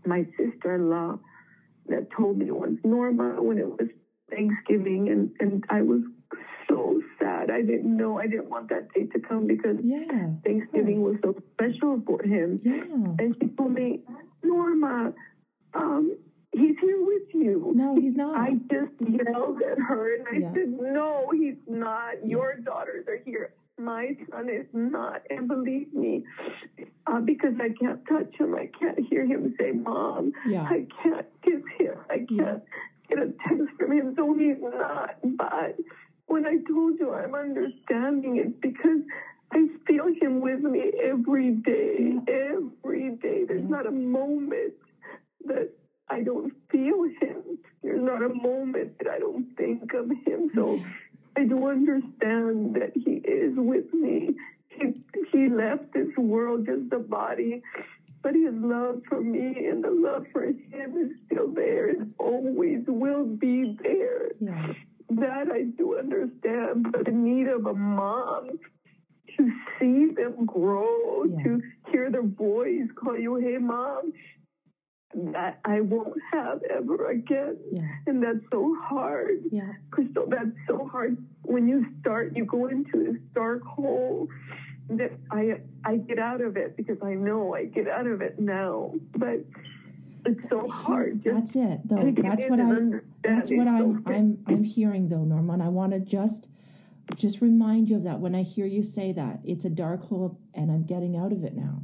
my 0.06 0.26
sister 0.38 0.76
in 0.76 0.90
law 0.90 1.18
that 1.88 2.08
told 2.18 2.38
me 2.38 2.52
once, 2.52 2.80
Norma, 2.84 3.42
when 3.42 3.58
it 3.58 3.68
was 3.68 3.88
Thanksgiving, 4.30 5.10
and 5.10 5.32
and 5.40 5.64
I 5.70 5.82
was 5.82 6.02
so 6.70 7.02
sad. 7.20 7.52
I 7.52 7.62
didn't 7.62 7.96
know. 7.96 8.18
I 8.18 8.28
didn't 8.28 8.50
want 8.50 8.70
that 8.70 8.92
day 8.94 9.06
to 9.06 9.20
come 9.20 9.48
because 9.48 9.78
yeah. 9.84 10.30
Thanksgiving 10.46 11.02
was 11.02 11.22
so 11.22 11.36
special 11.54 12.02
for 12.06 12.22
him. 12.24 12.60
Yeah. 12.64 12.84
And 13.20 13.36
she 13.40 13.48
told 13.50 13.74
me, 13.74 14.02
Norma, 14.44 15.14
um, 15.76 16.18
he's 16.52 16.76
here 16.82 17.06
with 17.06 17.34
you. 17.34 17.74
No, 17.76 17.96
he's 17.96 18.16
not. 18.16 18.36
I 18.38 18.54
just 18.72 18.94
yelled 19.00 19.62
at 19.62 19.78
her 19.78 20.16
and 20.16 20.28
I 20.28 20.38
Yeah. 20.40 20.54
said, 20.54 20.70
no, 20.70 21.30
he's 21.32 21.58
not. 21.68 22.26
Your 22.26 22.56
daughters 22.56 23.06
are 23.08 23.20
here. 23.24 23.54
My 23.80 24.16
son 24.44 24.54
is 24.54 24.66
not. 24.74 25.22
And 25.30 25.48
believe 25.48 25.94
me, 25.94 26.24
uh, 27.08 27.20
because 27.22 27.54
I 27.62 27.70
can't 27.80 28.02
touch 28.08 28.34
him, 28.40 28.56
I 28.56 28.70
can't 28.80 29.00
hear 29.10 29.26
him 29.26 29.54
say, 29.60 29.72
Mom. 29.72 30.32
Yeah. 30.48 30.64
I 30.64 30.86
can't 31.02 31.26
kiss 31.44 31.62
him. 31.78 31.96
I 32.10 32.18
can't 32.18 32.30
Yeah. 32.32 32.58
get 33.10 33.20
a 33.20 33.34
text 33.48 33.76
from 33.78 33.92
him, 33.92 34.14
so 34.16 34.34
he's 34.34 34.58
not. 34.62 35.16
But 35.24 35.78
when 36.28 36.46
I 36.46 36.58
told 36.68 37.00
you 37.00 37.14
I'm 37.14 37.36
understanding 37.36 38.38
it 38.38 38.62
because 38.62 39.02
I 39.52 39.68
feel 39.86 40.08
him 40.20 40.42
with 40.42 40.62
me 40.62 40.92
every 41.02 41.52
day, 41.52 42.18
every 42.28 43.12
day. 43.22 43.46
There's 43.46 43.70
not 43.70 43.86
a 43.86 43.92
moment 43.92 44.74
that 45.46 45.70
I 46.10 46.24
don't 46.24 46.54
feel 46.72 47.04
him. 47.04 47.60
There's 47.84 48.02
not 48.02 48.24
a 48.24 48.30
moment 48.34 48.98
that 49.00 49.08
I 49.10 49.20
don't 49.20 49.56
think 49.56 49.94
of 49.94 50.10
him. 50.26 50.50
So 50.56 50.82
I 51.38 51.44
do 51.44 51.68
understand 51.68 52.76
that 52.76 52.94
he 52.96 53.12
is 53.12 53.54
with 53.56 53.94
me. 53.94 54.36
He, 54.70 54.94
he 55.32 55.50
left 55.50 55.94
this 55.94 56.16
world 56.18 56.66
just 56.66 56.92
a 56.92 57.00
body, 57.00 57.62
but 58.24 58.34
his 58.34 58.54
love 58.56 59.04
for 59.08 59.22
me 59.22 59.68
and 59.68 59.84
the 59.84 59.92
love 59.92 60.26
for 60.32 60.46
him 60.46 60.98
is 60.98 61.12
still 61.28 61.50
there 61.54 61.90
and 61.90 62.14
always 62.18 62.80
will 62.88 63.26
be 63.26 63.78
there. 63.84 64.32
yeah. 64.40 64.74
That 65.10 65.52
I 65.52 65.64
do 65.78 66.00
understand, 66.00 66.92
but 66.92 67.06
the 67.06 67.12
need 67.12 67.48
of 67.48 67.68
a 67.68 67.74
mom 67.74 68.58
to 69.38 69.52
see 69.80 70.08
them 70.14 70.46
grow, 70.46 71.26
Yeah. 71.26 71.44
to 71.44 71.62
hear 71.92 72.10
their 72.12 72.24
voice 72.24 72.88
call 72.96 73.18
you, 73.20 73.36
hey, 73.36 73.58
mom, 73.58 74.14
that 75.34 75.60
I 75.66 75.82
won't 75.82 76.18
have 76.32 76.62
ever 76.70 77.10
again. 77.12 77.58
Yeah. 77.72 77.82
And 78.08 78.24
that's 78.24 78.40
so 78.52 78.76
hard. 78.82 79.42
Yeah. 79.52 79.74
Crystal, 79.92 80.26
that's 80.28 80.56
so 80.68 80.88
hard. 80.92 81.18
When 81.44 81.68
you 81.68 81.86
start, 82.00 82.36
you 82.36 82.46
go 82.46 82.68
into 82.68 83.04
this 83.04 83.22
dark 83.36 83.64
hole 83.64 84.28
that 84.90 85.12
I 85.32 85.62
I 85.86 85.98
get 85.98 86.18
out 86.20 86.42
of 86.42 86.58
it 86.58 86.76
because 86.76 86.98
I 87.04 87.14
know 87.14 87.54
I 87.54 87.66
get 87.66 87.88
out 87.88 88.08
of 88.08 88.22
it 88.22 88.40
now. 88.40 88.94
But 89.16 89.46
it's 90.26 90.50
so 90.50 90.68
hard. 90.70 91.22
Just 91.24 91.54
That's 91.54 91.56
it, 91.74 91.80
though. 91.88 91.98
take 91.98 92.18
it 92.20 92.26
That's 92.44 92.50
what 92.50 92.60
I 92.60 93.00
that's 93.24 93.50
what 93.52 93.68
I'm 93.68 94.04
I'm. 94.06 94.44
I'm 94.48 94.64
hearing, 94.64 95.08
though, 95.08 95.24
Norma. 95.24 95.64
I 95.64 95.70
want 95.70 95.94
to 95.94 96.00
just, 96.00 96.50
just 97.16 97.42
remind 97.42 97.90
you 97.90 97.98
of 97.98 98.04
that. 98.04 98.20
When 98.20 98.36
I 98.36 98.44
hear 98.44 98.66
you 98.66 98.84
say 98.84 99.12
that, 99.14 99.40
it's 99.44 99.66
a 99.66 99.70
dark 99.70 100.04
hole, 100.10 100.40
and 100.54 100.72
I'm 100.72 100.86
getting 100.86 101.16
out 101.18 101.32
of 101.32 101.44
it 101.44 101.56
now. 101.56 101.84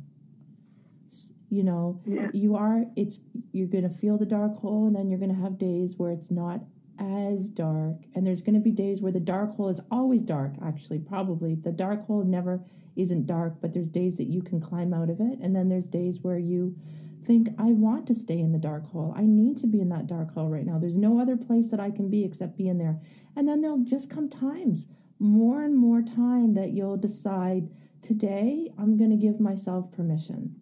You 1.51 1.63
know, 1.63 1.99
Yeah. 2.05 2.29
you 2.33 2.55
are. 2.55 2.85
It's 2.95 3.21
you're 3.51 3.67
gonna 3.67 3.89
feel 3.89 4.17
the 4.17 4.25
dark 4.25 4.57
hole, 4.57 4.85
and 4.85 4.95
then 4.95 5.09
you're 5.09 5.19
gonna 5.19 5.33
have 5.33 5.57
days 5.57 5.97
where 5.97 6.11
it's 6.11 6.29
not 6.29 6.61
as 6.99 7.49
dark, 7.49 7.95
and 8.13 8.25
there's 8.25 8.41
gonna 8.41 8.59
be 8.59 8.71
days 8.71 9.01
where 9.01 9.11
the 9.11 9.19
dark 9.19 9.55
hole 9.55 9.69
is 9.69 9.81
always 9.89 10.21
dark. 10.21 10.53
Actually, 10.61 10.99
probably 10.99 11.55
the 11.55 11.71
dark 11.71 12.05
hole 12.05 12.23
never 12.23 12.61
isn't 12.95 13.25
dark, 13.25 13.55
but 13.61 13.73
there's 13.73 13.89
days 13.89 14.17
that 14.17 14.27
you 14.27 14.41
can 14.43 14.59
climb 14.59 14.93
out 14.93 15.09
of 15.09 15.19
it, 15.19 15.39
and 15.41 15.55
then 15.55 15.69
there's 15.69 15.87
days 15.87 16.21
where 16.23 16.37
you 16.37 16.75
think 17.23 17.49
I 17.57 17.71
want 17.71 18.07
to 18.07 18.15
stay 18.15 18.39
in 18.39 18.51
the 18.51 18.59
dark 18.59 18.91
hole. 18.91 19.13
I 19.15 19.23
need 19.25 19.57
to 19.57 19.67
be 19.67 19.81
in 19.81 19.89
that 19.89 20.07
dark 20.07 20.33
hole 20.33 20.49
right 20.49 20.65
now. 20.65 20.77
There's 20.77 20.97
no 20.97 21.19
other 21.19 21.37
place 21.37 21.71
that 21.71 21.79
I 21.79 21.91
can 21.91 22.09
be 22.09 22.23
except 22.23 22.57
be 22.57 22.67
in 22.67 22.77
there. 22.77 22.99
And 23.35 23.47
then 23.47 23.61
there'll 23.61 23.83
just 23.83 24.09
come 24.09 24.29
times, 24.29 24.87
more 25.19 25.63
and 25.63 25.77
more 25.77 26.01
time 26.01 26.53
that 26.53 26.71
you'll 26.71 26.97
decide 26.97 27.69
today 28.01 28.71
I'm 28.77 28.97
going 28.97 29.11
to 29.11 29.17
give 29.17 29.39
myself 29.39 29.91
permission 29.91 30.55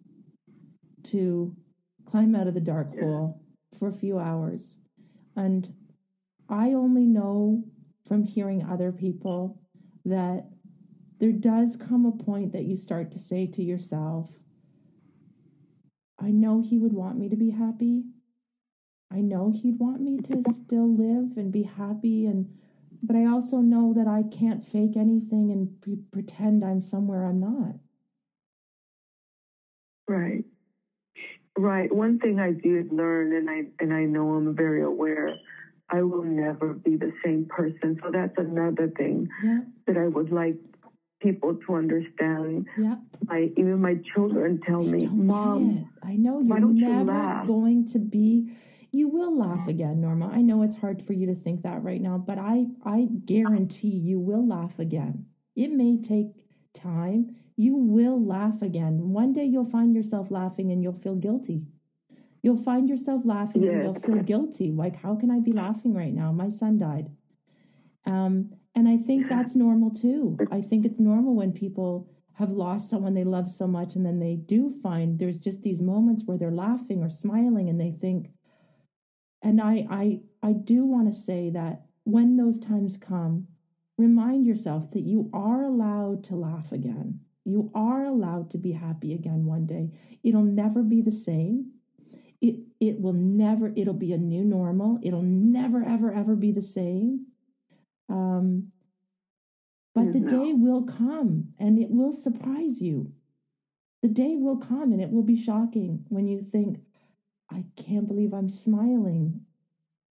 to 1.04 1.56
climb 2.04 2.34
out 2.34 2.46
of 2.46 2.54
the 2.54 2.60
dark 2.60 2.98
hole 2.98 3.42
for 3.78 3.88
a 3.88 3.92
few 3.92 4.18
hours. 4.18 4.78
And 5.36 5.72
I 6.48 6.72
only 6.72 7.04
know 7.04 7.64
from 8.06 8.24
hearing 8.24 8.64
other 8.64 8.90
people 8.90 9.60
that 10.04 10.48
there 11.20 11.32
does 11.32 11.76
come 11.76 12.06
a 12.06 12.12
point 12.12 12.52
that 12.52 12.64
you 12.64 12.76
start 12.76 13.12
to 13.12 13.18
say 13.18 13.46
to 13.46 13.62
yourself, 13.62 14.30
I 16.20 16.30
know 16.30 16.60
he 16.62 16.78
would 16.78 16.92
want 16.92 17.18
me 17.18 17.28
to 17.28 17.36
be 17.36 17.50
happy. 17.50 18.04
I 19.10 19.20
know 19.20 19.52
he'd 19.54 19.78
want 19.78 20.00
me 20.02 20.18
to 20.18 20.42
still 20.52 20.92
live 20.92 21.36
and 21.36 21.50
be 21.52 21.62
happy 21.62 22.26
and 22.26 22.54
but 23.02 23.14
I 23.14 23.26
also 23.26 23.58
know 23.58 23.94
that 23.94 24.08
I 24.08 24.24
can't 24.24 24.64
fake 24.64 24.96
anything 24.96 25.52
and 25.52 25.80
pre- 25.80 26.02
pretend 26.10 26.64
I'm 26.64 26.82
somewhere 26.82 27.24
I'm 27.24 27.38
not. 27.38 27.76
Right. 30.08 30.44
Right. 31.56 31.94
One 31.94 32.18
thing 32.18 32.40
I 32.40 32.52
did 32.52 32.92
learn 32.92 33.34
and 33.34 33.48
I 33.48 33.64
and 33.80 33.92
I 33.92 34.04
know 34.04 34.34
I'm 34.34 34.54
very 34.54 34.82
aware, 34.82 35.36
I 35.90 36.02
will 36.02 36.22
never 36.24 36.74
be 36.74 36.96
the 36.96 37.12
same 37.24 37.46
person. 37.46 37.98
So 38.02 38.10
that's 38.10 38.36
another 38.36 38.88
thing 38.96 39.28
Yeah, 39.42 39.60
that 39.86 39.96
I 39.96 40.06
would 40.08 40.30
like 40.32 40.56
people 41.20 41.54
to 41.66 41.74
understand. 41.74 42.66
yeah. 42.78 42.96
My 43.26 43.50
even 43.56 43.80
my 43.80 43.96
children 44.14 44.60
tell 44.66 44.82
They 44.84 45.06
me, 45.06 45.06
Mom. 45.08 45.90
I 46.02 46.16
know 46.16 46.40
you're 46.40 46.58
you 46.58 46.72
never 46.72 47.12
laugh? 47.12 47.46
going 47.46 47.86
to 47.88 47.98
be 47.98 48.50
you 48.90 49.06
will 49.08 49.36
laugh 49.38 49.68
again, 49.68 50.00
Norma. 50.00 50.30
I 50.32 50.40
know 50.40 50.62
it's 50.62 50.76
hard 50.78 51.02
for 51.02 51.12
you 51.12 51.26
to 51.26 51.34
think 51.34 51.62
that 51.62 51.82
right 51.82 52.00
now, 52.00 52.16
but 52.18 52.38
I 52.38 52.66
I 52.84 53.08
guarantee 53.24 53.88
you 53.88 54.18
will 54.18 54.46
laugh 54.46 54.78
again. 54.78 55.26
It 55.54 55.72
may 55.72 56.00
take 56.00 56.28
time. 56.72 57.36
You 57.56 57.76
will 57.76 58.24
laugh 58.24 58.62
again. 58.62 59.10
One 59.10 59.32
day 59.32 59.44
you'll 59.44 59.64
find 59.64 59.94
yourself 59.94 60.30
laughing 60.30 60.70
and 60.70 60.82
you'll 60.82 60.94
feel 60.94 61.16
guilty. 61.16 61.66
You'll 62.40 62.56
find 62.56 62.88
yourself 62.88 63.22
laughing 63.24 63.66
and 63.68 63.82
you'll 63.82 63.94
feel 63.94 64.22
guilty. 64.22 64.70
Like, 64.70 65.02
how 65.02 65.16
can 65.16 65.28
I 65.30 65.40
be 65.40 65.50
laughing 65.52 65.92
right 65.92 66.14
now? 66.14 66.30
My 66.30 66.48
son 66.50 66.78
died. 66.78 67.10
Um, 68.06 68.52
and 68.74 68.88
I 68.88 68.96
think 68.96 69.28
that's 69.28 69.56
normal 69.56 69.90
too. 69.90 70.36
I 70.50 70.60
think 70.60 70.84
it's 70.84 71.00
normal 71.00 71.34
when 71.34 71.52
people 71.52 72.10
have 72.34 72.50
lost 72.50 72.88
someone 72.88 73.14
they 73.14 73.24
love 73.24 73.50
so 73.50 73.66
much 73.66 73.96
and 73.96 74.06
then 74.06 74.20
they 74.20 74.36
do 74.36 74.70
find 74.70 75.18
there's 75.18 75.38
just 75.38 75.62
these 75.62 75.82
moments 75.82 76.22
where 76.24 76.38
they're 76.38 76.52
laughing 76.52 77.02
or 77.02 77.10
smiling 77.10 77.68
and 77.68 77.80
they 77.80 77.90
think 77.90 78.30
and 79.42 79.60
I 79.60 79.86
I 79.90 80.20
I 80.42 80.52
do 80.52 80.84
want 80.84 81.12
to 81.12 81.18
say 81.18 81.50
that 81.50 81.82
when 82.04 82.36
those 82.36 82.58
times 82.58 82.96
come, 82.96 83.48
remind 83.96 84.46
yourself 84.46 84.90
that 84.92 85.02
you 85.02 85.30
are 85.32 85.62
allowed 85.64 86.24
to 86.24 86.36
laugh 86.36 86.72
again. 86.72 87.20
You 87.44 87.70
are 87.74 88.04
allowed 88.04 88.50
to 88.50 88.58
be 88.58 88.72
happy 88.72 89.12
again 89.14 89.44
one 89.44 89.66
day. 89.66 89.90
It'll 90.22 90.42
never 90.42 90.82
be 90.82 91.00
the 91.02 91.12
same. 91.12 91.72
It 92.40 92.60
it 92.80 93.00
will 93.00 93.14
never 93.14 93.72
it'll 93.74 93.94
be 93.94 94.12
a 94.12 94.18
new 94.18 94.44
normal. 94.44 94.98
It'll 95.02 95.22
never 95.22 95.82
ever 95.82 96.12
ever 96.12 96.36
be 96.36 96.52
the 96.52 96.62
same. 96.62 97.26
Um 98.08 98.72
but 99.94 100.12
the 100.12 100.20
No. 100.20 100.28
day 100.28 100.52
will 100.52 100.82
come 100.82 101.54
and 101.58 101.78
it 101.78 101.90
will 101.90 102.12
surprise 102.12 102.80
you. 102.80 103.12
The 104.00 104.08
day 104.08 104.36
will 104.36 104.58
come 104.58 104.92
and 104.92 105.00
it 105.00 105.10
will 105.10 105.24
be 105.24 105.34
shocking 105.34 106.04
when 106.08 106.28
you 106.28 106.40
think, 106.40 106.80
I 107.50 107.64
can't 107.74 108.06
believe 108.06 108.32
I'm 108.32 108.48
smiling. 108.48 109.40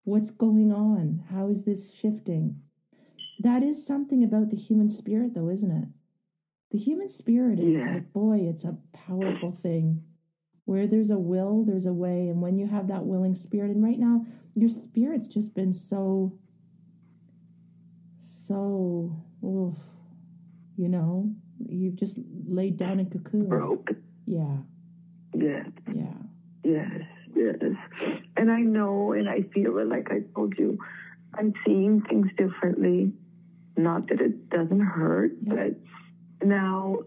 What's 0.04 0.32
going 0.32 0.74
on? 0.74 1.24
How 1.30 1.48
is 1.48 1.64
this 1.64 1.94
shifting? 1.94 2.62
That 3.40 3.64
is 3.64 3.86
something 3.86 4.24
about 4.24 4.50
the 4.50 4.58
human 4.58 4.90
spirit, 4.90 5.34
though, 5.36 5.50
isn't 5.50 5.72
it? 5.72 5.88
The 6.72 6.78
human 6.78 7.08
spirit 7.08 7.60
is 7.60 7.80
Yeah. 7.80 7.94
like, 7.94 8.12
boy, 8.12 8.40
it's 8.42 8.66
a 8.66 8.80
powerful 8.92 9.52
thing. 9.52 10.04
Where 10.66 10.86
there's 10.86 11.12
a 11.12 11.20
will, 11.20 11.64
there's 11.64 11.86
a 11.86 11.94
way. 11.94 12.28
And 12.28 12.42
when 12.42 12.58
you 12.58 12.68
have 12.68 12.88
that 12.90 13.06
willing 13.06 13.36
spirit, 13.36 13.72
and 13.72 13.82
right 13.82 14.00
now, 14.00 14.26
your 14.54 14.68
spirit's 14.68 15.28
just 15.30 15.56
been 15.56 15.72
so, 15.72 16.38
so, 18.48 19.12
oof, 19.46 19.78
you 20.78 20.88
know, 20.88 21.30
you've 21.68 21.96
just 21.96 22.18
laid 22.48 22.78
down 22.78 23.00
in 23.00 23.10
cocoon. 23.10 23.48
broke. 23.50 23.90
Yeah, 24.26 24.58
Yes. 25.34 25.68
yeah, 25.94 26.14
Yes, 26.64 27.02
yes. 27.36 27.56
And 28.36 28.52
I 28.52 28.62
know 28.62 29.12
and 29.14 29.30
I 29.30 29.42
feel 29.54 29.78
it 29.80 29.88
like 29.88 30.12
I 30.12 30.20
told 30.36 30.58
you. 30.58 30.78
I'm 31.34 31.54
seeing 31.66 32.02
things 32.02 32.28
differently. 32.38 33.12
Not 33.76 34.08
that 34.08 34.22
it 34.22 34.50
doesn't 34.50 34.80
hurt, 34.80 35.34
Yeah. 35.42 35.54
but 35.56 36.48
now 36.48 37.00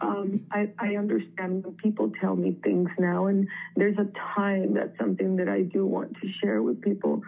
um, 0.00 0.40
I, 0.50 0.70
I 0.78 0.96
understand 0.96 1.64
when 1.64 1.74
people 1.74 2.10
tell 2.20 2.34
me 2.34 2.56
things 2.62 2.88
now, 2.98 3.26
and 3.26 3.48
there's 3.76 3.98
a 3.98 4.08
time 4.36 4.74
that's 4.74 4.96
something 4.98 5.36
that 5.36 5.48
I 5.48 5.62
do 5.62 5.86
want 5.86 6.16
to 6.20 6.28
share 6.40 6.62
with 6.62 6.80
people. 6.82 7.22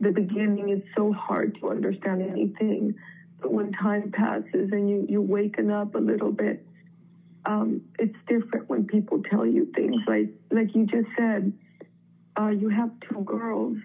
The 0.00 0.10
beginning 0.12 0.68
is 0.70 0.82
so 0.96 1.12
hard 1.12 1.58
to 1.60 1.70
understand 1.70 2.22
anything, 2.22 2.94
but 3.40 3.52
when 3.52 3.72
time 3.72 4.12
passes 4.12 4.70
and 4.72 4.88
you, 4.88 5.06
you 5.08 5.20
waken 5.20 5.70
up 5.70 5.94
a 5.94 5.98
little 5.98 6.30
bit, 6.30 6.64
um, 7.46 7.82
it's 7.98 8.16
different 8.28 8.68
when 8.68 8.86
people 8.86 9.22
tell 9.28 9.46
you 9.46 9.66
things 9.74 9.96
like 10.06 10.28
like 10.50 10.74
you 10.74 10.86
just 10.86 11.08
said. 11.16 11.52
Uh, 12.38 12.48
you 12.50 12.68
have 12.68 12.90
two 13.10 13.22
girls. 13.24 13.76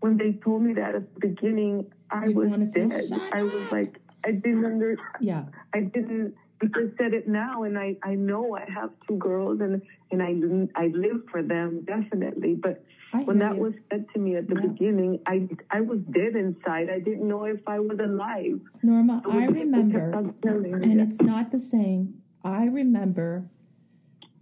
When 0.00 0.16
they 0.16 0.32
told 0.32 0.62
me 0.62 0.72
that 0.74 0.94
at 0.94 1.14
the 1.14 1.20
beginning, 1.28 1.92
I 2.10 2.26
You 2.26 2.36
was 2.36 2.72
dead. 2.72 3.04
"Shut 3.08 3.20
I 3.32 3.42
was 3.42 3.70
like, 3.70 3.98
I 4.24 4.32
didn't 4.32 4.64
under, 4.64 4.96
yeah, 5.20 5.44
I 5.74 5.80
didn't. 5.80 6.34
Just 6.62 6.96
said 6.96 7.12
it 7.12 7.26
now, 7.26 7.64
and 7.64 7.76
I 7.76 7.96
I 8.02 8.14
know 8.14 8.56
I 8.56 8.70
have 8.70 8.90
two 9.08 9.16
girls, 9.16 9.60
and 9.60 9.82
and 10.10 10.22
I 10.22 10.80
I 10.80 10.86
live 10.86 11.24
for 11.30 11.42
them 11.42 11.82
definitely, 11.84 12.54
but 12.54 12.84
I 13.14 13.22
when 13.24 13.38
that 13.40 13.56
you. 13.56 13.62
was 13.62 13.74
said 13.90 14.06
to 14.14 14.18
me 14.18 14.36
at 14.36 14.48
the 14.48 14.54
beginning, 14.54 15.20
I 15.26 15.48
I 15.70 15.80
was 15.80 16.00
dead 16.10 16.34
inside. 16.34 16.88
I 16.90 16.98
didn't 16.98 17.26
know 17.28 17.44
if 17.44 17.60
I 17.66 17.78
was 17.78 17.98
alive. 17.98 18.60
Norma, 18.82 19.22
When 19.24 19.42
I 19.42 19.46
remember, 19.46 20.12
kept 20.12 20.14
on 20.16 20.34
telling 20.42 20.78
me 20.80 20.90
and 20.90 21.00
it's 21.00 21.20
not 21.20 21.50
the 21.50 21.58
same. 21.58 22.14
I 22.44 22.64
remember. 22.64 23.50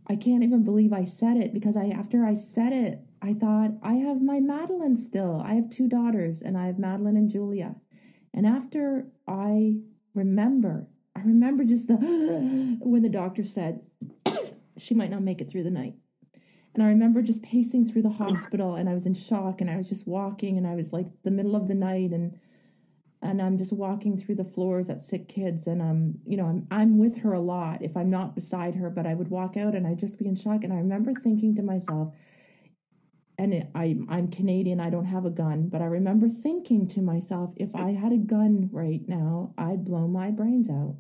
I 0.06 0.16
can't 0.16 0.42
even 0.42 0.64
believe 0.64 0.92
I 0.92 1.04
said 1.04 1.36
it 1.36 1.52
because 1.52 1.76
I 1.76 1.86
after 1.86 2.24
I 2.24 2.34
said 2.34 2.72
it, 2.72 3.00
I 3.22 3.32
thought 3.32 3.72
I 3.82 3.94
have 3.94 4.20
my 4.22 4.40
Madeline 4.40 4.96
still. 4.96 5.40
I 5.44 5.54
have 5.54 5.70
two 5.70 5.88
daughters, 5.88 6.42
and 6.42 6.56
I 6.58 6.66
have 6.66 6.78
Madeline 6.78 7.16
and 7.16 7.28
Julia. 7.28 7.76
And 8.34 8.46
after 8.46 9.06
I 9.28 9.76
remember, 10.14 10.86
I 11.16 11.20
remember 11.20 11.64
just 11.64 11.86
the 11.88 11.96
when 12.80 13.02
the 13.02 13.08
doctor 13.08 13.44
said 13.44 13.82
she 14.78 14.94
might 14.94 15.10
not 15.10 15.22
make 15.22 15.40
it 15.40 15.50
through 15.50 15.64
the 15.64 15.70
night. 15.70 15.94
And 16.74 16.82
I 16.84 16.86
remember 16.86 17.20
just 17.22 17.42
pacing 17.42 17.86
through 17.86 18.02
the 18.02 18.10
hospital 18.10 18.76
and 18.76 18.88
I 18.88 18.94
was 18.94 19.06
in 19.06 19.14
shock 19.14 19.60
and 19.60 19.70
I 19.70 19.76
was 19.76 19.88
just 19.88 20.06
walking 20.06 20.56
and 20.56 20.66
I 20.66 20.74
was 20.74 20.92
like 20.92 21.06
the 21.24 21.30
middle 21.30 21.56
of 21.56 21.68
the 21.68 21.74
night 21.74 22.10
and 22.10 22.38
and 23.22 23.42
I'm 23.42 23.58
just 23.58 23.72
walking 23.72 24.16
through 24.16 24.36
the 24.36 24.44
floors 24.44 24.88
at 24.88 24.98
SickKids 24.98 25.66
and 25.66 25.82
um 25.82 26.14
you 26.24 26.36
know 26.36 26.46
I'm 26.46 26.66
I'm 26.70 26.98
with 26.98 27.18
her 27.18 27.32
a 27.32 27.40
lot 27.40 27.82
if 27.82 27.96
I'm 27.96 28.10
not 28.10 28.34
beside 28.34 28.76
her 28.76 28.88
but 28.88 29.06
I 29.06 29.14
would 29.14 29.28
walk 29.28 29.56
out 29.56 29.74
and 29.74 29.86
I'd 29.86 29.98
just 29.98 30.18
be 30.18 30.26
in 30.26 30.36
shock 30.36 30.64
and 30.64 30.72
I 30.72 30.76
remember 30.76 31.12
thinking 31.12 31.54
to 31.56 31.62
myself 31.62 32.14
and 33.36 33.52
it, 33.52 33.68
I 33.74 33.98
I'm 34.08 34.28
Canadian 34.28 34.80
I 34.80 34.90
don't 34.90 35.06
have 35.06 35.24
a 35.24 35.30
gun 35.30 35.68
but 35.68 35.82
I 35.82 35.86
remember 35.86 36.28
thinking 36.28 36.86
to 36.88 37.02
myself 37.02 37.52
if 37.56 37.74
I 37.74 37.92
had 37.92 38.12
a 38.12 38.16
gun 38.16 38.70
right 38.72 39.02
now 39.06 39.54
I'd 39.58 39.84
blow 39.84 40.06
my 40.06 40.30
brains 40.30 40.70
out 40.70 40.96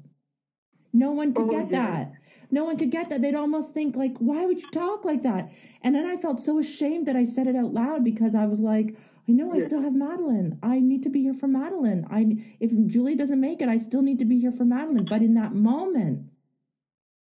no 0.92 1.10
one 1.12 1.32
could 1.32 1.46
Oh, 1.46 1.50
get 1.50 1.70
yeah. 1.70 1.86
that 1.90 2.12
no 2.52 2.64
one 2.64 2.76
could 2.76 2.90
get 2.90 3.08
that 3.10 3.22
they'd 3.22 3.34
almost 3.34 3.72
think 3.74 3.96
like 3.96 4.16
why 4.18 4.44
would 4.44 4.60
you 4.60 4.68
talk 4.70 5.04
like 5.04 5.22
that 5.22 5.52
and 5.82 5.94
then 5.94 6.04
I 6.06 6.16
felt 6.16 6.40
so 6.40 6.58
ashamed 6.58 7.06
that 7.06 7.14
I 7.16 7.22
said 7.24 7.46
it 7.46 7.54
out 7.56 7.72
loud 7.72 8.02
because 8.04 8.34
I 8.34 8.46
was 8.46 8.60
like 8.60 8.96
I 9.28 9.32
know 9.32 9.52
I 9.52 9.60
still 9.60 9.80
have 9.82 9.94
Madeline. 9.94 10.58
I 10.60 10.80
need 10.80 11.04
to 11.04 11.08
be 11.08 11.22
here 11.22 11.34
for 11.34 11.46
Madeline. 11.46 12.04
I 12.10 12.42
if 12.58 12.72
Julie 12.88 13.14
doesn't 13.14 13.40
make 13.40 13.62
it, 13.62 13.68
I 13.68 13.76
still 13.76 14.02
need 14.02 14.18
to 14.18 14.24
be 14.24 14.40
here 14.40 14.50
for 14.50 14.64
Madeline. 14.64 15.04
But 15.08 15.22
in 15.22 15.34
that 15.34 15.54
moment, 15.54 16.26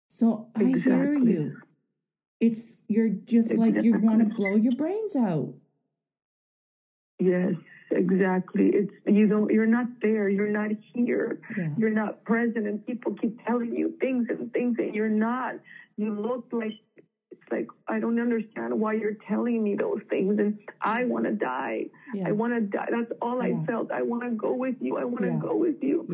so 0.07 0.51
I 0.55 0.65
hear 0.67 1.15
you. 1.19 1.57
It's 2.39 2.83
you're 2.87 3.09
just 3.09 3.55
like 3.55 3.83
you 3.83 3.99
want 3.99 4.21
to 4.21 4.33
blow 4.37 4.55
your 4.55 4.77
brains 4.77 5.17
out. 5.17 5.55
Yes, 7.19 7.55
exactly. 7.91 8.67
It's 8.73 8.93
you 9.07 9.27
don't 9.27 9.51
you're 9.53 9.67
not 9.67 9.87
there, 10.03 10.29
you're 10.29 10.49
not 10.51 10.71
here, 10.95 11.41
Yeah. 11.57 11.69
you're 11.77 11.91
not 11.91 12.25
present 12.25 12.67
and 12.67 12.85
people 12.87 13.15
keep 13.15 13.45
telling 13.47 13.75
you 13.75 13.95
things 14.01 14.27
and 14.31 14.53
things 14.53 14.77
that 14.79 14.95
you're 14.95 15.09
not. 15.09 15.55
You 15.97 16.15
look 16.15 16.47
like 16.53 16.73
it's 17.31 17.43
like 17.51 17.67
I 17.89 18.01
don't 18.01 18.21
understand 18.21 18.79
why 18.79 18.95
you're 18.95 19.17
telling 19.29 19.63
me 19.63 19.75
those 19.77 20.01
things 20.09 20.39
and 20.39 20.59
I 20.81 21.05
want 21.05 21.25
to 21.27 21.33
die. 21.33 21.87
Yeah. 22.15 22.29
I 22.29 22.33
want 22.33 22.55
to 22.55 22.61
die. 22.61 22.89
That's 22.91 23.13
all 23.21 23.45
Yeah. 23.47 23.61
I 23.63 23.67
felt. 23.67 23.91
I 23.93 24.03
want 24.03 24.23
to 24.25 24.31
go 24.31 24.55
with 24.55 24.77
you. 24.81 24.97
I 24.97 25.05
want 25.05 25.23
to 25.23 25.29
Yeah. 25.33 25.39
go 25.41 25.57
with 25.57 25.83
you. 25.83 26.07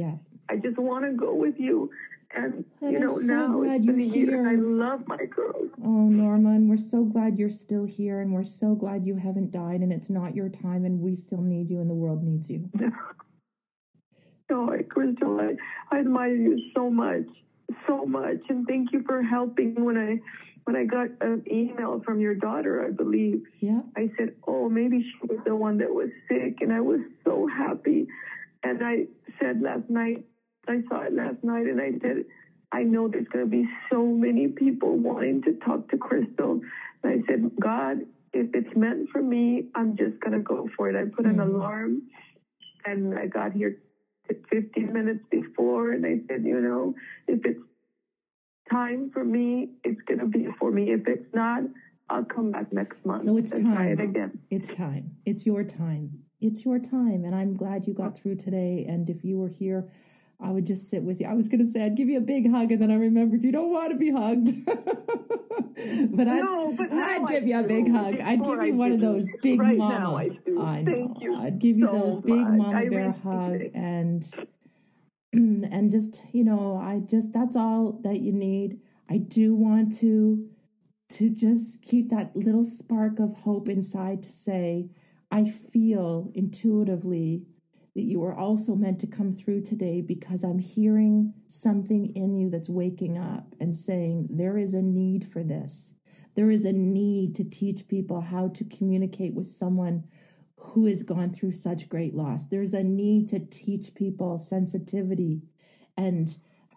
I 0.49 0.57
just 0.57 0.79
want 0.79 1.05
to 1.05 1.13
go 1.13 1.35
with 1.35 1.59
you. 1.59 1.91
And, 2.37 2.65
And 2.83 2.93
you 2.93 3.09
I'm 3.09 3.11
so 3.11 3.35
now 3.35 3.59
glad 3.61 3.77
it's 3.77 3.87
been 3.87 4.01
a 4.01 4.05
you're 4.05 4.27
here. 4.27 4.49
I 4.49 4.55
love 4.57 5.09
my 5.09 5.25
girls. 5.25 5.71
Oh, 5.83 6.09
Norma, 6.09 6.51
and 6.51 6.69
we're 6.69 6.77
so 6.77 7.03
glad 7.05 7.39
you're 7.39 7.49
still 7.49 7.87
here, 7.87 8.21
and 8.21 8.33
we're 8.33 8.45
so 8.45 8.75
glad 8.75 9.07
you 9.07 9.17
haven't 9.17 9.51
died, 9.51 9.81
and 9.81 9.91
it's 9.91 10.11
not 10.11 10.37
your 10.37 10.51
time, 10.51 10.85
and 10.85 11.01
we 11.01 11.15
still 11.15 11.41
need 11.41 11.71
you, 11.71 11.81
and 11.81 11.89
the 11.89 11.95
world 11.95 12.23
needs 12.23 12.51
you. 12.51 12.69
No, 14.49 14.71
I, 14.71 14.83
Crystal, 14.83 15.41
I, 15.41 15.57
I 15.91 15.99
admire 15.99 16.37
you 16.37 16.71
so 16.73 16.89
much, 16.89 17.27
so 17.89 18.07
much, 18.07 18.39
and 18.49 18.65
thank 18.65 18.93
you 18.93 19.03
for 19.05 19.21
helping. 19.21 19.85
When 19.85 19.99
I 19.99 20.21
when 20.63 20.77
I 20.77 20.85
got 20.85 21.09
an 21.21 21.43
email 21.51 22.01
from 22.05 22.21
your 22.21 22.37
daughter, 22.37 22.85
I 22.87 22.91
believe 22.91 23.43
Yeah. 23.59 23.81
I 23.97 24.09
said, 24.17 24.37
"Oh, 24.47 24.69
maybe 24.69 25.03
she 25.03 25.27
was 25.27 25.41
the 25.45 25.57
one 25.57 25.79
that 25.79 25.93
was 25.93 26.11
sick," 26.29 26.59
and 26.61 26.73
I 26.73 26.81
was 26.81 27.01
so 27.25 27.49
happy. 27.49 28.07
And 28.63 28.85
I 28.85 29.07
said 29.41 29.63
last 29.63 29.91
night, 29.91 30.25
I 30.69 30.83
saw 30.89 31.03
it 31.03 31.13
last 31.15 31.43
night, 31.43 31.67
and 31.67 31.81
I 31.81 31.93
said, 32.01 32.25
"I 32.73 32.83
know 32.83 33.09
there's 33.09 33.29
going 33.29 33.45
to 33.45 33.51
be 33.51 33.69
so 33.91 34.05
many 34.05 34.49
people 34.49 34.97
wanting 34.97 35.43
to 35.43 35.53
talk 35.55 35.89
to 35.91 35.97
Crystal." 35.97 36.61
And 37.03 37.13
I 37.23 37.27
said, 37.27 37.51
"God, 37.61 38.01
if 38.33 38.55
it's 38.55 38.77
meant 38.77 39.09
for 39.11 39.23
me, 39.23 39.69
I'm 39.75 39.97
just 39.97 40.19
going 40.21 40.33
to 40.33 40.41
go 40.41 40.69
for 40.77 40.89
it." 40.91 40.97
I 40.97 41.05
put 41.05 41.27
an 41.27 41.37
Mhm. 41.37 41.55
alarm, 41.55 42.03
and 42.85 43.19
I 43.19 43.27
got 43.27 43.53
here 43.53 43.79
15 44.51 44.93
minutes 44.93 45.25
before, 45.31 45.93
and 45.93 46.05
I 46.05 46.21
said, 46.29 46.45
"You 46.45 46.61
know, 46.61 46.95
if 47.29 47.45
it's 47.45 47.63
time 48.69 49.11
for 49.11 49.25
me, 49.25 49.71
it's 49.85 50.01
going 50.03 50.21
to 50.21 50.27
be 50.27 50.47
for 50.59 50.71
me. 50.71 50.91
If 50.91 51.07
it's 51.07 51.33
not." 51.35 51.65
I'll 52.09 52.25
come 52.25 52.53
back 52.53 52.73
next 52.73 53.05
month 53.05 53.23
So 53.23 53.37
it's 53.37 53.53
and 53.53 53.67
try 53.67 53.87
it 53.87 53.99
again. 53.99 54.39
It's 54.49 54.69
time. 54.69 55.17
It's 55.25 55.45
your 55.45 55.65
time. 55.65 56.23
It's 56.41 56.65
your 56.65 56.79
time. 56.79 57.25
And 57.25 57.35
I'm 57.35 57.57
glad 57.57 57.89
you 57.89 57.95
got 57.95 58.17
through 58.17 58.37
today. 58.37 58.87
And 58.89 59.11
if 59.11 59.25
you 59.25 59.39
were 59.39 59.49
here, 59.49 59.89
I 60.41 60.51
would 60.51 60.67
just 60.67 60.91
sit 60.91 61.03
with 61.03 61.21
you. 61.21 61.27
I 61.27 61.35
was 61.35 61.49
going 61.49 61.61
to 61.61 61.67
say, 61.67 61.85
I'd 61.85 61.97
give 61.97 62.09
you 62.09 62.19
a 62.19 62.23
big 62.23 62.51
hug. 62.51 62.71
And 62.71 62.83
then 62.83 62.91
I 62.91 62.97
remembered 62.97 63.43
you 63.43 63.53
don't 63.53 63.73
want 63.73 63.91
to 63.91 63.97
be 63.97 64.11
hugged. 64.11 64.51
but 64.67 66.29
I'd, 66.29 66.45
No, 66.45 66.75
but 66.77 66.93
I'd 66.93 67.23
I 67.23 67.33
give 67.33 67.47
you 67.47 67.59
a 67.59 67.63
big 67.63 67.91
hug. 67.91 68.21
I'd 68.21 68.45
give 68.45 68.63
you 68.63 68.73
I 68.75 68.77
one 68.77 68.93
of 68.93 69.01
those 69.01 69.27
big 69.43 69.61
Right 69.61 69.79
mama. 69.79 70.17
I 70.61 70.83
do. 70.83 71.15
know. 71.21 71.37
I'd 71.41 71.59
give 71.59 71.79
you 71.79 71.87
so 71.87 71.93
those 71.93 72.23
big 72.23 72.37
much. 72.37 72.59
mama 72.59 72.91
bear 72.91 73.13
hug 73.13 73.59
do. 73.61 73.71
and 73.75 74.25
and 75.33 75.91
just, 75.91 76.23
you 76.33 76.45
know, 76.45 76.77
I 76.77 77.01
just 77.01 77.33
that's 77.33 77.57
all 77.57 77.99
that 78.03 78.21
you 78.21 78.33
need. 78.33 78.81
I 79.09 79.17
do 79.19 79.55
want 79.55 79.97
to 79.99 80.49
to 81.09 81.31
just 81.31 81.83
keep 81.83 82.09
that 82.11 82.35
little 82.37 82.65
spark 82.65 83.21
of 83.21 83.33
hope 83.41 83.69
inside 83.69 84.23
to 84.25 84.29
say, 84.29 84.91
I 85.31 85.45
feel 85.45 86.31
intuitively 86.35 87.47
that 87.97 88.05
you 88.05 88.23
are 88.23 88.37
also 88.37 88.75
meant 88.75 89.01
to 89.01 89.07
come 89.07 89.33
through 89.33 89.63
today 89.63 90.03
because 90.03 90.45
I'm 90.45 90.59
hearing 90.59 91.33
something 91.49 92.15
in 92.15 92.37
you 92.37 92.51
that's 92.51 92.69
waking 92.69 93.17
up 93.17 93.55
and 93.59 93.75
saying, 93.75 94.29
there 94.29 94.59
is 94.59 94.75
a 94.75 94.83
need 94.83 95.27
for 95.27 95.43
this. 95.43 95.95
There 96.35 96.51
is 96.51 96.67
a 96.67 96.75
need 96.75 97.35
to 97.37 97.45
teach 97.45 97.89
people 97.89 98.21
how 98.21 98.49
to 98.49 98.65
communicate 98.65 99.33
with 99.33 99.47
someone 99.47 100.05
who 100.59 100.85
has 100.85 101.03
gone 101.03 101.33
through 101.33 101.53
such 101.53 101.89
great 101.89 102.15
loss. 102.15 102.47
There's 102.47 102.75
a 102.75 102.85
need 102.85 103.29
to 103.29 103.39
teach 103.39 103.95
people 103.95 104.39
sensitivity 104.39 105.41
and 105.97 106.37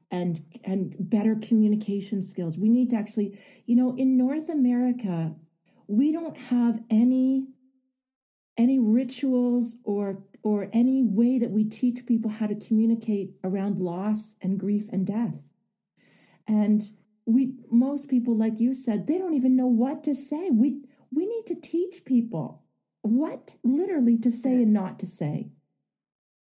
and 0.10 0.42
and 0.64 0.96
better 0.98 1.36
communication 1.36 2.22
skills. 2.22 2.58
We 2.58 2.70
need 2.70 2.92
to 2.92 2.96
actually, 2.96 3.38
you 3.66 3.76
know, 3.76 3.94
in 3.98 4.18
North 4.18 4.48
America, 4.48 5.36
we 5.86 6.14
don't 6.14 6.38
have 6.38 6.80
any 6.90 7.48
any 8.58 8.80
rituals 8.80 9.78
or 9.84 10.24
or 10.44 10.70
any 10.74 11.04
way 11.04 11.38
that 11.40 11.52
we 11.52 11.64
teach 11.66 12.06
people 12.06 12.32
how 12.32 12.48
to 12.48 12.56
communicate 12.56 13.32
around 13.44 13.80
loss 13.80 14.36
and 14.42 14.60
grief 14.60 14.88
and 14.92 15.06
death. 15.06 15.48
And 16.48 16.82
we 17.26 17.54
most 17.72 18.10
people 18.10 18.36
like 18.36 18.60
you 18.60 18.74
said, 18.74 19.06
they 19.08 19.18
don't 19.18 19.34
even 19.36 19.56
know 19.56 19.68
what 19.68 20.04
to 20.06 20.16
say. 20.16 20.50
We 20.52 20.82
we 21.12 21.26
need 21.26 21.46
to 21.48 21.56
teach 21.56 22.06
people 22.06 22.64
what 23.02 23.56
literally 23.64 24.18
to 24.20 24.32
say 24.32 24.54
and 24.64 24.74
not 24.74 25.00
to 25.00 25.06
say. 25.06 25.50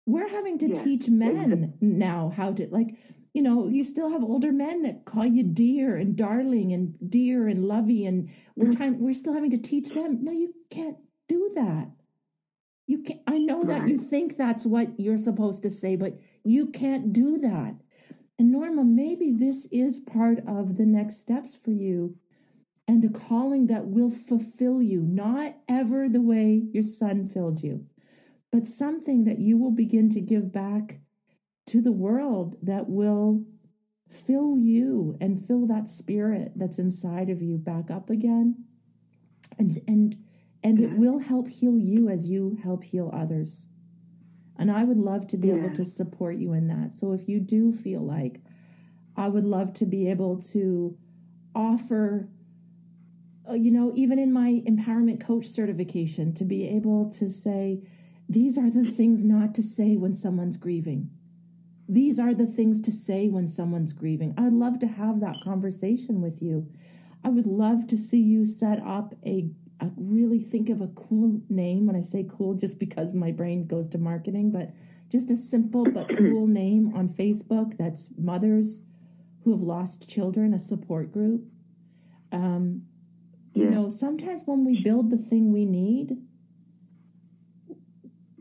We're 0.06 0.30
having 0.30 0.58
to 0.60 0.68
Yes, 0.68 0.84
teach 0.84 1.08
men 1.10 1.76
now 1.80 2.34
how 2.36 2.52
to 2.54 2.68
like 2.70 2.98
you 3.34 3.42
know, 3.42 3.68
you 3.68 3.84
still 3.84 4.12
have 4.12 4.24
older 4.24 4.52
men 4.52 4.84
that 4.84 5.06
call 5.06 5.26
you 5.26 5.42
dear 5.44 5.96
and 5.98 6.16
darling 6.16 6.72
and 6.72 6.94
dear 7.10 7.48
and 7.48 7.66
lovey, 7.66 8.06
and 8.06 8.30
we're 8.56 8.68
Mm-hmm. 8.68 8.78
trying. 8.78 9.00
We're 9.00 9.14
still 9.16 9.34
having 9.34 9.50
to 9.52 9.58
teach 9.58 9.90
them. 9.92 10.24
No, 10.24 10.32
you 10.32 10.54
can't 10.70 10.98
do 11.28 11.50
that. 11.56 11.90
You 12.86 13.04
can 13.04 13.22
I 13.26 13.38
know 13.38 13.64
that 13.64 13.88
you 13.88 13.98
think 13.98 14.36
that's 14.36 14.66
what 14.66 15.00
you're 15.00 15.18
supposed 15.18 15.64
to 15.64 15.70
say, 15.70 15.96
but 15.96 16.20
you 16.44 16.68
can't 16.68 17.14
do 17.14 17.38
that. 17.38 17.76
And 18.38 18.52
Norma, 18.52 18.84
maybe 18.84 19.32
this 19.32 19.68
is 19.72 20.00
part 20.00 20.40
of 20.48 20.76
the 20.76 20.86
next 20.86 21.20
steps 21.20 21.56
for 21.56 21.72
you 21.72 22.18
and 22.88 23.04
a 23.06 23.10
calling 23.10 23.68
that 23.68 23.86
will 23.86 24.10
fulfill 24.10 24.82
you, 24.82 25.02
not 25.02 25.56
ever 25.70 26.10
the 26.10 26.22
way 26.22 26.64
your 26.74 26.84
son 26.84 27.26
filled 27.26 27.64
you, 27.64 27.86
but 28.52 28.68
something 28.68 29.24
that 29.24 29.40
you 29.40 29.58
will 29.58 29.72
begin 29.72 30.10
to 30.10 30.20
give 30.20 30.52
back 30.52 31.00
to 31.68 31.82
the 31.82 31.92
world 31.92 32.58
that 32.62 32.90
will 32.90 33.46
fill 34.10 34.58
you 34.58 35.18
and 35.22 35.44
fill 35.46 35.66
that 35.66 35.88
spirit 35.88 36.52
that's 36.56 36.78
inside 36.78 37.30
of 37.30 37.42
you 37.42 37.58
back 37.58 37.90
up 37.90 38.10
again 38.10 38.64
and 39.58 39.80
and 39.88 40.18
and 40.64 40.80
it 40.80 40.94
will 40.94 41.20
help 41.20 41.50
heal 41.50 41.78
you 41.78 42.10
as 42.10 42.30
you 42.30 42.58
help 42.64 42.84
heal 42.84 43.10
others. 43.14 43.68
And 44.58 44.72
i 44.72 44.84
would 44.84 44.98
love 44.98 45.28
to 45.28 45.38
be 45.38 45.50
able 45.52 45.72
to 45.72 45.84
support 45.84 46.38
you 46.38 46.54
in 46.54 46.68
that. 46.68 46.94
So 46.94 47.12
if 47.12 47.28
you 47.28 47.40
do 47.40 47.72
feel 47.72 48.02
like 48.02 48.42
i 49.16 49.28
would 49.28 49.46
love 49.46 49.74
to 49.74 49.86
be 49.86 50.10
able 50.10 50.40
to 50.42 50.98
offer 51.54 52.28
uh, 53.48 53.54
you 53.54 53.70
know 53.70 53.92
even 53.96 54.18
in 54.18 54.34
my 54.34 54.64
empowerment 54.66 55.24
coach 55.24 55.46
certification 55.46 56.34
to 56.34 56.44
be 56.44 56.68
able 56.68 57.12
to 57.12 57.30
say 57.30 57.80
these 58.30 58.58
are 58.58 58.70
the 58.70 58.90
things 58.90 59.24
not 59.24 59.54
to 59.56 59.62
say 59.62 59.96
when 59.96 60.14
someone's 60.14 60.58
grieving. 60.58 61.10
These 61.88 62.20
are 62.20 62.34
the 62.34 62.48
things 62.48 62.82
to 62.82 62.92
say 62.92 63.28
when 63.28 63.48
someone's 63.48 63.94
grieving. 63.94 64.34
I'd 64.38 64.54
love 64.54 64.80
to 64.80 64.88
have 64.88 65.20
that 65.20 65.42
conversation 65.44 66.22
with 66.22 66.42
you. 66.42 66.70
I 67.24 67.30
would 67.30 67.46
love 67.46 67.88
to 67.88 67.98
see 67.98 68.22
you 68.22 68.46
set 68.46 68.82
up 68.82 69.14
a 69.26 69.50
really 69.98 70.40
think 70.40 70.70
of 70.70 70.82
a 70.82 70.88
cool 70.88 71.42
name. 71.50 71.88
When 71.88 71.96
I 71.96 72.02
say 72.02 72.26
cool, 72.30 72.54
just 72.56 72.80
because 72.80 73.14
my 73.14 73.32
brain 73.32 73.66
goes 73.68 73.88
to 73.90 73.98
marketing, 73.98 74.52
but 74.52 74.72
just 75.10 75.30
a 75.32 75.36
simple 75.36 75.86
but 75.86 76.10
cool 76.18 76.48
name 76.48 76.94
on 76.96 77.08
Facebook 77.10 77.78
that's 77.78 78.10
mothers 78.18 78.82
who 79.44 79.52
have 79.52 79.62
lost 79.62 80.10
children, 80.10 80.54
a 80.54 80.60
support 80.60 81.12
group. 81.12 81.44
Um, 82.32 82.84
Yeah. 83.54 83.66
You 83.66 83.70
know, 83.72 83.90
sometimes 83.90 84.44
when 84.46 84.66
we 84.66 84.82
build 84.82 85.12
the 85.12 85.18
thing 85.18 85.52
we 85.54 85.66
need, 85.66 86.18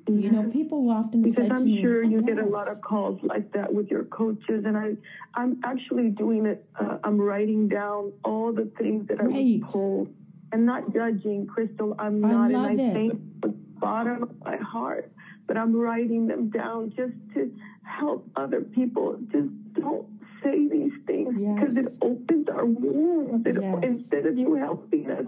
you 0.08 0.30
know, 0.30 0.50
people 0.50 0.90
often 0.90 1.22
because 1.22 1.36
said 1.36 1.52
I'm 1.52 1.64
me, 1.64 1.80
sure 1.80 2.02
you 2.02 2.22
get 2.22 2.38
a 2.38 2.44
lot 2.44 2.68
of 2.68 2.80
calls 2.80 3.20
like 3.22 3.52
that 3.52 3.72
with 3.72 3.88
your 3.90 4.04
coaches, 4.04 4.64
and 4.64 4.76
I, 4.76 4.96
I'm 5.34 5.60
actually 5.64 6.10
doing 6.10 6.46
it. 6.46 6.64
Uh, 6.78 6.98
I'm 7.04 7.18
writing 7.20 7.68
down 7.68 8.12
all 8.24 8.52
the 8.52 8.70
things 8.78 9.06
that 9.08 9.20
I 9.20 9.24
Great. 9.24 9.62
was 9.62 9.72
told, 9.72 10.14
and 10.52 10.66
not 10.66 10.92
judging, 10.92 11.46
Crystal. 11.46 11.94
I'm 11.98 12.24
I 12.24 12.30
not, 12.30 12.50
and 12.50 12.56
I 12.56 12.72
it. 12.74 12.92
thank 12.92 13.12
the 13.40 13.48
bottom 13.48 14.22
of 14.24 14.40
my 14.40 14.56
heart, 14.58 15.10
but 15.46 15.56
I'm 15.56 15.74
writing 15.74 16.26
them 16.26 16.50
down 16.50 16.90
just 16.90 17.14
to 17.34 17.52
help 17.84 18.28
other 18.36 18.60
people. 18.60 19.18
Just 19.30 19.48
don't 19.74 20.06
say 20.42 20.68
these 20.68 20.92
things 21.06 21.34
because 21.34 21.76
Yes. 21.76 21.86
it 21.96 21.98
opens 22.02 22.48
our 22.48 22.66
wounds. 22.66 23.46
It, 23.46 23.56
Yes. 23.60 23.78
Instead 23.82 24.26
of 24.26 24.36
you 24.38 24.54
helping 24.54 25.10
us, 25.10 25.26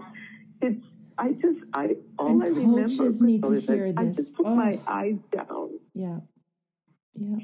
it's. 0.61 0.81
I 1.17 1.31
just, 1.31 1.59
I 1.73 1.95
all 2.19 2.27
And 2.27 2.43
I 2.43 2.47
remember 2.47 2.81
coaches 2.89 3.21
need 3.21 3.41
to 3.43 3.47
Crystal, 3.47 3.53
is 3.57 3.65
that 3.67 3.75
hear 3.77 3.93
I 3.95 4.03
this. 4.05 4.17
just 4.17 4.35
put 4.35 4.45
Oh. 4.47 4.53
my 4.55 4.77
eyes 4.85 5.15
down 5.31 5.69
Yeah. 5.93 6.19
Yeah. 7.13 7.37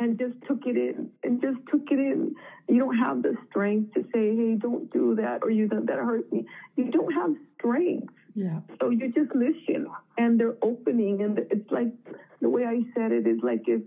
And 0.00 0.18
just 0.18 0.34
took 0.48 0.66
it 0.66 0.76
in 0.76 1.10
and 1.22 1.40
just 1.40 1.58
took 1.70 1.82
it 1.90 1.98
in. 1.98 2.34
You 2.68 2.78
don't 2.78 2.96
have 2.96 3.22
the 3.22 3.36
strength 3.48 3.94
to 3.94 4.02
say, 4.12 4.34
hey, 4.34 4.56
don't 4.58 4.90
do 4.92 5.14
that 5.16 5.40
or 5.42 5.50
you 5.50 5.68
that 5.68 5.88
hurt 5.88 6.32
me. 6.32 6.46
You 6.76 6.90
don't 6.90 7.12
have 7.12 7.34
strength. 7.58 8.12
Yeah. 8.34 8.60
So 8.80 8.90
you 8.90 9.12
just 9.12 9.34
listen 9.34 9.86
and 10.16 10.40
they're 10.40 10.56
opening 10.62 11.22
and 11.22 11.38
it's 11.38 11.70
like 11.70 11.92
the 12.40 12.48
way 12.48 12.64
I 12.64 12.80
said 12.94 13.12
it 13.12 13.26
is 13.26 13.40
like 13.42 13.62
if 13.66 13.82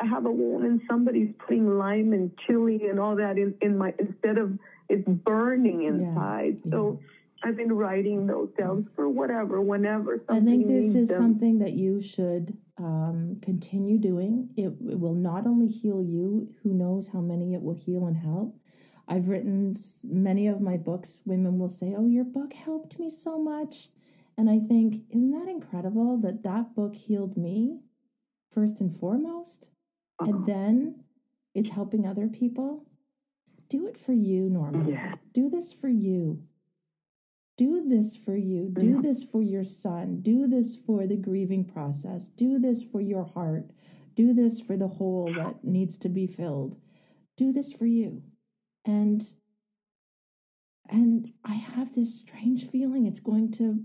I 0.00 0.06
have 0.06 0.24
a 0.24 0.30
wound 0.30 0.64
and 0.64 0.80
somebody's 0.88 1.34
putting 1.38 1.78
lime 1.78 2.12
and 2.12 2.30
chili 2.46 2.86
and 2.88 2.98
all 2.98 3.16
that 3.16 3.36
in, 3.36 3.54
in 3.60 3.76
my 3.76 3.92
instead 3.98 4.38
of 4.38 4.58
it's 4.88 5.06
burning 5.06 5.82
inside. 5.82 6.58
So 6.70 7.00
I've 7.42 7.56
been 7.56 7.72
writing 7.72 8.26
those 8.26 8.50
down 8.58 8.88
for 8.96 9.08
whatever, 9.08 9.60
whenever 9.60 10.22
I 10.28 10.40
think 10.40 10.66
this 10.66 10.94
is 10.94 11.08
them. 11.08 11.18
something 11.18 11.58
that 11.60 11.74
you 11.74 12.00
should 12.00 12.58
um, 12.76 13.38
continue 13.40 13.98
doing. 13.98 14.50
It, 14.56 14.72
it 14.90 14.98
will 14.98 15.14
not 15.14 15.46
only 15.46 15.68
heal 15.68 16.02
you, 16.02 16.54
who 16.62 16.74
knows 16.74 17.10
how 17.10 17.20
many 17.20 17.54
it 17.54 17.62
will 17.62 17.76
heal 17.76 18.06
and 18.06 18.16
help. 18.16 18.58
I've 19.06 19.28
written 19.28 19.76
many 20.04 20.48
of 20.48 20.60
my 20.60 20.76
books. 20.76 21.22
Women 21.24 21.58
will 21.58 21.70
say, 21.70 21.94
Oh, 21.96 22.06
your 22.06 22.24
book 22.24 22.52
helped 22.52 22.98
me 22.98 23.08
so 23.08 23.38
much. 23.38 23.88
And 24.36 24.50
I 24.50 24.58
think, 24.58 25.02
isn't 25.10 25.32
that 25.32 25.50
incredible 25.50 26.18
that 26.18 26.42
that 26.42 26.74
book 26.74 26.94
healed 26.94 27.36
me 27.36 27.80
first 28.52 28.80
and 28.80 28.94
foremost? 28.94 29.70
Uh-huh. 30.20 30.30
And 30.30 30.46
then 30.46 31.04
it's 31.54 31.70
helping 31.70 32.06
other 32.06 32.28
people? 32.28 32.84
Do 33.68 33.86
it 33.86 33.96
for 33.96 34.12
you, 34.12 34.48
Norma. 34.48 34.88
Yeah. 34.88 35.14
Do 35.32 35.48
this 35.48 35.72
for 35.72 35.88
you. 35.88 36.42
Do 37.58 37.84
this 37.84 38.16
for 38.16 38.36
you. 38.36 38.70
Do 38.72 38.86
mm-hmm. 38.86 39.00
this 39.02 39.24
for 39.24 39.42
your 39.42 39.64
son. 39.64 40.20
Do 40.22 40.46
this 40.46 40.76
for 40.76 41.08
the 41.08 41.16
grieving 41.16 41.64
process. 41.64 42.28
Do 42.28 42.60
this 42.60 42.84
for 42.84 43.00
your 43.00 43.24
heart. 43.24 43.72
Do 44.14 44.32
this 44.32 44.60
for 44.60 44.76
the 44.76 44.86
hole 44.86 45.32
that 45.36 45.64
needs 45.64 45.98
to 45.98 46.08
be 46.08 46.28
filled. 46.28 46.76
Do 47.36 47.52
this 47.52 47.72
for 47.72 47.86
you. 47.86 48.22
And 48.86 49.22
and 50.88 51.32
I 51.44 51.54
have 51.54 51.94
this 51.94 52.18
strange 52.18 52.64
feeling 52.64 53.06
it's 53.06 53.20
going 53.20 53.52
to 53.52 53.84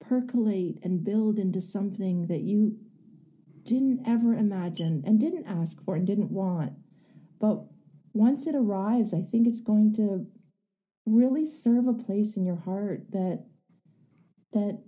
percolate 0.00 0.78
and 0.82 1.04
build 1.04 1.38
into 1.38 1.60
something 1.60 2.26
that 2.26 2.40
you 2.40 2.78
didn't 3.62 4.02
ever 4.06 4.34
imagine 4.34 5.02
and 5.06 5.20
didn't 5.20 5.46
ask 5.46 5.82
for 5.82 5.94
and 5.94 6.06
didn't 6.06 6.32
want. 6.32 6.72
But 7.40 7.64
once 8.12 8.46
it 8.46 8.54
arrives, 8.54 9.14
I 9.14 9.22
think 9.22 9.46
it's 9.46 9.60
going 9.60 9.94
to 9.94 10.26
really 11.08 11.44
serve 11.44 11.86
a 11.86 11.92
place 11.92 12.36
in 12.36 12.44
your 12.44 12.56
heart 12.56 13.10
that 13.10 13.44
that 14.52 14.78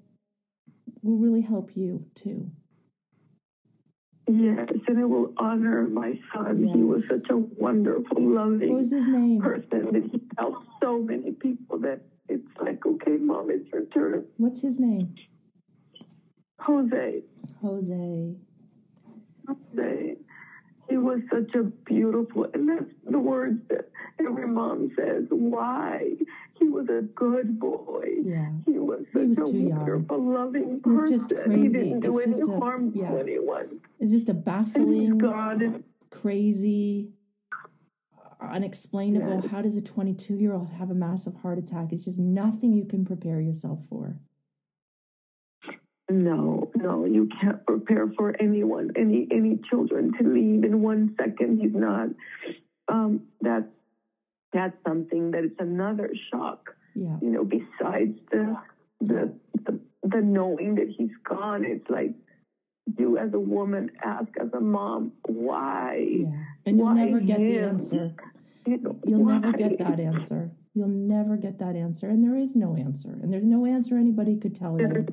will 1.02 1.16
really 1.16 1.42
help 1.42 1.76
you 1.76 2.06
too. 2.14 2.50
Yes, 4.28 4.68
and 4.86 4.98
it 5.00 5.06
will 5.08 5.32
honor 5.38 5.88
my 5.88 6.18
son. 6.32 6.62
He 6.72 6.82
was 6.82 7.08
such 7.08 7.28
a 7.30 7.36
wonderful, 7.36 8.20
loving 8.22 8.70
What 8.70 8.78
was 8.78 8.92
his 8.92 9.08
name? 9.08 9.40
person 9.40 9.92
that 9.92 10.04
he 10.12 10.22
helped 10.38 10.66
so 10.82 11.00
many 11.00 11.32
people 11.32 11.78
that 11.80 12.02
it's 12.28 12.46
like, 12.62 12.86
okay, 12.86 13.16
mom, 13.16 13.50
it's 13.50 13.68
your 13.72 13.86
turn. 13.86 14.26
What's 14.36 14.60
his 14.62 14.78
name? 14.78 15.16
Jose, 16.60 17.22
Jose. 17.60 18.36
Jose, 19.48 20.16
he 20.90 20.96
was 20.98 21.20
such 21.32 21.54
a 21.54 21.62
beautiful, 21.62 22.46
and 22.52 22.68
that's 22.68 22.84
the 23.08 23.18
words 23.18 23.60
that 23.68 23.88
every 24.18 24.46
mom 24.48 24.90
says. 24.96 25.24
Why? 25.30 26.14
He 26.58 26.68
was 26.68 26.88
a 26.90 27.02
good 27.14 27.58
boy. 27.58 28.06
Yeah. 28.22 28.50
He 28.66 28.78
was 28.78 29.04
He 29.12 29.20
such 29.20 29.28
was 29.28 29.38
a 29.50 29.52
too 29.52 29.58
young. 29.58 29.78
wonderful, 29.78 30.32
loving 30.34 30.80
He 30.84 30.90
was 30.90 31.00
person. 31.02 31.16
just 31.18 31.30
He 31.30 31.36
crazy. 31.36 31.68
didn't 31.68 32.00
do 32.00 32.18
It's 32.18 32.40
any 32.40 32.52
a- 32.52 32.58
harm 32.60 32.92
yeah. 32.94 33.10
to 33.12 33.18
anyone. 33.20 33.80
It's 33.98 34.10
just 34.10 34.28
a 34.28 34.34
baffling. 34.34 35.22
And 35.22 35.84
crazy, 36.10 37.12
unexplainable. 38.40 39.40
Yes. 39.42 39.50
How 39.50 39.62
does 39.62 39.76
a 39.76 39.82
22 39.82 40.34
year 40.34 40.52
old 40.52 40.68
have 40.70 40.90
a 40.90 40.94
massive 40.94 41.36
heart 41.36 41.58
attack? 41.58 41.92
It's 41.92 42.04
just 42.04 42.18
nothing 42.18 42.72
you 42.72 42.84
can 42.84 43.04
prepare 43.04 43.40
yourself 43.40 43.80
for. 43.88 44.16
No, 46.10 46.70
no, 46.74 47.04
you 47.04 47.28
can't 47.40 47.64
prepare 47.64 48.08
for 48.16 48.34
anyone, 48.40 48.90
any 48.96 49.28
any 49.30 49.60
children 49.70 50.12
to 50.18 50.28
leave 50.28 50.64
in 50.64 50.82
one 50.82 51.14
second. 51.16 51.60
He's 51.60 51.74
not. 51.74 52.08
Um, 52.88 53.28
that's 53.40 53.68
that's 54.52 54.76
something 54.86 55.30
that 55.30 55.44
it's 55.44 55.60
another 55.60 56.10
shock. 56.32 56.70
Yeah. 56.96 57.16
You 57.22 57.30
know, 57.30 57.44
besides 57.44 58.18
the 58.32 58.56
the 59.00 59.32
the, 59.64 59.80
the 60.02 60.20
knowing 60.20 60.74
that 60.76 60.88
he's 60.88 61.14
gone, 61.22 61.64
it's 61.64 61.88
like 61.88 62.14
you 62.98 63.18
as 63.18 63.32
a 63.32 63.38
woman 63.38 63.90
ask 64.04 64.28
as 64.40 64.48
a 64.52 64.60
mom, 64.60 65.12
why? 65.26 66.06
Yeah. 66.08 66.26
And 66.66 66.76
you'll 66.76 66.86
Why 66.86 67.04
never 67.04 67.20
get 67.20 67.38
the 67.38 67.58
answer. 67.58 68.14
You 68.66 68.78
know, 68.78 68.96
You'll 69.06 69.24
never 69.24 69.52
get 69.52 69.78
that 69.78 70.00
answer. 70.00 70.50
You'll 70.74 70.88
never 70.88 71.36
get 71.36 71.58
that 71.58 71.76
answer. 71.76 72.08
And 72.08 72.22
there 72.22 72.36
is 72.36 72.54
no 72.54 72.76
answer. 72.76 73.10
And 73.10 73.32
there's 73.32 73.44
no 73.44 73.66
answer 73.66 73.96
anybody 73.96 74.36
could 74.36 74.54
tell 74.54 74.78
you. 74.80 75.06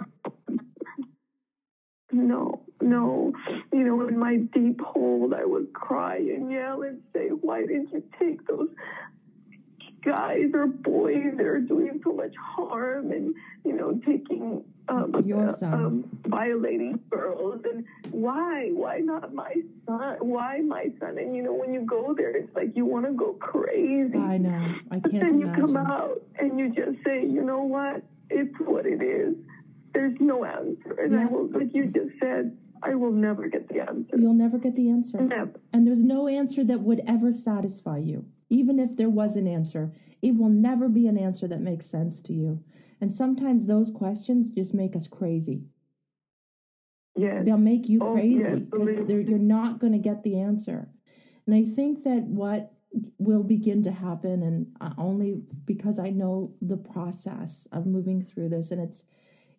No, 2.17 2.61
no. 2.81 3.31
You 3.71 3.83
know, 3.83 4.07
in 4.07 4.17
my 4.17 4.37
deep 4.37 4.81
hold, 4.81 5.33
I 5.35 5.45
would 5.45 5.71
cry 5.73 6.17
and 6.17 6.51
yell 6.51 6.81
and 6.81 7.01
say, 7.13 7.27
Why 7.29 7.61
didn't 7.61 7.91
you 7.91 8.03
take 8.19 8.45
those 8.47 8.69
guys 10.03 10.49
or 10.53 10.65
boys 10.67 11.33
that 11.35 11.45
are 11.45 11.59
doing 11.59 11.99
so 12.03 12.13
much 12.13 12.33
harm 12.35 13.11
and, 13.11 13.35
you 13.63 13.73
know, 13.73 13.99
taking, 14.05 14.63
um, 14.89 15.21
Your 15.25 15.49
uh, 15.49 15.67
um, 15.67 16.09
violating 16.25 16.99
girls? 17.11 17.61
And 17.71 17.85
why? 18.09 18.69
Why 18.71 18.99
not 18.99 19.31
my 19.35 19.53
son? 19.85 20.17
Why 20.21 20.61
my 20.61 20.91
son? 20.99 21.19
And, 21.19 21.35
you 21.35 21.43
know, 21.43 21.53
when 21.53 21.71
you 21.71 21.81
go 21.81 22.15
there, 22.17 22.35
it's 22.35 22.55
like 22.55 22.75
you 22.75 22.85
want 22.85 23.05
to 23.05 23.11
go 23.11 23.33
crazy. 23.33 24.17
I 24.17 24.39
know. 24.39 24.73
I 24.89 24.97
But 24.97 25.11
can't 25.11 25.27
then 25.27 25.39
you 25.39 25.51
come 25.51 25.77
out 25.77 26.23
and 26.39 26.57
you 26.57 26.69
just 26.69 26.97
say, 27.05 27.21
you 27.21 27.43
know 27.43 27.61
what? 27.61 28.01
It's 28.31 28.59
what 28.59 28.87
it 28.87 29.03
is. 29.03 29.35
There's 29.97 30.19
no 30.19 30.45
answer. 30.45 30.91
And 31.01 31.15
I 31.15 31.23
Yeah. 31.23 31.29
will, 31.29 31.47
like 31.47 31.73
you 31.73 31.87
just 31.87 32.19
said, 32.19 32.55
I 32.83 32.93
will 32.93 33.11
never 33.11 33.47
get 33.47 33.67
the 33.67 33.79
answer. 33.81 34.15
You'll 34.15 34.35
never 34.45 34.59
get 34.59 34.75
the 34.75 34.89
answer. 34.89 35.19
Never. 35.19 35.59
And 35.73 35.87
there's 35.87 36.03
no 36.03 36.27
answer 36.27 36.63
that 36.65 36.83
would 36.83 37.01
ever 37.07 37.31
satisfy 37.31 37.97
you. 37.97 38.25
Even 38.49 38.79
if 38.79 38.95
there 38.95 39.09
was 39.09 39.35
an 39.37 39.47
answer, 39.47 39.91
it 40.21 40.37
will 40.37 40.49
never 40.49 40.87
be 40.87 41.07
an 41.07 41.17
answer 41.17 41.47
that 41.47 41.61
makes 41.61 41.87
sense 41.87 42.21
to 42.21 42.33
you. 42.33 42.63
And 43.01 43.11
sometimes 43.11 43.65
those 43.65 43.89
questions 43.89 44.51
just 44.51 44.75
make 44.75 44.95
us 44.95 45.07
crazy. 45.07 45.63
Yes. 47.15 47.43
They'll 47.45 47.57
make 47.57 47.89
you 47.89 47.99
Oh, 48.03 48.13
crazy 48.13 48.59
because 48.59 48.93
believe 48.93 49.27
you're 49.29 49.39
not 49.39 49.79
going 49.79 49.93
to 49.93 49.99
get 49.99 50.21
the 50.21 50.39
answer. 50.39 50.89
And 51.47 51.55
I 51.55 51.63
think 51.63 52.03
that 52.03 52.23
what 52.25 52.71
will 53.17 53.43
begin 53.43 53.81
to 53.83 53.91
happen, 53.91 54.43
and 54.43 54.75
uh, 54.79 54.93
only 54.97 55.41
because 55.65 55.97
I 55.97 56.11
know 56.11 56.53
the 56.61 56.77
process 56.77 57.67
of 57.71 57.87
moving 57.87 58.21
through 58.21 58.49
this, 58.49 58.69
and 58.71 58.79
it's 58.79 59.03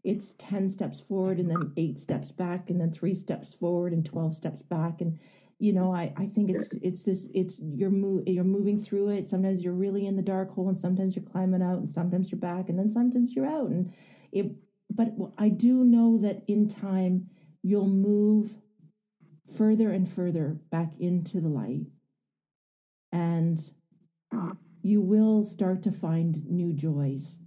it's 0.08 0.32
10 0.38 0.70
steps 0.70 1.02
forward 1.02 1.38
and 1.38 1.50
then 1.50 1.70
eight 1.76 1.98
steps 1.98 2.32
back 2.32 2.70
and 2.70 2.80
then 2.80 2.90
three 2.90 3.12
steps 3.12 3.54
forward 3.54 3.92
and 3.92 4.06
12 4.06 4.34
steps 4.34 4.62
back. 4.62 5.02
And 5.02 5.18
you 5.60 5.72
know 5.72 5.92
i, 5.92 6.12
I 6.16 6.24
think 6.24 6.50
it's 6.50 6.72
it's 6.80 7.02
this 7.02 7.28
it's 7.34 7.60
you're 7.60 7.90
move 7.90 8.26
you're 8.26 8.42
moving 8.42 8.78
through 8.78 9.10
it. 9.10 9.26
Sometimes 9.26 9.62
you're 9.62 9.74
really 9.74 10.06
in 10.06 10.16
the 10.16 10.22
dark 10.22 10.54
hole 10.54 10.68
and 10.68 10.78
sometimes 10.78 11.14
you're 11.14 11.26
climbing 11.26 11.62
out 11.62 11.76
and 11.76 11.90
sometimes 11.90 12.32
you're 12.32 12.40
back 12.40 12.70
and 12.70 12.78
then 12.78 12.88
sometimes 12.88 13.34
you're 13.36 13.46
out. 13.46 13.68
And 13.68 13.92
it 14.32 14.52
but 14.90 15.12
i 15.36 15.50
do 15.50 15.84
know 15.84 16.16
that 16.16 16.42
in 16.48 16.66
time 16.66 17.28
you'll 17.62 17.86
move 17.86 18.56
further 19.54 19.90
and 19.90 20.08
further 20.08 20.58
back 20.70 20.92
into 20.98 21.38
the 21.38 21.48
light. 21.48 21.86
And 23.12 23.58
ah. 24.32 24.52
you 24.80 25.02
will 25.02 25.44
start 25.44 25.82
to 25.82 25.92
find 25.92 26.46
new 26.46 26.72
joys 26.72 27.40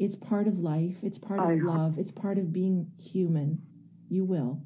It's 0.00 0.16
part 0.16 0.48
of 0.48 0.58
life. 0.60 1.04
It's 1.04 1.18
part 1.18 1.38
I 1.40 1.52
of 1.52 1.62
love. 1.62 1.98
It's 1.98 2.10
part 2.10 2.38
of 2.38 2.52
being 2.54 2.90
human. 2.98 3.60
You 4.08 4.24
will. 4.24 4.62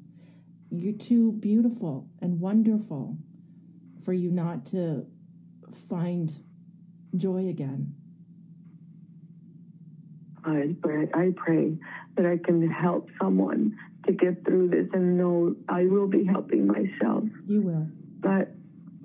You're 0.71 0.93
too 0.97 1.33
beautiful 1.33 2.07
and 2.21 2.39
wonderful 2.39 3.17
for 4.03 4.13
you 4.13 4.31
not 4.31 4.65
to 4.67 5.05
find 5.89 6.31
joy 7.17 7.47
again. 7.49 7.95
I 10.45 10.75
pray, 10.81 11.07
I 11.13 11.33
pray 11.35 11.77
that 12.15 12.25
I 12.25 12.37
can 12.37 12.69
help 12.69 13.09
someone 13.21 13.75
to 14.05 14.13
get 14.13 14.45
through 14.45 14.69
this 14.69 14.87
and 14.93 15.17
know 15.17 15.55
I 15.67 15.85
will 15.85 16.07
be 16.07 16.23
helping 16.23 16.65
myself. 16.67 17.25
You 17.45 17.61
will. 17.61 17.87
But 18.19 18.51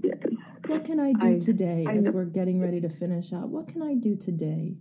yes, 0.02 0.18
What 0.66 0.84
can 0.84 1.00
I 1.00 1.12
do 1.12 1.26
I- 1.26 1.38
today 1.38 1.86
I 1.88 1.94
as 1.96 2.04
know- 2.04 2.12
we're 2.12 2.24
getting 2.26 2.60
ready 2.60 2.80
to 2.82 2.88
finish 2.88 3.32
up? 3.32 3.48
What 3.48 3.66
can 3.66 3.82
I 3.82 3.94
do 3.94 4.14
today 4.14 4.76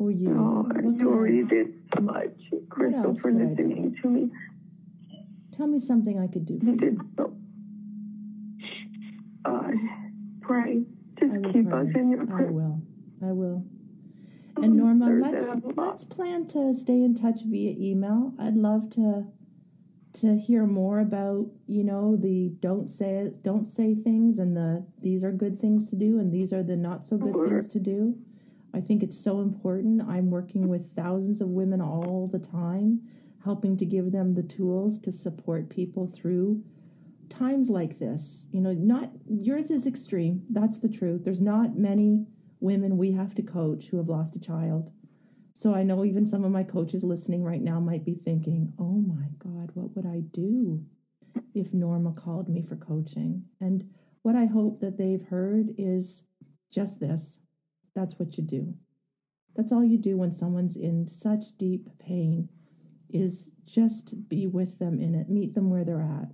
for 0.00 0.10
you? 0.10 0.30
oh, 0.30 0.62
What 0.80 0.96
you 0.98 1.08
already 1.10 1.44
did 1.44 1.74
so 1.94 2.00
much, 2.00 2.32
Crystal, 2.70 3.04
else 3.08 3.20
for 3.20 3.30
could 3.30 3.42
I 3.42 3.44
do? 3.44 3.50
listening 3.50 3.96
to 4.00 4.08
me. 4.08 4.30
Tell 5.54 5.66
me 5.66 5.78
something 5.78 6.18
I 6.18 6.26
could 6.26 6.46
do 6.46 6.58
for 6.58 6.64
You 6.64 6.76
did 6.76 6.98
so. 7.18 7.34
Uh, 9.44 9.70
pray. 10.40 10.84
Just 11.18 11.34
keep 11.52 11.68
pray. 11.68 11.80
us 11.80 11.86
in 11.94 12.10
your 12.10 12.22
I 12.22 12.50
will. 12.50 12.80
I 13.22 13.32
will. 13.32 13.64
And 14.56 14.76
Norma, 14.76 15.06
There's 15.06 15.22
let's 15.22 15.76
let's 15.76 16.04
plan 16.04 16.46
to 16.48 16.72
stay 16.72 17.02
in 17.02 17.14
touch 17.14 17.40
via 17.46 17.74
email. 17.78 18.32
I'd 18.38 18.56
love 18.56 18.88
to 18.90 19.26
to 20.12 20.36
hear 20.38 20.64
more 20.66 20.98
about, 20.98 21.46
you 21.66 21.84
know, 21.84 22.16
the 22.16 22.52
don't 22.60 22.88
say 22.88 23.32
don't 23.42 23.64
say 23.66 23.94
things 23.94 24.38
and 24.38 24.56
the 24.56 24.86
these 25.02 25.22
are 25.24 25.32
good 25.32 25.58
things 25.58 25.88
to 25.90 25.96
do 25.96 26.18
and 26.18 26.32
these 26.32 26.52
are 26.54 26.62
the 26.62 26.76
not 26.76 27.04
so 27.04 27.16
good 27.18 27.32
Sure. 27.34 27.48
things 27.48 27.68
to 27.68 27.78
do. 27.80 28.16
I 28.72 28.80
think 28.80 29.02
it's 29.02 29.22
so 29.22 29.40
important. 29.40 30.02
I'm 30.02 30.30
working 30.30 30.68
with 30.68 30.92
thousands 30.92 31.40
of 31.40 31.48
women 31.48 31.80
all 31.80 32.28
the 32.30 32.38
time, 32.38 33.00
helping 33.44 33.76
to 33.78 33.84
give 33.84 34.12
them 34.12 34.34
the 34.34 34.42
tools 34.42 34.98
to 35.00 35.12
support 35.12 35.68
people 35.68 36.06
through 36.06 36.62
times 37.28 37.70
like 37.70 37.98
this. 37.98 38.46
You 38.52 38.60
know, 38.60 38.72
not 38.72 39.12
yours 39.26 39.70
is 39.70 39.86
extreme. 39.86 40.44
That's 40.50 40.78
the 40.78 40.88
truth. 40.88 41.24
There's 41.24 41.40
not 41.40 41.76
many 41.76 42.26
women 42.60 42.98
we 42.98 43.12
have 43.12 43.34
to 43.36 43.42
coach 43.42 43.88
who 43.88 43.96
have 43.96 44.08
lost 44.08 44.36
a 44.36 44.40
child. 44.40 44.90
So 45.54 45.74
I 45.74 45.82
know 45.82 46.04
even 46.04 46.26
some 46.26 46.44
of 46.44 46.52
my 46.52 46.62
coaches 46.62 47.04
listening 47.04 47.42
right 47.42 47.62
now 47.62 47.80
might 47.80 48.04
be 48.04 48.14
thinking, 48.14 48.72
"Oh 48.78 49.00
my 49.00 49.30
god, 49.38 49.72
what 49.74 49.94
would 49.96 50.06
I 50.06 50.20
do 50.20 50.84
if 51.54 51.74
Norma 51.74 52.12
called 52.12 52.48
me 52.48 52.62
for 52.62 52.76
coaching?" 52.76 53.44
And 53.60 53.88
what 54.22 54.36
I 54.36 54.46
hope 54.46 54.80
that 54.80 54.96
they've 54.96 55.24
heard 55.24 55.72
is 55.76 56.22
just 56.70 57.00
this. 57.00 57.40
That's 58.00 58.18
what 58.18 58.38
you 58.38 58.44
do. 58.44 58.76
That's 59.54 59.72
all 59.72 59.84
you 59.84 59.98
do 59.98 60.16
when 60.16 60.32
someone's 60.32 60.74
in 60.74 61.06
such 61.06 61.54
deep 61.58 61.86
pain 61.98 62.48
is 63.10 63.52
just 63.66 64.26
be 64.26 64.46
with 64.46 64.78
them 64.78 64.98
in 64.98 65.14
it. 65.14 65.28
Meet 65.28 65.54
them 65.54 65.68
where 65.68 65.84
they're 65.84 66.00
at. 66.00 66.28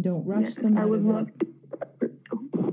Don't 0.00 0.24
rush 0.24 0.44
Yes, 0.44 0.54
them 0.58 0.78
I 0.78 0.84
would 0.84 1.02
love 1.04 1.26
to, 1.40 2.10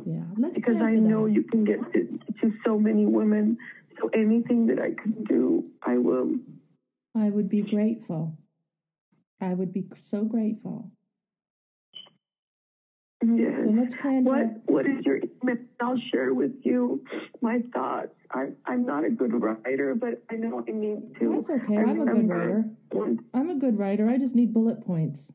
Yeah, 0.05 0.25
let's 0.37 0.55
because 0.55 0.83
I 0.83 0.93
know 0.93 1.25
that. 1.25 1.33
you 1.33 1.41
can 1.41 1.63
get 1.63 1.79
to, 1.93 2.19
to 2.41 2.53
so 2.63 2.77
many 2.77 3.07
women. 3.07 3.57
So 3.99 4.09
anything 4.13 4.67
that 4.67 4.77
I 4.77 4.91
can 4.93 5.23
do, 5.23 5.65
I 5.81 5.97
will. 5.97 6.35
I 7.15 7.31
would 7.31 7.49
be 7.49 7.61
grateful. 7.63 8.37
I 9.41 9.55
would 9.55 9.73
be 9.73 9.85
so 9.95 10.25
grateful. 10.25 10.91
Yes. 13.37 13.63
So 13.63 13.69
let's 13.69 13.95
plan 13.95 14.23
What 14.25 14.37
to. 14.37 14.47
What 14.65 14.85
is 14.87 15.05
your 15.05 15.17
email? 15.17 15.57
I'll 15.81 15.97
share 16.11 16.33
with 16.33 16.53
you 16.63 17.03
my 17.41 17.61
thoughts. 17.73 18.13
I, 18.31 18.49
I'm 18.65 18.85
not 18.85 19.03
a 19.05 19.09
good 19.09 19.33
writer, 19.41 19.95
but 19.95 20.23
I 20.29 20.35
know 20.35 20.63
I 20.67 20.71
need 20.71 21.15
to. 21.19 21.31
That's 21.33 21.49
okay. 21.49 21.77
I 21.77 21.81
I'm 21.81 22.01
a 22.01 22.05
good 22.05 22.29
writer. 22.29 22.65
I'm 23.33 23.49
a 23.49 23.55
good 23.55 23.77
writer. 23.77 24.09
I 24.09 24.17
just 24.17 24.35
need 24.35 24.53
bullet 24.53 24.85
points. 24.85 25.31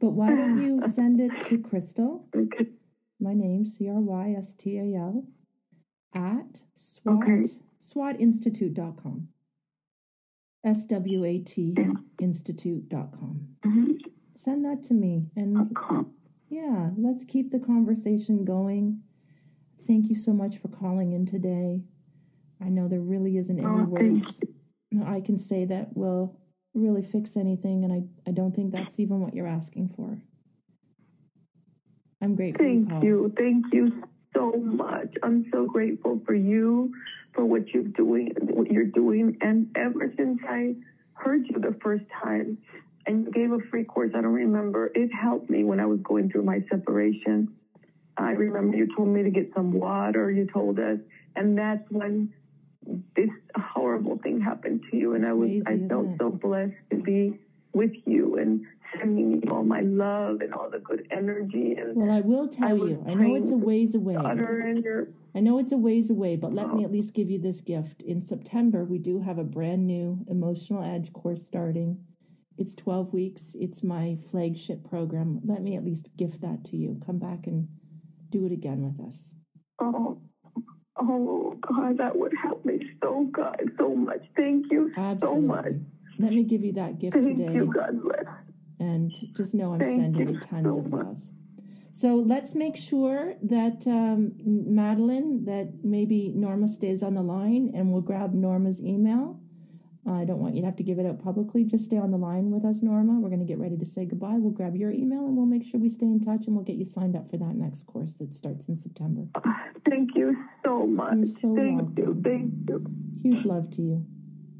But 0.00 0.10
why 0.10 0.30
don't 0.30 0.60
you 0.60 0.82
send 0.92 1.20
it 1.20 1.32
to 1.48 1.58
Crystal, 1.58 2.26
okay. 2.34 2.66
my 3.20 3.34
name, 3.34 3.64
C 3.64 3.88
R 3.88 4.00
Y 4.00 4.34
S 4.36 4.54
T 4.54 4.78
A 4.78 4.96
L, 4.96 5.24
at 6.14 6.62
SWAT, 6.74 7.22
Okay. 7.22 7.42
SWATinstitute.com. 7.80 9.28
S 10.64 10.84
W 10.86 11.24
A 11.24 11.38
T 11.38 11.74
Institute.com. 12.20 13.48
Mhm. 13.64 13.98
Send 14.34 14.64
that 14.64 14.82
to 14.84 14.94
me. 14.94 15.26
And. 15.36 15.76
Yeah, 16.52 16.90
let's 16.98 17.24
keep 17.24 17.50
the 17.50 17.58
conversation 17.58 18.44
going. 18.44 19.00
Thank 19.86 20.10
you 20.10 20.14
so 20.14 20.34
much 20.34 20.58
for 20.58 20.68
calling 20.68 21.12
in 21.12 21.24
today. 21.24 21.80
I 22.60 22.68
know 22.68 22.88
there 22.88 23.00
really 23.00 23.38
isn't 23.38 23.58
oh, 23.58 23.68
any 23.68 23.82
Oh, 23.82 23.96
thank 23.96 24.12
words 24.12 24.40
I 25.06 25.22
can 25.22 25.38
say 25.38 25.64
that 25.64 25.96
will 25.96 26.38
really 26.74 27.02
fix 27.02 27.38
anything, 27.38 27.84
and 27.84 27.92
I, 27.92 28.28
I 28.28 28.32
don't 28.32 28.54
think 28.54 28.72
that's 28.72 29.00
even 29.00 29.20
what 29.20 29.34
you're 29.34 29.46
asking 29.46 29.94
for. 29.96 30.18
I'm 32.20 32.34
grateful 32.36 32.66
Thank 32.66 33.02
you. 33.02 33.32
Thank 33.34 33.72
you 33.72 34.04
so 34.34 34.52
much. 34.52 35.14
I'm 35.22 35.46
so 35.50 35.64
grateful 35.66 36.20
for 36.26 36.34
you, 36.34 36.92
for 37.32 37.46
what 37.46 37.68
you're 37.68 37.82
doing, 37.82 38.34
what 38.40 38.70
you're 38.70 38.84
doing. 38.84 39.38
And 39.40 39.68
ever 39.74 40.12
since 40.18 40.38
I 40.46 40.74
heard 41.14 41.46
you 41.48 41.58
the 41.58 41.76
first 41.82 42.04
time 42.22 42.58
and 43.06 43.24
you 43.24 43.30
gave 43.32 43.52
a 43.52 43.58
free 43.70 43.84
course, 43.84 44.12
I 44.14 44.20
don't 44.20 44.32
remember, 44.32 44.90
it 44.94 45.10
helped 45.12 45.50
me 45.50 45.64
when 45.64 45.80
I 45.80 45.86
was 45.86 46.00
going 46.02 46.30
through 46.30 46.44
my 46.44 46.60
separation. 46.70 47.48
I 48.16 48.32
remember 48.32 48.76
you 48.76 48.88
told 48.94 49.08
me 49.08 49.22
to 49.22 49.30
get 49.30 49.50
some 49.54 49.72
water, 49.72 50.30
you 50.30 50.46
told 50.52 50.78
us, 50.78 50.98
and 51.34 51.56
that's 51.56 51.82
when 51.90 52.32
this 53.16 53.30
horrible 53.56 54.18
thing 54.22 54.40
happened 54.40 54.82
to 54.90 54.96
you. 54.96 55.14
And 55.14 55.22
It's 55.22 55.30
I 55.30 55.32
was, 55.32 55.48
crazy, 55.48 55.84
I 55.84 55.88
felt 55.88 56.06
it? 56.06 56.18
so 56.18 56.30
blessed 56.30 56.74
to 56.90 56.96
be 56.96 57.38
with 57.72 57.92
you 58.06 58.36
and 58.36 58.64
sending 58.98 59.40
you 59.42 59.50
all 59.50 59.64
my 59.64 59.80
love 59.80 60.42
and 60.42 60.52
all 60.52 60.68
the 60.68 60.78
good 60.80 61.06
energy 61.10 61.74
and 61.78 61.96
Well, 61.96 62.10
I 62.10 62.20
will 62.20 62.48
tell 62.48 62.76
was 62.76 62.90
you, 62.90 63.04
I 63.06 63.14
know 63.14 63.34
it's 63.34 63.50
a 63.50 63.56
ways 63.56 63.94
away. 63.94 64.14
your 64.14 65.08
I 65.34 65.40
know 65.40 65.58
it's 65.58 65.72
a 65.72 65.78
ways 65.78 66.10
away, 66.10 66.36
but 66.36 66.52
let 66.52 66.66
Oh. 66.66 66.74
me 66.76 66.84
at 66.84 66.92
least 66.92 67.14
give 67.14 67.30
you 67.30 67.38
this 67.38 67.62
gift. 67.62 68.02
In 68.02 68.20
September, 68.20 68.84
we 68.84 68.98
do 68.98 69.20
have 69.20 69.38
a 69.38 69.44
brand 69.44 69.86
new 69.86 70.18
Emotional 70.28 70.82
Edge 70.82 71.12
course 71.14 71.42
starting. 71.42 72.04
It's 72.58 72.74
12 72.74 73.12
weeks. 73.12 73.56
It's 73.58 73.82
my 73.82 74.16
flagship 74.30 74.88
program. 74.88 75.40
Let 75.44 75.62
me 75.62 75.76
at 75.76 75.84
least 75.84 76.10
gift 76.16 76.40
that 76.42 76.64
to 76.66 76.76
you. 76.76 77.00
Come 77.04 77.18
back 77.18 77.46
and 77.46 77.68
do 78.30 78.46
it 78.46 78.52
again 78.52 78.82
with 78.82 79.04
us. 79.06 79.34
oh 79.80 80.20
oh 80.96 81.56
God, 81.60 81.98
that 81.98 82.16
would 82.18 82.32
help 82.42 82.64
me 82.64 82.78
so 83.02 83.26
God 83.32 83.60
so 83.78 83.94
much. 83.94 84.22
Thank 84.36 84.66
you 84.70 84.90
so 84.94 85.00
much. 85.40 85.66
Absolutely. 85.66 85.80
Let 86.18 86.32
me 86.32 86.44
give 86.44 86.62
you 86.62 86.72
that 86.74 86.98
gift 86.98 87.14
Thank 87.14 87.38
today. 87.38 87.52
you, 87.54 87.72
God 87.74 88.02
bless. 88.02 88.24
and 88.78 89.12
just 89.36 89.54
know 89.54 89.72
I'm 89.72 89.80
Thank 89.80 90.00
sending 90.00 90.28
you 90.28 90.34
you 90.34 90.40
tons 90.40 90.74
so 90.74 90.80
of 90.80 90.90
much. 90.90 91.06
love. 91.06 91.16
So 91.94 92.16
let's 92.16 92.54
make 92.54 92.76
sure 92.76 93.34
that 93.42 93.86
um, 93.86 94.32
Madeline, 94.44 95.44
that 95.44 95.80
maybe 95.82 96.32
Norma 96.34 96.68
stays 96.68 97.02
on 97.02 97.14
the 97.14 97.22
line, 97.22 97.72
and 97.74 97.92
we'll 97.92 98.00
grab 98.02 98.32
Norma's 98.32 98.82
email. 98.82 99.40
I 100.04 100.24
don't 100.24 100.40
want 100.40 100.56
you 100.56 100.62
to 100.62 100.66
have 100.66 100.76
to 100.76 100.82
give 100.82 100.98
it 100.98 101.06
out 101.06 101.22
publicly. 101.22 101.64
Just 101.64 101.84
stay 101.84 101.96
on 101.96 102.10
the 102.10 102.16
line 102.16 102.50
with 102.50 102.64
us, 102.64 102.82
Norma. 102.82 103.20
We're 103.20 103.28
going 103.28 103.38
to 103.40 103.46
get 103.46 103.58
ready 103.58 103.76
to 103.76 103.86
say 103.86 104.04
goodbye. 104.04 104.34
We'll 104.36 104.50
grab 104.50 104.74
your 104.74 104.90
email 104.90 105.26
and 105.26 105.36
we'll 105.36 105.46
make 105.46 105.62
sure 105.62 105.78
we 105.78 105.88
stay 105.88 106.06
in 106.06 106.20
touch 106.20 106.46
and 106.46 106.56
we'll 106.56 106.64
get 106.64 106.74
you 106.74 106.84
signed 106.84 107.14
up 107.14 107.30
for 107.30 107.36
that 107.36 107.54
next 107.54 107.86
course 107.86 108.14
that 108.14 108.34
starts 108.34 108.68
in 108.68 108.74
September. 108.74 109.28
Thank 109.88 110.16
you 110.16 110.36
so 110.64 110.86
much. 110.86 111.14
You're 111.16 111.26
so 111.26 111.54
Thank 111.54 111.96
you. 111.98 112.20
Thank 112.22 112.52
you. 112.68 112.86
Huge 113.22 113.44
love 113.44 113.70
to 113.72 113.82
you. 113.82 114.04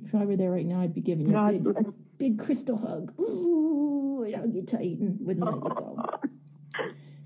If 0.05 0.15
I 0.15 0.25
were 0.25 0.37
there 0.37 0.51
right 0.53 0.67
now, 0.67 0.81
I'd 0.81 0.95
be 0.95 1.01
giving 1.01 1.29
you 1.29 1.37
a 1.37 1.53
big, 1.53 1.93
big 2.19 2.39
crystal 2.39 2.79
hug. 2.79 3.13
Ooh, 3.21 4.25
I'd 4.25 4.37
hug 4.37 4.55
you 4.55 4.63
tight 4.63 4.99
and 5.01 5.19
wouldn't 5.27 5.45
let 5.45 5.55
you 5.65 5.75
go. 5.75 6.21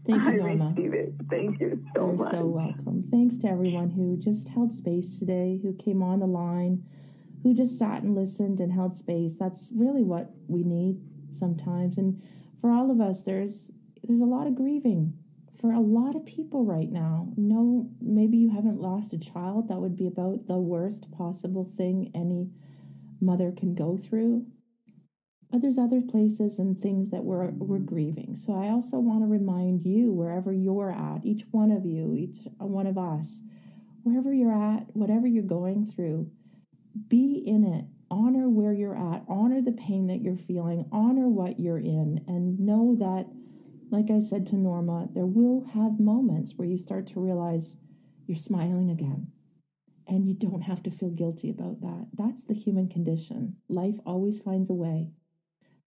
Thank 0.07 0.25
you, 0.25 0.33
Norma. 0.39 0.73
Thank 1.29 1.61
you 1.61 1.85
so 1.95 2.07
You're 2.07 2.13
much. 2.15 2.31
so 2.31 2.47
welcome. 2.47 3.03
Thanks 3.03 3.37
to 3.39 3.49
everyone 3.49 3.91
who 3.91 4.17
just 4.17 4.49
held 4.51 4.73
space 4.73 5.19
today, 5.19 5.59
who 5.63 5.75
came 5.75 6.03
on 6.03 6.21
the 6.21 6.27
line, 6.27 6.85
who 7.47 7.55
just 7.55 7.79
sat 7.79 8.03
and 8.03 8.17
listened 8.17 8.59
and 8.59 8.73
held 8.73 8.93
space. 8.93 9.37
That's 9.39 9.71
really 9.73 10.03
what 10.03 10.33
we 10.49 10.65
need 10.65 10.99
sometimes. 11.31 11.97
And 11.97 12.21
for 12.61 12.73
all 12.73 12.91
of 12.91 13.01
us, 13.01 13.23
there's 13.23 13.71
there's 14.03 14.21
a 14.21 14.25
lot 14.25 14.49
of 14.49 14.57
grieving 14.57 15.15
for 15.57 15.71
a 15.71 15.79
lot 15.79 16.17
of 16.17 16.27
people 16.27 16.65
right 16.65 16.91
now. 16.91 17.29
No, 17.37 17.89
maybe 18.01 18.37
you 18.37 18.51
haven't 18.51 18.81
lost 18.81 19.13
a 19.13 19.19
child. 19.19 19.69
That 19.69 19.79
would 19.79 19.95
be 19.95 20.09
about 20.09 20.49
the 20.49 20.59
worst 20.59 21.13
possible 21.13 21.65
thing 21.65 22.11
any 22.17 22.51
mother 23.21 23.53
can 23.57 23.77
go 23.77 23.97
through. 23.97 24.47
But 25.49 25.63
there's 25.63 25.79
other 25.79 26.01
places 26.01 26.59
and 26.59 26.77
things 26.77 27.11
that 27.11 27.23
we're 27.23 27.53
we're 27.53 27.79
grieving. 27.79 28.35
So 28.35 28.61
I 28.61 28.71
also 28.71 28.99
want 28.99 29.23
to 29.23 29.29
remind 29.29 29.85
you, 29.85 30.11
wherever 30.11 30.53
you're 30.53 30.91
at, 30.91 31.25
each 31.25 31.45
one 31.53 31.71
of 31.71 31.87
you, 31.87 32.17
each 32.17 32.49
one 32.59 32.89
of 32.89 32.99
us, 32.99 33.43
wherever 34.03 34.35
you're 34.35 34.53
at, 34.53 34.97
whatever 34.97 35.29
you're 35.29 35.45
going 35.45 35.87
through, 35.87 36.29
be 37.09 37.43
in 37.47 37.65
it. 37.65 37.87
Honor 38.11 38.49
where 38.49 38.73
you're 38.73 38.97
at. 38.97 39.25
Honor 39.29 39.61
the 39.61 39.73
pain 39.73 40.07
that 40.07 40.23
you're 40.23 40.37
feeling. 40.37 40.89
Honor 40.93 41.29
what 41.29 41.59
you're 41.59 41.79
in, 41.79 42.25
and 42.29 42.59
know 42.61 42.95
that, 42.99 43.27
like 43.91 44.11
I 44.11 44.21
said 44.21 44.47
to 44.49 44.57
Norma, 44.57 45.09
there 45.13 45.27
will 45.27 45.67
have 45.75 45.99
moments 46.01 46.55
where 46.57 46.69
you 46.69 46.77
start 46.79 47.07
to 47.09 47.21
realize 47.21 47.77
you're 48.27 48.37
smiling 48.37 48.91
again. 48.91 49.33
and 50.09 50.27
you 50.27 50.35
don't 50.35 50.63
have 50.63 50.83
to 50.85 50.91
feel 50.91 51.11
guilty 51.11 51.51
about 51.51 51.81
that. 51.81 52.07
That's 52.15 52.45
the 52.45 52.55
human 52.55 52.89
condition. 52.89 53.57
Life 53.69 53.97
always 54.07 54.39
finds 54.39 54.71
a 54.71 54.75
way. 54.75 55.11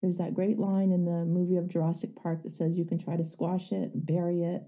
There's 0.01 0.17
that 0.17 0.33
great 0.33 0.57
line 0.57 0.91
in 0.91 1.05
the 1.05 1.25
movie 1.25 1.57
of 1.57 1.67
Jurassic 1.67 2.15
Park 2.15 2.43
that 2.43 2.51
says 2.51 2.77
you 2.77 2.85
can 2.85 2.97
try 2.99 3.17
to 3.17 3.23
squash 3.23 3.71
it, 3.71 4.05
bury 4.05 4.43
it, 4.43 4.63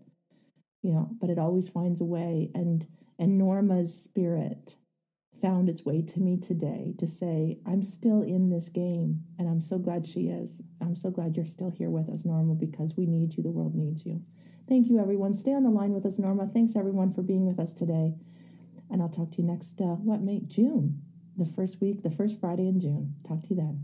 you 0.82 0.94
know, 0.94 1.10
but 1.20 1.30
it 1.30 1.40
always 1.40 1.70
finds 1.70 2.02
a 2.02 2.06
way. 2.06 2.50
And 2.54 2.86
and 3.20 3.38
Norma's 3.38 4.04
spirit 4.04 4.78
found 5.42 5.68
its 5.70 5.84
way 5.84 6.02
to 6.02 6.20
me 6.20 6.38
today 6.38 6.94
to 6.98 7.08
say, 7.08 7.58
I'm 7.66 7.82
still 7.82 8.22
in 8.22 8.50
this 8.50 8.70
game, 8.70 9.24
and 9.40 9.50
I'm 9.50 9.62
so 9.62 9.78
glad 9.78 10.06
she 10.06 10.28
is. 10.28 10.62
I'm 10.80 10.96
so 10.96 11.10
glad 11.10 11.36
you're 11.36 11.46
still 11.46 11.72
here 11.72 11.90
with 11.90 12.10
us, 12.10 12.26
Norma, 12.26 12.54
because 12.54 12.96
we 12.96 13.06
need 13.06 13.36
you. 13.36 13.44
The 13.44 13.50
world 13.50 13.76
needs 13.76 14.06
you. 14.06 14.22
Thank 14.70 14.88
you, 14.88 15.00
everyone. 15.00 15.34
Stay 15.34 15.54
on 15.54 15.64
the 15.64 15.70
line 15.70 15.94
with 15.94 16.06
us, 16.06 16.20
Norma. 16.20 16.46
Thanks, 16.46 16.76
everyone, 16.76 17.12
for 17.12 17.24
being 17.24 17.46
with 17.46 17.60
us 17.60 17.74
today. 17.74 18.14
And 18.90 19.02
I'll 19.02 19.10
talk 19.10 19.32
to 19.32 19.42
you 19.42 19.48
next, 19.48 19.82
uh, 19.82 19.96
what, 19.96 20.22
May? 20.22 20.42
June, 20.46 21.02
the 21.36 21.46
first 21.46 21.82
week, 21.82 22.04
the 22.04 22.10
first 22.10 22.40
Friday 22.40 22.68
in 22.68 22.80
June. 22.80 23.16
Talk 23.28 23.42
to 23.44 23.50
you 23.50 23.56
then. 23.56 23.84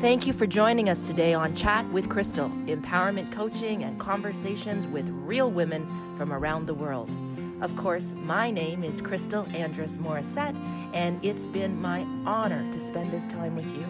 Thank 0.00 0.28
you 0.28 0.32
for 0.32 0.46
joining 0.46 0.88
us 0.88 1.08
today 1.08 1.34
on 1.34 1.56
Chat 1.56 1.90
with 1.90 2.08
Crystal, 2.08 2.48
empowerment 2.66 3.32
coaching 3.32 3.82
and 3.82 3.98
conversations 3.98 4.86
with 4.86 5.08
real 5.10 5.50
women 5.50 5.86
from 6.16 6.32
around 6.32 6.66
the 6.66 6.74
world. 6.74 7.10
Of 7.60 7.76
course, 7.76 8.14
my 8.14 8.52
name 8.52 8.84
is 8.84 9.02
Crystal 9.02 9.44
Andrus 9.48 9.96
Morissette, 9.96 10.54
and 10.94 11.18
it's 11.24 11.42
been 11.44 11.82
my 11.82 12.06
honor 12.24 12.70
to 12.72 12.78
spend 12.78 13.10
this 13.10 13.26
time 13.26 13.56
with 13.56 13.74
you. 13.74 13.84